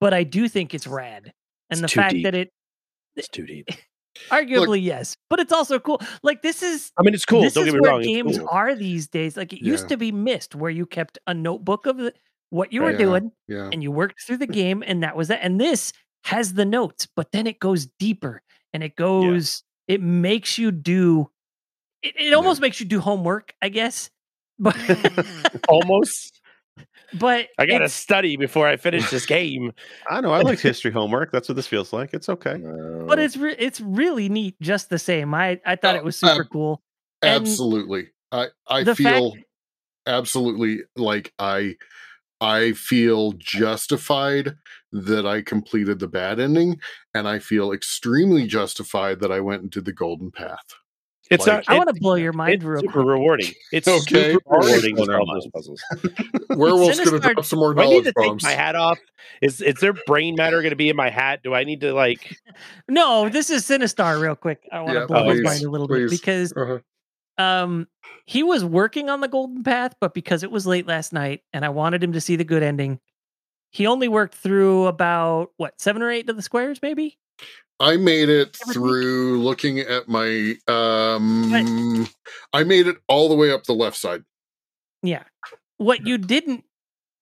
[0.00, 1.32] but I do think it's rad.
[1.70, 2.24] And it's the fact deep.
[2.24, 2.50] that it
[3.16, 3.68] it's too deep.
[4.30, 6.00] Arguably, Look, yes, but it's also cool.
[6.22, 6.92] Like this is.
[6.98, 7.42] I mean, it's cool.
[7.42, 8.02] This Don't is get me where wrong.
[8.02, 8.48] Games cool.
[8.50, 9.36] are these days.
[9.36, 9.70] Like it yeah.
[9.72, 12.12] used to be missed, where you kept a notebook of the,
[12.50, 13.70] what you were yeah, doing, yeah.
[13.72, 15.40] and you worked through the game, and that was it.
[15.42, 15.92] And this
[16.24, 18.42] has the notes, but then it goes deeper,
[18.72, 19.62] and it goes.
[19.86, 21.30] It makes you do.
[22.02, 24.10] It, it almost makes you do homework, I guess.
[24.58, 24.76] But
[25.68, 26.33] almost
[27.14, 29.72] but I got to study before I finish this game.
[30.10, 30.32] I know.
[30.32, 31.32] I like history homework.
[31.32, 32.14] That's what this feels like.
[32.14, 32.56] It's okay.
[33.06, 35.34] But it's re- it's really neat, just the same.
[35.34, 36.82] I I thought oh, it was super cool.
[37.22, 38.10] Absolutely.
[38.32, 39.44] And I I feel fact-
[40.06, 41.76] absolutely like I
[42.40, 44.56] I feel justified
[44.92, 46.80] that I completed the bad ending,
[47.14, 50.74] and I feel extremely justified that I went into the golden path.
[51.34, 51.74] It's like, not.
[51.74, 52.54] I want to blow your mind.
[52.54, 53.06] It's super quick.
[53.06, 53.52] rewarding.
[53.72, 54.32] It's okay.
[54.32, 55.82] super rewarding to solve those puzzles.
[56.50, 58.42] Werewolf's going to drop some more knowledge I need to bombs.
[58.42, 58.98] take my hat off.
[59.42, 61.40] Is is there brain matter going to be in my hat?
[61.42, 62.36] Do I need to like?
[62.88, 64.20] no, this is Sinistar.
[64.20, 66.10] Real quick, I want to yeah, blow please, his mind a little please.
[66.10, 66.78] bit because uh-huh.
[67.42, 67.88] um
[68.26, 71.64] he was working on the golden path, but because it was late last night and
[71.64, 73.00] I wanted him to see the good ending,
[73.70, 77.18] he only worked through about what seven or eight of the squares, maybe.
[77.80, 82.06] I made it through looking at my um
[82.52, 84.22] I made it all the way up the left side.
[85.02, 85.24] Yeah.
[85.76, 86.64] What you didn't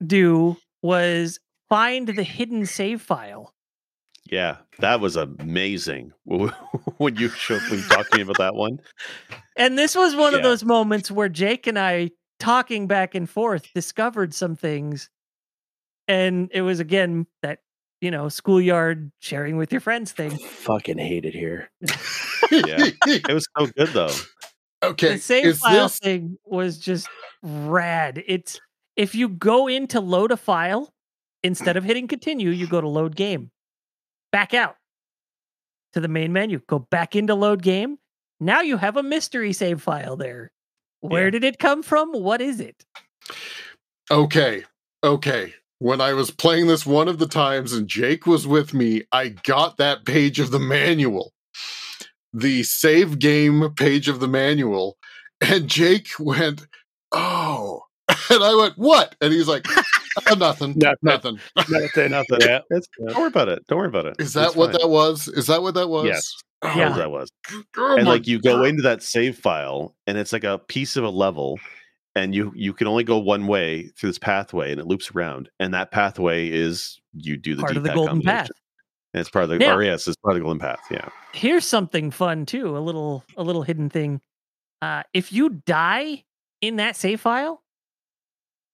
[0.07, 3.55] do was find the hidden save file.
[4.31, 6.13] Yeah, that was amazing.
[6.25, 8.79] when you showed when you talked to me about that one.
[9.57, 10.39] And this was one yeah.
[10.39, 15.11] of those moments where Jake and I talking back and forth discovered some things.
[16.09, 17.61] And it was again that
[18.03, 20.37] you know, schoolyard sharing with your friends thing.
[20.37, 21.71] Fucking hate it here.
[22.51, 24.11] yeah, it was so good though.
[24.83, 26.01] Okay, the save file this...
[26.01, 27.09] thing was just
[27.45, 28.23] rad.
[28.27, 28.61] It's
[28.97, 30.93] if you go into load a file
[31.45, 33.53] instead of hitting continue, you go to load game,
[34.33, 34.75] back out
[35.93, 37.99] to the main menu, go back into load game.
[38.41, 40.51] Now you have a mystery save file there.
[41.01, 41.31] Where yeah.
[41.31, 42.11] did it come from?
[42.11, 42.85] What is it?
[44.11, 44.65] Okay,
[45.05, 49.03] okay when I was playing this one of the times and Jake was with me,
[49.11, 51.33] I got that page of the manual,
[52.33, 54.97] the save game page of the manual.
[55.41, 56.69] And Jake went,
[57.11, 57.83] Oh,
[58.31, 59.17] and I went, What?
[59.21, 62.11] And he's like, oh, Nothing, nothing, nothing, nothing.
[62.13, 62.39] nothing.
[62.41, 63.67] Yeah, don't worry about it.
[63.67, 64.17] Don't worry about it.
[64.21, 64.83] Is that it's what fine.
[64.83, 65.27] that was?
[65.27, 66.07] Is that what that was?
[66.07, 66.33] Yes.
[66.63, 67.29] Oh, yeah, that was.
[67.77, 68.51] Oh and like you God.
[68.51, 71.59] go into that save file, and it's like a piece of a level,
[72.15, 75.49] and you you can only go one way through this pathway and it loops around
[75.59, 78.51] and that pathway is you do the part of the golden path.
[79.15, 81.09] And it's part of the now, yes it's part of the golden path yeah.
[81.33, 84.21] Here's something fun too a little a little hidden thing.
[84.81, 86.25] Uh if you die
[86.61, 87.63] in that save file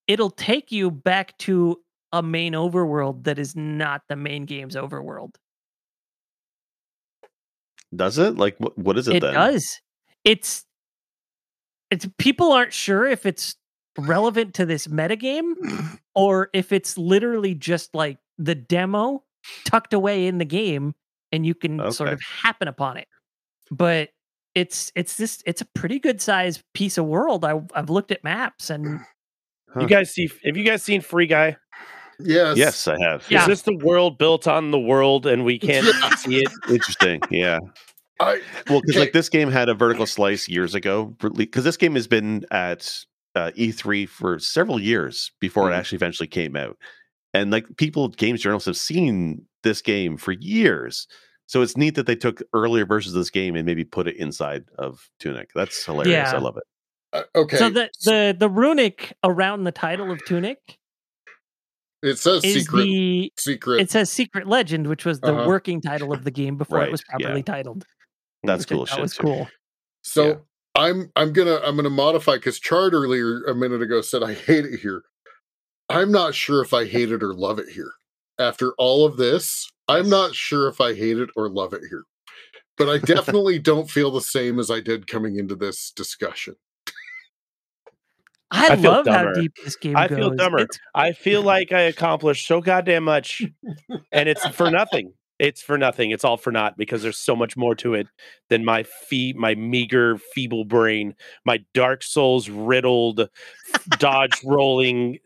[0.07, 1.81] it'll take you back to
[2.13, 5.35] a main overworld that is not the main game's overworld.
[7.95, 8.37] Does it?
[8.37, 9.35] Like what, what is it it then?
[9.35, 9.81] does.
[10.25, 10.65] It's
[11.91, 13.57] it's people aren't sure if it's
[13.99, 15.55] relevant to this metagame
[16.15, 19.25] or if it's literally just like the demo
[19.65, 20.95] tucked away in the game
[21.33, 21.91] and you can okay.
[21.91, 23.09] sort of happen upon it.
[23.71, 24.11] But
[24.55, 27.45] it's it's this it's a pretty good sized piece of world.
[27.45, 29.01] I I've looked at maps and
[29.73, 29.81] huh.
[29.81, 31.57] you guys see have you guys seen Free Guy?
[32.21, 32.57] Yes.
[32.57, 33.25] Yes, I have.
[33.29, 33.43] Yeah.
[33.43, 35.87] Is this the world built on the world and we can't
[36.19, 36.49] see it?
[36.69, 37.21] Interesting.
[37.31, 37.61] Yeah.
[38.21, 41.95] I, well, because like this game had a vertical slice years ago, because this game
[41.95, 43.05] has been at
[43.35, 45.75] uh, E3 for several years before mm-hmm.
[45.75, 46.77] it actually eventually came out,
[47.33, 51.07] and like people, games journalists have seen this game for years.
[51.47, 54.17] So it's neat that they took earlier versions of this game and maybe put it
[54.17, 55.51] inside of Tunic.
[55.55, 56.13] That's hilarious.
[56.13, 56.35] Yeah.
[56.35, 56.65] I love it.
[57.11, 57.57] Uh, okay.
[57.57, 60.79] So the the the runic around the title of Tunic
[62.03, 62.83] it says secret.
[62.83, 63.81] The, secret.
[63.81, 65.49] It says Secret Legend, which was the uh-huh.
[65.49, 66.89] working title of the game before right.
[66.89, 67.55] it was properly yeah.
[67.55, 67.85] titled.
[68.43, 68.87] That's cool.
[68.87, 69.23] That was too.
[69.23, 69.49] cool.
[70.03, 70.35] So yeah.
[70.75, 74.65] I'm I'm gonna I'm gonna modify because Chard earlier a minute ago said I hate
[74.65, 75.03] it here.
[75.89, 77.93] I'm not sure if I hate it or love it here.
[78.39, 82.05] After all of this, I'm not sure if I hate it or love it here.
[82.77, 86.55] But I definitely don't feel the same as I did coming into this discussion.
[88.51, 90.19] I, I love how deep this game I goes.
[90.19, 90.59] feel dumber.
[90.59, 90.79] It's...
[90.95, 93.43] I feel like I accomplished so goddamn much,
[94.13, 96.11] and it's for nothing it's for nothing.
[96.11, 98.09] It's all for naught because there's so much more to it
[98.49, 103.29] than my fee, my meager, feeble brain, my Dark Souls riddled,
[103.99, 105.19] dodge rolling,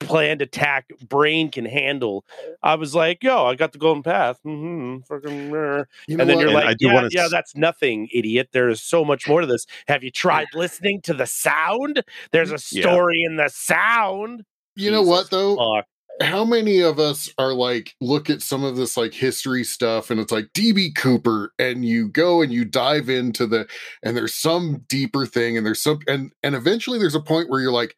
[0.00, 2.24] planned attack brain can handle.
[2.62, 4.38] I was like, yo, I got the golden path.
[4.46, 6.40] Mm-hmm, fucking, you know and then what?
[6.40, 7.08] you're and like, yeah, wanna...
[7.10, 8.50] yeah, that's nothing, idiot.
[8.52, 9.66] There is so much more to this.
[9.88, 12.02] Have you tried listening to the sound?
[12.32, 13.30] There's a story yeah.
[13.30, 14.44] in the sound.
[14.76, 15.56] You Jesus know what though?
[15.56, 15.86] Fuck
[16.22, 20.20] how many of us are like look at some of this like history stuff and
[20.20, 23.66] it's like DB Cooper and you go and you dive into the
[24.02, 27.60] and there's some deeper thing and there's some and and eventually there's a point where
[27.60, 27.96] you're like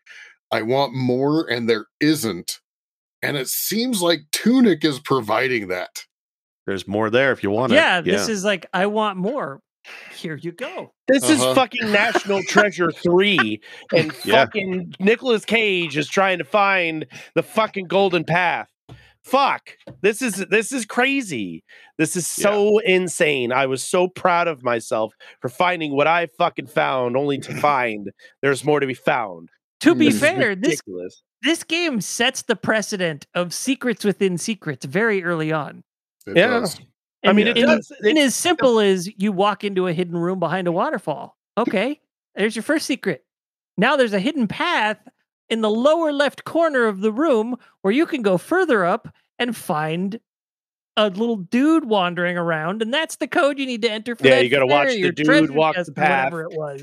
[0.50, 2.60] I want more and there isn't
[3.22, 6.04] and it seems like Tunic is providing that.
[6.66, 8.06] There's more there if you want yeah, it.
[8.06, 9.60] Yeah, this is like I want more
[10.14, 10.92] here you go.
[11.08, 11.50] This uh-huh.
[11.50, 13.60] is fucking National Treasure 3
[13.94, 14.44] and yeah.
[14.44, 18.68] fucking Nicolas Cage is trying to find the fucking golden path.
[19.26, 19.76] Fuck.
[20.02, 21.64] This is this is crazy.
[21.98, 22.94] This is so yeah.
[22.94, 23.50] insane.
[23.50, 28.12] I was so proud of myself for finding what I fucking found only to find
[28.40, 29.48] there's more to be found.
[29.80, 30.80] To be this fair, this
[31.42, 35.82] this game sets the precedent of secrets within secrets very early on.
[36.26, 36.60] It yeah.
[36.60, 36.80] Does.
[37.26, 37.92] I mean, it, it does.
[38.02, 41.36] In, as simple as you walk into a hidden room behind a waterfall.
[41.58, 42.00] Okay,
[42.34, 43.24] there's your first secret.
[43.76, 44.98] Now there's a hidden path
[45.48, 49.08] in the lower left corner of the room where you can go further up
[49.38, 50.18] and find
[50.96, 54.16] a little dude wandering around, and that's the code you need to enter.
[54.16, 56.32] For yeah, you got to watch the dude walk the path,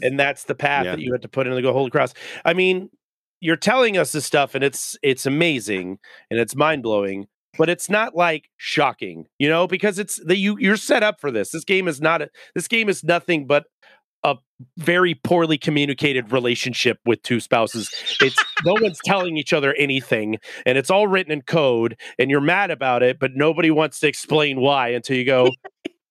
[0.02, 0.96] and that's the path yeah.
[0.96, 2.14] that you have to put in to go Holy Cross.
[2.46, 2.90] I mean,
[3.40, 5.98] you're telling us this stuff, and it's it's amazing
[6.30, 7.28] and it's mind blowing,
[7.58, 11.32] but it's not like shocking, you know, because it's that you you're set up for
[11.32, 11.52] this.
[11.52, 13.66] This game is not a, this game is nothing but
[14.24, 14.36] a
[14.78, 17.90] very poorly communicated relationship with two spouses.
[18.22, 22.42] It's no one's telling each other anything, and it's all written in code, and you're
[22.42, 25.50] mad about it, but nobody wants to explain why until you go,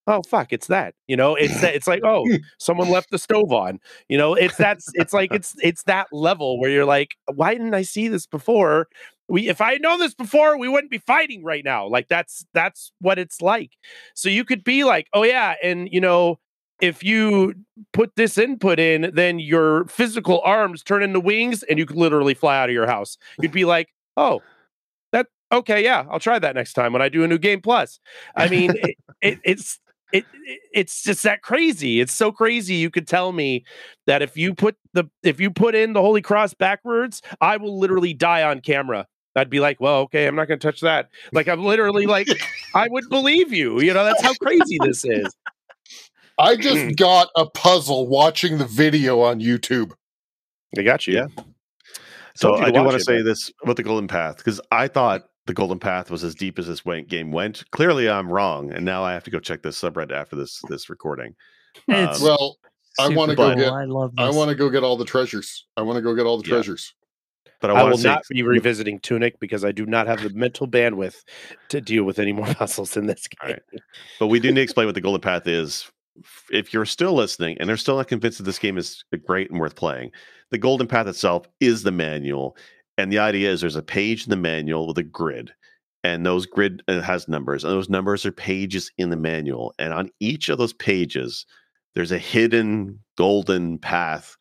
[0.06, 1.74] "Oh fuck, it's that." You know, it's that.
[1.74, 2.27] It's like, oh,
[2.59, 3.81] someone left the stove on.
[4.09, 4.89] You know, it's that's.
[4.94, 8.89] It's like it's it's that level where you're like, why didn't I see this before?
[9.28, 11.86] We, if I had known this before, we wouldn't be fighting right now.
[11.86, 13.72] Like that's that's what it's like.
[14.14, 16.38] So you could be like, oh yeah, and you know,
[16.80, 17.54] if you
[17.92, 22.34] put this input in, then your physical arms turn into wings and you could literally
[22.34, 23.16] fly out of your house.
[23.40, 24.42] You'd be like, oh,
[25.12, 28.00] that okay, yeah, I'll try that next time when I do a new game plus.
[28.34, 29.78] I mean, it, it, it's
[30.12, 30.26] it,
[30.72, 32.00] it's just that crazy.
[32.00, 32.74] It's so crazy.
[32.74, 33.64] You could tell me
[34.06, 37.78] that if you put the if you put in the Holy Cross backwards, I will
[37.78, 39.06] literally die on camera.
[39.34, 41.09] I'd be like, well, okay, I'm not going to touch that.
[41.32, 42.28] Like I'm literally like,
[42.74, 43.80] I would believe you.
[43.80, 45.34] You know, that's how crazy this is.
[46.38, 46.96] I just mm.
[46.96, 49.92] got a puzzle watching the video on YouTube.
[50.74, 51.14] They got you.
[51.14, 51.26] Yeah.
[52.34, 53.24] So I do want to say man.
[53.24, 56.66] this about the Golden Path because I thought the Golden Path was as deep as
[56.66, 57.70] this went, game went.
[57.72, 60.88] Clearly, I'm wrong, and now I have to go check this subreddit after this this
[60.88, 61.34] recording.
[61.88, 62.56] Um, well,
[62.98, 63.68] I want to go get.
[63.68, 63.82] I,
[64.26, 65.66] I want to go get all the treasures.
[65.76, 66.54] I want to go get all the yeah.
[66.54, 66.94] treasures.
[67.62, 70.68] But I, I will not be revisiting Tunic because I do not have the mental
[70.68, 71.22] bandwidth
[71.70, 73.52] to deal with any more puzzles in this game.
[73.52, 73.82] Right.
[74.20, 75.90] But we do need to explain what the Golden Path is
[76.51, 79.59] if you're still listening and they're still not convinced that this game is great and
[79.59, 80.10] worth playing,
[80.51, 82.56] the Golden Path itself is the manual.
[82.98, 85.52] And the idea is there's a page in the manual with a grid,
[86.05, 89.74] and those grid uh, has numbers, and those numbers are pages in the manual.
[89.78, 91.47] And on each of those pages,
[91.94, 94.36] there's a hidden golden path.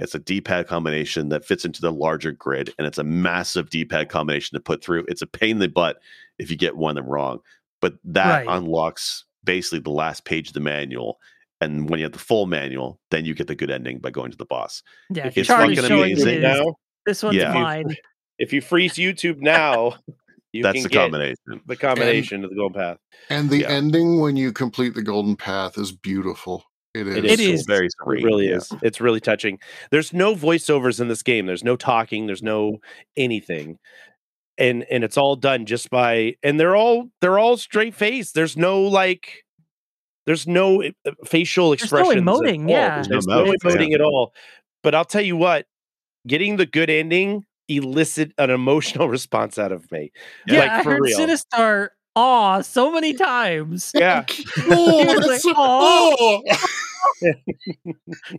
[0.00, 4.08] It's a D-pad combination that fits into the larger grid, and it's a massive D-pad
[4.08, 5.04] combination to put through.
[5.08, 6.00] It's a pain in the butt
[6.38, 7.40] if you get one of them wrong,
[7.80, 8.56] but that right.
[8.56, 11.18] unlocks basically the last page of the manual.
[11.60, 14.30] And when you have the full manual, then you get the good ending by going
[14.30, 14.82] to the boss.
[15.10, 16.40] Yeah, it's fucking amazing.
[16.40, 17.52] Now, this one's yeah.
[17.52, 17.94] mine.
[18.38, 19.96] If you freeze YouTube now,
[20.52, 21.60] you that's the combination.
[21.66, 22.96] The combination and, of the golden path.
[23.28, 23.68] And the yeah.
[23.68, 26.64] ending when you complete the golden path is beautiful.
[26.92, 27.24] It is.
[27.24, 28.20] It is very sweet.
[28.20, 28.56] It really yeah.
[28.56, 28.72] is.
[28.82, 29.58] It's really touching.
[29.90, 31.46] There's no voiceovers in this game.
[31.46, 32.26] There's no talking.
[32.26, 32.78] There's no
[33.16, 33.78] anything
[34.60, 38.56] and and it's all done just by and they're all they're all straight face there's
[38.56, 39.44] no like
[40.26, 43.96] there's no eh, eh, facial expression no emoting yeah there's no, no emoting yeah.
[43.96, 44.32] at all
[44.82, 45.66] but i'll tell you what
[46.26, 50.12] getting the good ending elicit an emotional response out of me
[50.46, 51.18] yeah like, i heard real.
[51.18, 54.24] Sinistar aw so many times yeah
[54.68, 56.42] oh, like, oh.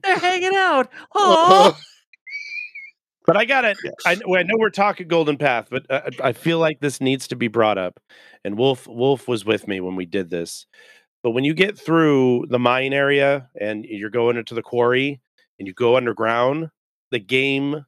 [0.04, 1.78] they're hanging out oh
[3.26, 3.78] but I got it.
[3.84, 3.94] Yes.
[4.06, 7.36] I, I, know we're talking Golden Path, but uh, I feel like this needs to
[7.36, 8.00] be brought up.
[8.44, 10.66] And Wolf Wolf was with me when we did this.
[11.24, 15.22] But when you get through the mine area and you're going into the quarry
[15.60, 16.70] and you go underground,
[17.12, 17.86] the game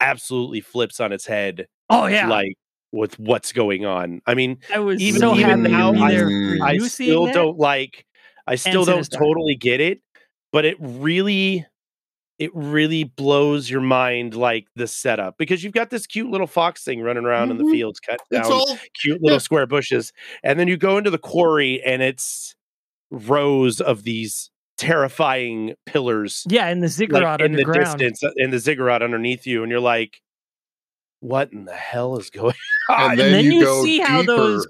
[0.00, 1.66] absolutely flips on its head.
[1.90, 2.56] Oh yeah, like
[2.92, 4.20] with what's going on.
[4.26, 8.04] I mean, I was even so even now, I, I still don't like.
[8.46, 10.00] I still don't totally get it,
[10.52, 11.66] but it really
[12.38, 16.84] it really blows your mind like the setup because you've got this cute little fox
[16.84, 17.52] thing running around mm-hmm.
[17.52, 17.72] in the mm-hmm.
[17.72, 19.38] fields, cut down all, cute little yeah.
[19.38, 20.12] square bushes,
[20.42, 22.54] and then you go into the quarry and it's
[23.10, 26.44] rows of these terrifying pillars.
[26.48, 29.70] Yeah, in the ziggurat like, in the distance, uh, in the ziggurat underneath you, and
[29.70, 30.20] you're like,
[31.20, 32.54] "What in the hell is going
[32.90, 34.08] on?" And then, and then you, you see deeper.
[34.08, 34.68] how those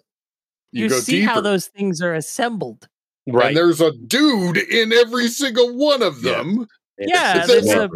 [0.73, 1.33] you, you see deeper.
[1.33, 2.89] how those things are assembled.
[3.27, 3.49] Right.
[3.49, 6.67] And there's a dude in every single one of them.
[6.99, 7.89] Yeah, there's a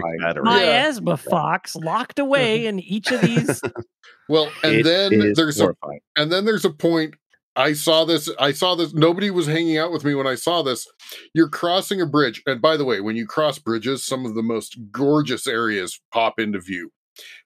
[0.43, 2.27] miasma fox locked mm-hmm.
[2.27, 3.61] away in each of these.
[4.29, 5.75] well, and it then there's a,
[6.17, 7.15] and then there's a point.
[7.57, 8.31] I saw this.
[8.39, 8.95] I saw this.
[8.95, 10.87] Nobody was hanging out with me when I saw this.
[11.35, 14.43] You're crossing a bridge, and by the way, when you cross bridges, some of the
[14.43, 16.91] most gorgeous areas pop into view.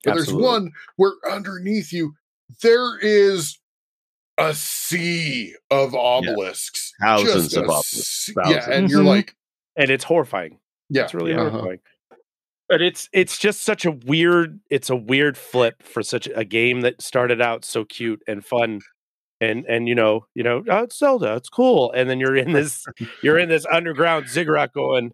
[0.04, 0.42] But Absolutely.
[0.42, 2.14] there's one where underneath you
[2.62, 3.58] there is
[4.38, 7.06] a sea of obelisks, yeah.
[7.06, 8.30] thousands of obelisks.
[8.46, 9.08] Yeah, and you're mm-hmm.
[9.08, 9.36] like,
[9.76, 10.58] and it's horrifying.
[10.90, 11.80] Yeah, it's really horrifying.
[12.10, 12.16] Uh-huh.
[12.68, 16.80] But it's it's just such a weird it's a weird flip for such a game
[16.80, 18.80] that started out so cute and fun
[19.40, 22.52] and and you know you know oh, it's Zelda it's cool and then you're in
[22.52, 22.84] this
[23.22, 25.12] you're in this underground ziggurat going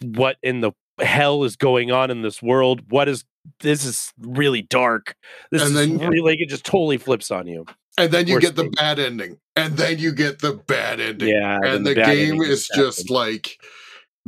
[0.00, 2.82] what in the hell is going on in this world?
[2.90, 3.24] What is
[3.60, 5.14] this is really dark.
[5.50, 7.64] This and is then, really like it just totally flips on you.
[7.98, 8.72] And then you Worst get the thing.
[8.72, 9.38] bad ending.
[9.54, 11.28] And then you get the bad ending.
[11.28, 11.58] Yeah.
[11.64, 13.58] And the, the game is just like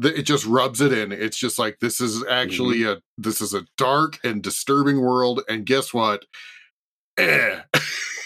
[0.02, 1.12] it just rubs it in.
[1.12, 2.98] It's just like this is actually mm-hmm.
[2.98, 5.42] a this is a dark and disturbing world.
[5.48, 6.24] And guess what?
[7.16, 7.60] Eh.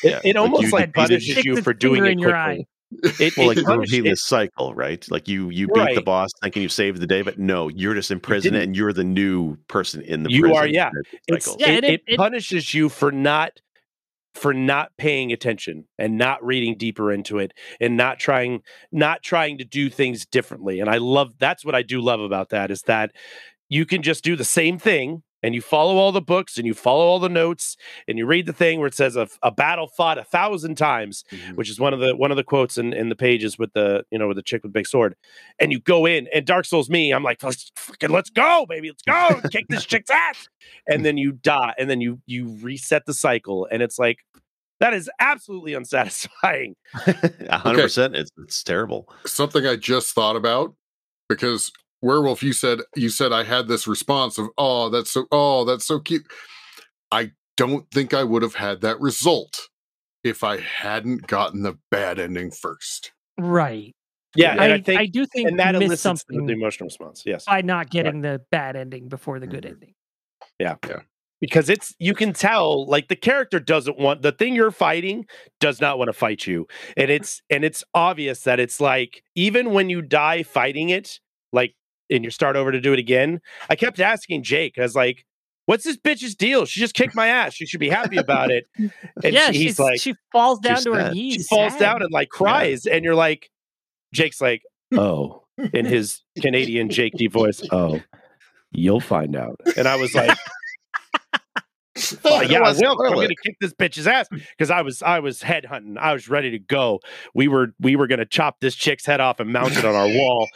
[0.05, 2.67] It, it almost like, like punishes you for doing it quickly.
[3.21, 5.05] It, well, like repeating the cycle, right?
[5.11, 5.95] Like you you beat right.
[5.95, 8.93] the boss thinking you saved the day, but no, you're just in prison and you're
[8.93, 10.49] the new person in the prison.
[10.49, 10.91] you are, yeah.
[11.29, 13.61] It's, yeah it, it, it, punishes you for not
[14.35, 19.59] for not paying attention and not reading deeper into it and not trying not trying
[19.59, 20.81] to do things differently.
[20.81, 23.13] And I love that's what I do love about that is that
[23.69, 26.75] you can just do the same thing and you follow all the books and you
[26.75, 29.87] follow all the notes and you read the thing where it says a, a battle
[29.87, 31.55] fought a thousand times mm-hmm.
[31.55, 34.05] which is one of the one of the quotes in, in the pages with the
[34.11, 35.17] you know with the chick with big sword
[35.59, 38.89] and you go in and dark souls me i'm like let's fucking let's go baby
[38.89, 40.49] let's go kick this chick's ass
[40.87, 44.19] and then you die and then you you reset the cycle and it's like
[44.81, 48.19] that is absolutely unsatisfying 100% okay.
[48.19, 50.75] it's, it's terrible something i just thought about
[51.29, 55.65] because werewolf you said you said i had this response of oh that's so oh
[55.65, 56.27] that's so cute.
[57.11, 59.69] I don't think i would have had that result
[60.25, 63.13] if i hadn't gotten the bad ending first.
[63.39, 63.95] Right.
[64.35, 67.45] Yeah I, I, think, I do think and that elicits something the emotional response yes.
[67.45, 68.33] by not getting right.
[68.33, 69.75] the bad ending before the good mm-hmm.
[69.75, 69.95] ending.
[70.59, 70.77] Yeah.
[70.87, 71.01] Yeah.
[71.41, 75.27] Because it's you can tell like the character doesn't want the thing you're fighting
[75.59, 76.67] does not want to fight you.
[76.97, 81.19] And it's and it's obvious that it's like even when you die fighting it
[81.53, 81.75] like
[82.13, 83.41] and you start over to do it again.
[83.69, 85.25] I kept asking Jake, I was like,
[85.67, 86.65] what's this bitch's deal?
[86.65, 87.55] She just kicked my ass.
[87.55, 88.67] She should be happy about it.
[89.25, 91.35] And yeah, she, he's like, she falls down to her knees.
[91.35, 91.81] She falls sad.
[91.81, 92.87] down and like cries.
[92.87, 92.95] Yeah.
[92.95, 93.51] And you're like,
[94.13, 94.63] Jake's like,
[94.93, 98.01] oh, in his Canadian Jake D voice, oh,
[98.73, 99.61] you'll find out.
[99.77, 100.37] And I was like,
[102.25, 103.03] yeah, I will.
[103.03, 105.97] I'm gonna kick this bitch's ass because I was I was head hunting.
[105.99, 107.01] I was ready to go.
[107.35, 110.09] We were we were gonna chop this chick's head off and mount it on our
[110.09, 110.49] wall.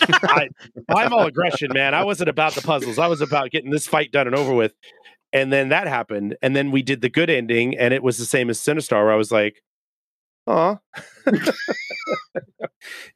[0.00, 0.48] I,
[0.88, 1.94] I'm all aggression, man.
[1.94, 2.98] I wasn't about the puzzles.
[2.98, 4.74] I was about getting this fight done and over with.
[5.34, 8.26] And then that happened, and then we did the good ending, and it was the
[8.26, 9.62] same as Sinistar, where I was like,
[10.46, 10.76] "Aw."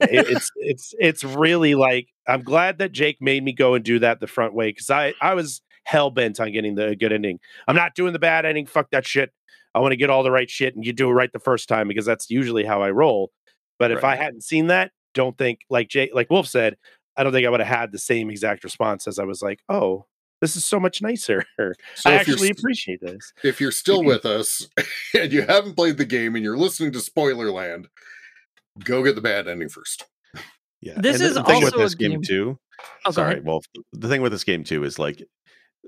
[0.00, 3.98] it, it's it's it's really like I'm glad that Jake made me go and do
[3.98, 7.38] that the front way because I I was hell bent on getting the good ending.
[7.68, 8.66] I'm not doing the bad ending.
[8.66, 9.32] Fuck that shit.
[9.74, 11.68] I want to get all the right shit and you do it right the first
[11.68, 13.30] time because that's usually how I roll.
[13.78, 16.76] But if I hadn't seen that, don't think like Jay, like Wolf said,
[17.16, 19.60] I don't think I would have had the same exact response as I was like,
[19.68, 20.06] oh,
[20.40, 21.44] this is so much nicer.
[21.94, 23.32] So I actually appreciate this.
[23.44, 24.68] If you're still with us
[25.14, 27.86] and you haven't played the game and you're listening to Spoilerland,
[28.82, 30.04] go get the bad ending first.
[30.80, 32.58] Yeah, this and is the thing with this game, game too.
[33.04, 33.64] Oh, sorry, Wolf.
[33.92, 35.22] The thing with this game too is like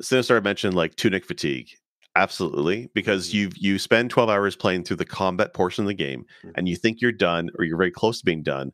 [0.03, 1.69] Sinistar mentioned like tunic fatigue.
[2.17, 3.37] Absolutely, because mm-hmm.
[3.37, 6.51] you you spend 12 hours playing through the combat portion of the game mm-hmm.
[6.57, 8.73] and you think you're done or you're very close to being done.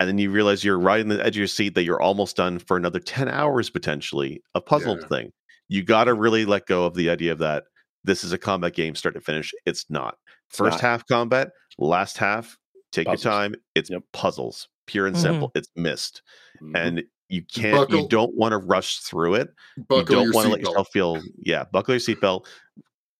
[0.00, 2.36] And then you realize you're right in the edge of your seat that you're almost
[2.36, 5.06] done for another 10 hours potentially a puzzle yeah.
[5.06, 5.32] thing.
[5.68, 7.64] You got to really let go of the idea of that
[8.04, 9.52] this is a combat game start to finish.
[9.66, 10.16] It's not.
[10.48, 10.80] It's First not.
[10.80, 12.56] half combat, last half,
[12.90, 13.24] take puzzles.
[13.24, 13.54] your time.
[13.74, 14.02] It's yep.
[14.12, 15.22] puzzles, pure and mm-hmm.
[15.22, 15.52] simple.
[15.54, 16.22] It's missed.
[16.62, 16.76] Mm-hmm.
[16.76, 20.52] And you can't buckle, you don't want to rush through it you don't want to
[20.52, 22.46] let yourself feel yeah buckle your seatbelt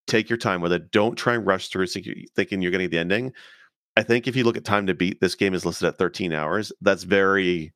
[0.07, 2.99] take your time with it don't try and rush through it thinking you're getting the
[2.99, 3.33] ending
[3.97, 6.33] i think if you look at time to beat this game is listed at 13
[6.33, 7.73] hours that's very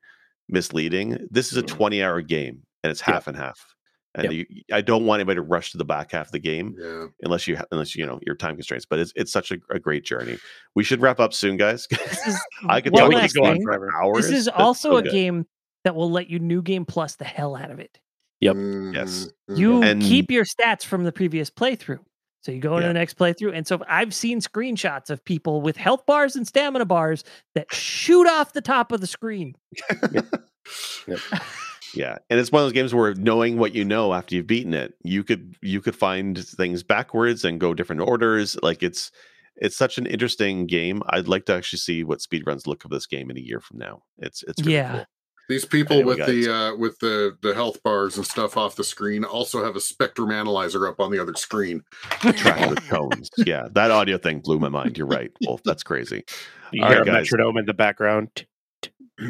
[0.49, 3.31] misleading this is a 20 hour game and it's half yeah.
[3.31, 3.75] and half
[4.17, 4.47] and yep.
[4.49, 7.07] you, I don't want anybody to rush to the back half of the game yeah.
[7.23, 8.87] unless you unless you know your time constraints.
[8.87, 10.39] But it's it's such a, a great journey.
[10.75, 11.87] We should wrap up soon, guys.
[12.67, 14.29] I could talk go on for hours.
[14.29, 15.13] This is also a good.
[15.13, 15.47] game
[15.87, 18.01] that will let you new game plus the hell out of it.
[18.41, 18.57] Yep.
[18.57, 19.29] Yes.
[19.49, 19.61] Mm-hmm.
[19.61, 20.03] You and...
[20.03, 22.01] keep your stats from the previous playthrough.
[22.43, 22.93] So you go into yeah.
[22.93, 23.55] the next playthrough.
[23.55, 27.23] And so I've seen screenshots of people with health bars and stamina bars
[27.55, 29.55] that shoot off the top of the screen.
[31.07, 31.23] yep.
[31.95, 32.19] Yeah.
[32.29, 34.95] And it's one of those games where knowing what you know after you've beaten it,
[35.05, 38.57] you could you could find things backwards and go different orders.
[38.61, 39.13] Like it's
[39.57, 41.03] it's such an interesting game.
[41.11, 43.79] I'd like to actually see what speedruns look of this game in a year from
[43.79, 44.03] now.
[44.19, 44.93] It's it's really yeah.
[44.93, 45.07] Cool.
[45.49, 49.25] These people with the uh, with the the health bars and stuff off the screen
[49.25, 51.83] also have a spectrum analyzer up on the other screen.
[52.21, 53.31] Tracking the tones.
[53.39, 54.99] Yeah, that audio thing blew my mind.
[54.99, 55.63] You're right, Wolf.
[55.65, 56.25] That's crazy.
[56.73, 58.47] You all hear right, a metronome in the background.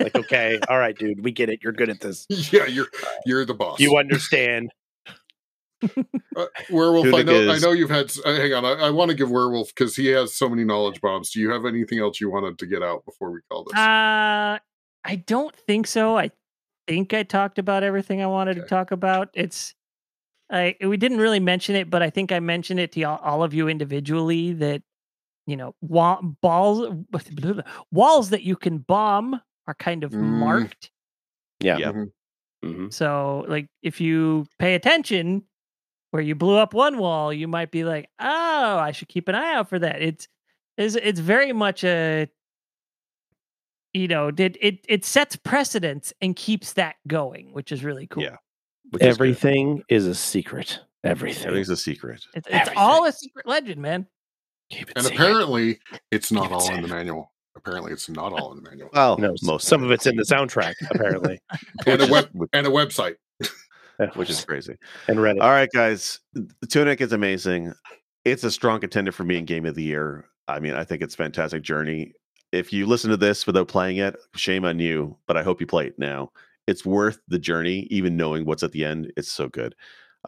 [0.00, 1.60] like, okay, all right, dude, we get it.
[1.62, 2.26] You're good at this.
[2.52, 2.88] Yeah, you're
[3.24, 3.80] you're the boss.
[3.80, 4.70] You understand.
[5.84, 7.62] uh, Werewolf, I know, is...
[7.62, 8.12] I know you've had.
[8.24, 11.00] Uh, hang on, I, I want to give Werewolf because he has so many knowledge
[11.00, 11.30] bombs.
[11.32, 13.76] Do you have anything else you wanted to get out before we call this?
[13.76, 14.58] Uh,
[15.06, 16.18] I don't think so.
[16.18, 16.32] I
[16.88, 18.62] think I talked about everything I wanted okay.
[18.62, 19.30] to talk about.
[19.34, 19.74] It's
[20.50, 23.42] I we didn't really mention it, but I think I mentioned it to all, all
[23.42, 24.82] of you individually that
[25.46, 26.92] you know wa- balls
[27.92, 30.20] walls that you can bomb are kind of mm.
[30.20, 30.90] marked.
[31.60, 31.78] Yeah.
[31.78, 31.92] yeah.
[31.92, 32.68] Mm-hmm.
[32.68, 32.88] mm-hmm.
[32.90, 35.44] So like if you pay attention
[36.10, 39.36] where you blew up one wall, you might be like, "Oh, I should keep an
[39.36, 40.26] eye out for that." It's
[40.76, 42.28] it's, it's very much a
[43.96, 48.22] you know, did it it sets precedence and keeps that going, which is really cool.
[48.22, 48.36] Yeah.
[49.00, 50.80] Everything is, is, a secret.
[51.02, 51.46] Everything.
[51.46, 52.24] Everything's a secret.
[52.34, 54.06] It's, it's all a secret legend, man.
[54.70, 55.06] and secret.
[55.06, 55.80] apparently,
[56.12, 57.32] it's not all in the manual.
[57.56, 58.90] Apparently, it's not all in the manual.
[58.92, 60.74] Well, no, most some of it's in the soundtrack.
[60.90, 61.40] Apparently,
[61.86, 63.16] and a web and a website,
[64.14, 64.76] which is crazy.
[65.08, 65.40] And Reddit.
[65.40, 66.20] All right, guys,
[66.68, 67.72] Tunic is amazing.
[68.24, 70.26] It's a strong contender for me in Game of the Year.
[70.48, 72.12] I mean, I think it's fantastic journey.
[72.52, 75.16] If you listen to this without playing it, shame on you.
[75.26, 76.30] But I hope you play it now
[76.66, 79.12] it's worth the journey, even knowing what's at the end.
[79.16, 79.74] It's so good.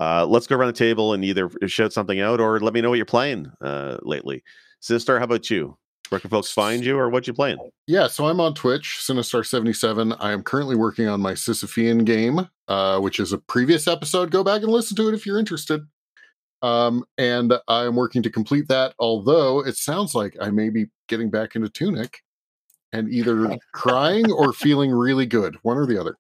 [0.01, 2.91] Uh, let's go around the table and either shout something out or let me know
[2.91, 4.45] what you're playing uh, lately.
[4.81, 5.77] Sinistar, how about you?
[6.11, 7.59] Where can folks find you or what you playing?
[7.87, 10.17] Yeah, so I'm on Twitch, Sinistar77.
[10.21, 14.31] I am currently working on my Sisyphean game, uh, which is a previous episode.
[14.31, 15.87] Go back and listen to it if you're interested.
[16.63, 21.31] Um, and I'm working to complete that, although it sounds like I may be getting
[21.31, 22.23] back into Tunic
[22.93, 26.17] and either crying or feeling really good, one or the other.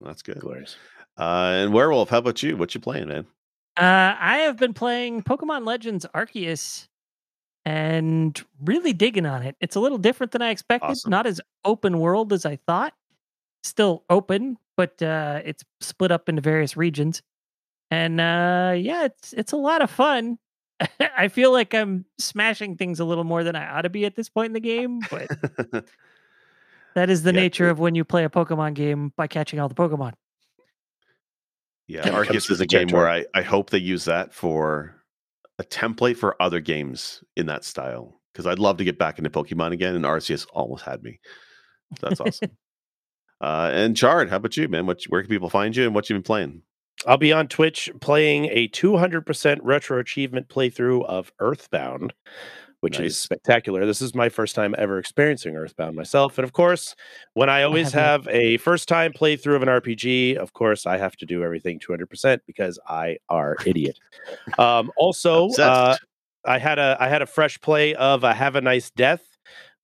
[0.00, 0.40] That's good.
[0.40, 0.76] Glorious.
[1.18, 2.56] Uh, and Werewolf, how about you?
[2.56, 3.26] What you playing, man?
[3.76, 6.88] Uh, I have been playing Pokemon Legends Arceus
[7.64, 9.56] and really digging on it.
[9.60, 10.90] It's a little different than I expected.
[10.90, 11.10] Awesome.
[11.10, 12.94] Not as open world as I thought.
[13.64, 17.22] Still open, but uh, it's split up into various regions.
[17.90, 20.38] And uh, yeah, it's it's a lot of fun.
[21.16, 24.16] I feel like I'm smashing things a little more than I ought to be at
[24.16, 25.84] this point in the game, but
[26.96, 29.68] That is the yeah, nature of when you play a Pokemon game by catching all
[29.68, 30.14] the Pokemon.
[31.86, 34.94] Yeah, Arceus is a game where I, I hope they use that for
[35.58, 38.18] a template for other games in that style.
[38.32, 41.20] Because I'd love to get back into Pokemon again, and Arceus almost had me.
[42.00, 42.52] That's awesome.
[43.42, 44.86] uh, and Chard, how about you, man?
[44.86, 46.62] What, where can people find you and what you've been playing?
[47.06, 52.12] I'll be on Twitch playing a 200% retro achievement playthrough of Earthbound
[52.80, 53.12] which nice.
[53.12, 53.86] is spectacular.
[53.86, 56.38] This is my first time ever experiencing Earthbound myself.
[56.38, 56.94] And of course,
[57.34, 60.98] when I always I have a first time playthrough of an RPG, of course, I
[60.98, 63.98] have to do everything 200% because I are idiot.
[64.58, 65.96] um, also, uh,
[66.44, 69.35] I had a I had a fresh play of a Have a Nice Death,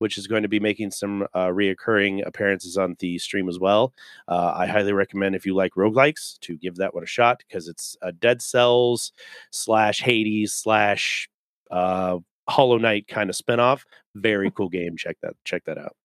[0.03, 3.93] which is going to be making some uh, reoccurring appearances on the stream as well.
[4.27, 7.69] Uh, I highly recommend if you like roguelikes to give that one a shot because
[7.69, 9.13] it's a Dead Cells
[9.51, 11.29] slash Hades slash
[11.71, 12.17] uh,
[12.49, 13.83] Hollow Knight kind of spinoff.
[14.13, 14.97] Very cool game.
[14.97, 15.95] Check that check that out.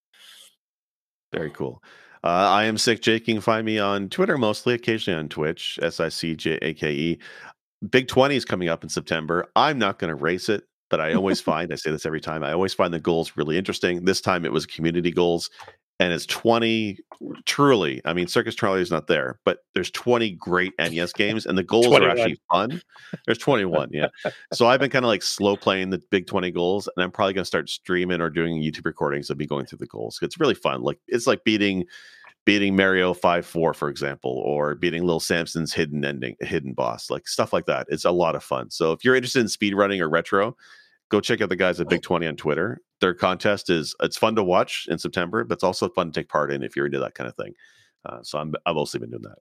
[1.32, 1.82] Very cool.
[2.22, 3.26] Uh, I am sick Jake.
[3.26, 5.76] You can find me on Twitter mostly, occasionally on Twitch.
[5.82, 7.18] S I C J A K E.
[7.90, 9.50] Big Twenty is coming up in September.
[9.56, 12.44] I'm not going to race it, but I always find I say this every time.
[12.44, 14.04] I always find the goals really interesting.
[14.04, 15.50] This time it was community goals,
[16.00, 16.98] and it's 20
[17.44, 21.58] truly i mean circus charlie is not there but there's 20 great nes games and
[21.58, 22.08] the goals 21.
[22.08, 22.80] are actually fun
[23.26, 24.08] there's 21 yeah
[24.52, 27.32] so i've been kind of like slow playing the big 20 goals and i'm probably
[27.32, 30.38] going to start streaming or doing youtube recordings of me going through the goals it's
[30.38, 31.84] really fun like it's like beating
[32.48, 37.52] beating mario 5-4 for example or beating little samson's hidden ending hidden boss like stuff
[37.52, 40.08] like that it's a lot of fun so if you're interested in speed running or
[40.08, 40.56] retro
[41.08, 42.80] go check out the guys at Big 20 on Twitter.
[43.00, 46.28] Their contest is it's fun to watch in September, but it's also fun to take
[46.28, 47.54] part in if you're into that kind of thing.
[48.04, 49.38] Uh, so I'm I've mostly been doing that.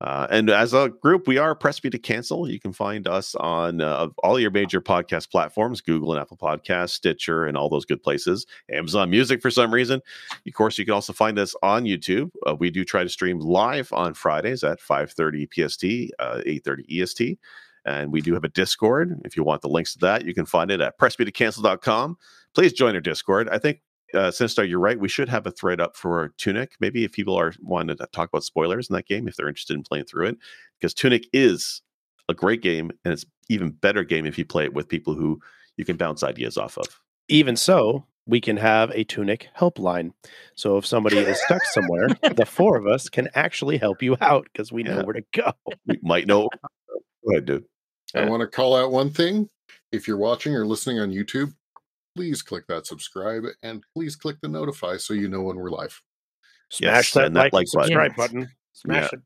[0.00, 2.48] Uh, and as a group, we are Press B to Cancel.
[2.50, 6.90] You can find us on uh, all your major podcast platforms Google and Apple Podcasts,
[6.90, 8.46] Stitcher, and all those good places.
[8.70, 10.02] Amazon Music for some reason.
[10.46, 12.30] Of course, you can also find us on YouTube.
[12.46, 15.82] Uh, we do try to stream live on Fridays at 5.30 PST,
[16.20, 17.38] 8.30 EST.
[17.86, 19.20] And we do have a Discord.
[19.24, 22.18] If you want the links to that, you can find it at pressbtocancel.com.
[22.54, 23.48] Please join our Discord.
[23.48, 23.80] I think,
[24.14, 24.98] uh, Sinistar, you're right.
[24.98, 26.72] We should have a thread up for Tunic.
[26.80, 29.74] Maybe if people are wanting to talk about spoilers in that game, if they're interested
[29.74, 30.38] in playing through it,
[30.78, 31.82] because Tunic is
[32.28, 35.40] a great game, and it's even better game if you play it with people who
[35.76, 37.00] you can bounce ideas off of.
[37.28, 40.12] Even so, we can have a Tunic helpline.
[40.54, 44.46] So if somebody is stuck somewhere, the four of us can actually help you out
[44.52, 45.02] because we know yeah.
[45.02, 45.52] where to go.
[45.86, 46.48] We might know.
[47.24, 47.64] Go ahead, dude.
[48.14, 49.48] I want to call out one thing.
[49.92, 51.54] If you're watching or listening on YouTube,
[52.14, 56.00] please click that subscribe and please click the notify so you know when we're live.
[56.70, 58.40] Smash yes, that, like, like subscribe button.
[58.40, 58.54] button.
[58.72, 59.18] Smash yeah.
[59.18, 59.20] it.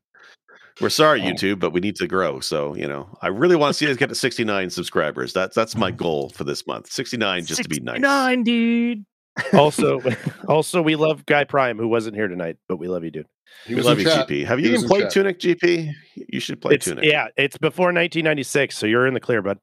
[0.81, 1.25] We're sorry, oh.
[1.25, 2.39] YouTube, but we need to grow.
[2.39, 5.33] So, you know, I really want to see us get to 69 subscribers.
[5.33, 6.91] That's that's my goal for this month.
[6.91, 8.43] 69 just 69, to be nice.
[8.43, 9.05] 69, dude.
[9.53, 10.01] also,
[10.47, 13.27] also we love Guy Prime, who wasn't here tonight, but we love you, dude.
[13.67, 14.45] we love you, GP.
[14.45, 15.11] Have you even played chat.
[15.11, 15.91] Tunic, GP?
[16.15, 17.03] You should play it's, Tunic.
[17.03, 19.59] Yeah, it's before 1996, so you're in the clear, bud.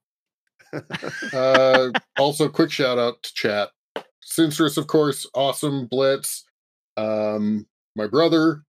[1.32, 3.70] Uh, also, quick shout out to chat.
[4.22, 6.44] Sinstress, of course, awesome Blitz.
[6.97, 8.62] Um, my brother,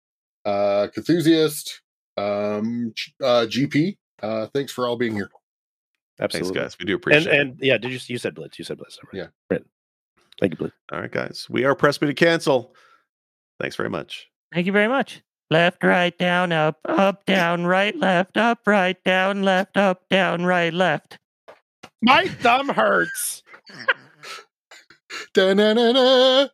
[0.46, 1.82] uh, Cthusiast,
[2.18, 2.94] um,
[3.24, 3.98] uh, GP.
[4.22, 5.30] Uh, thanks for all being here.
[6.20, 6.80] Absolutely, thanks, guys.
[6.80, 7.28] We do appreciate.
[7.28, 8.58] And, and yeah, did you you said Blitz?
[8.58, 8.98] You said Blitz.
[9.14, 9.64] Yeah, right.
[10.40, 10.76] Thank you, Blitz.
[10.92, 11.48] All right, guys.
[11.50, 12.74] We are press B to cancel.
[13.60, 14.28] Thanks very much.
[14.54, 15.22] Thank you very much.
[15.52, 20.74] Left, right, down, up, up, down, right, left, up, right, down, left, up, down, right,
[20.74, 21.20] left.
[22.06, 23.42] My thumb hurts.
[25.34, 26.50] Da-na-na-na.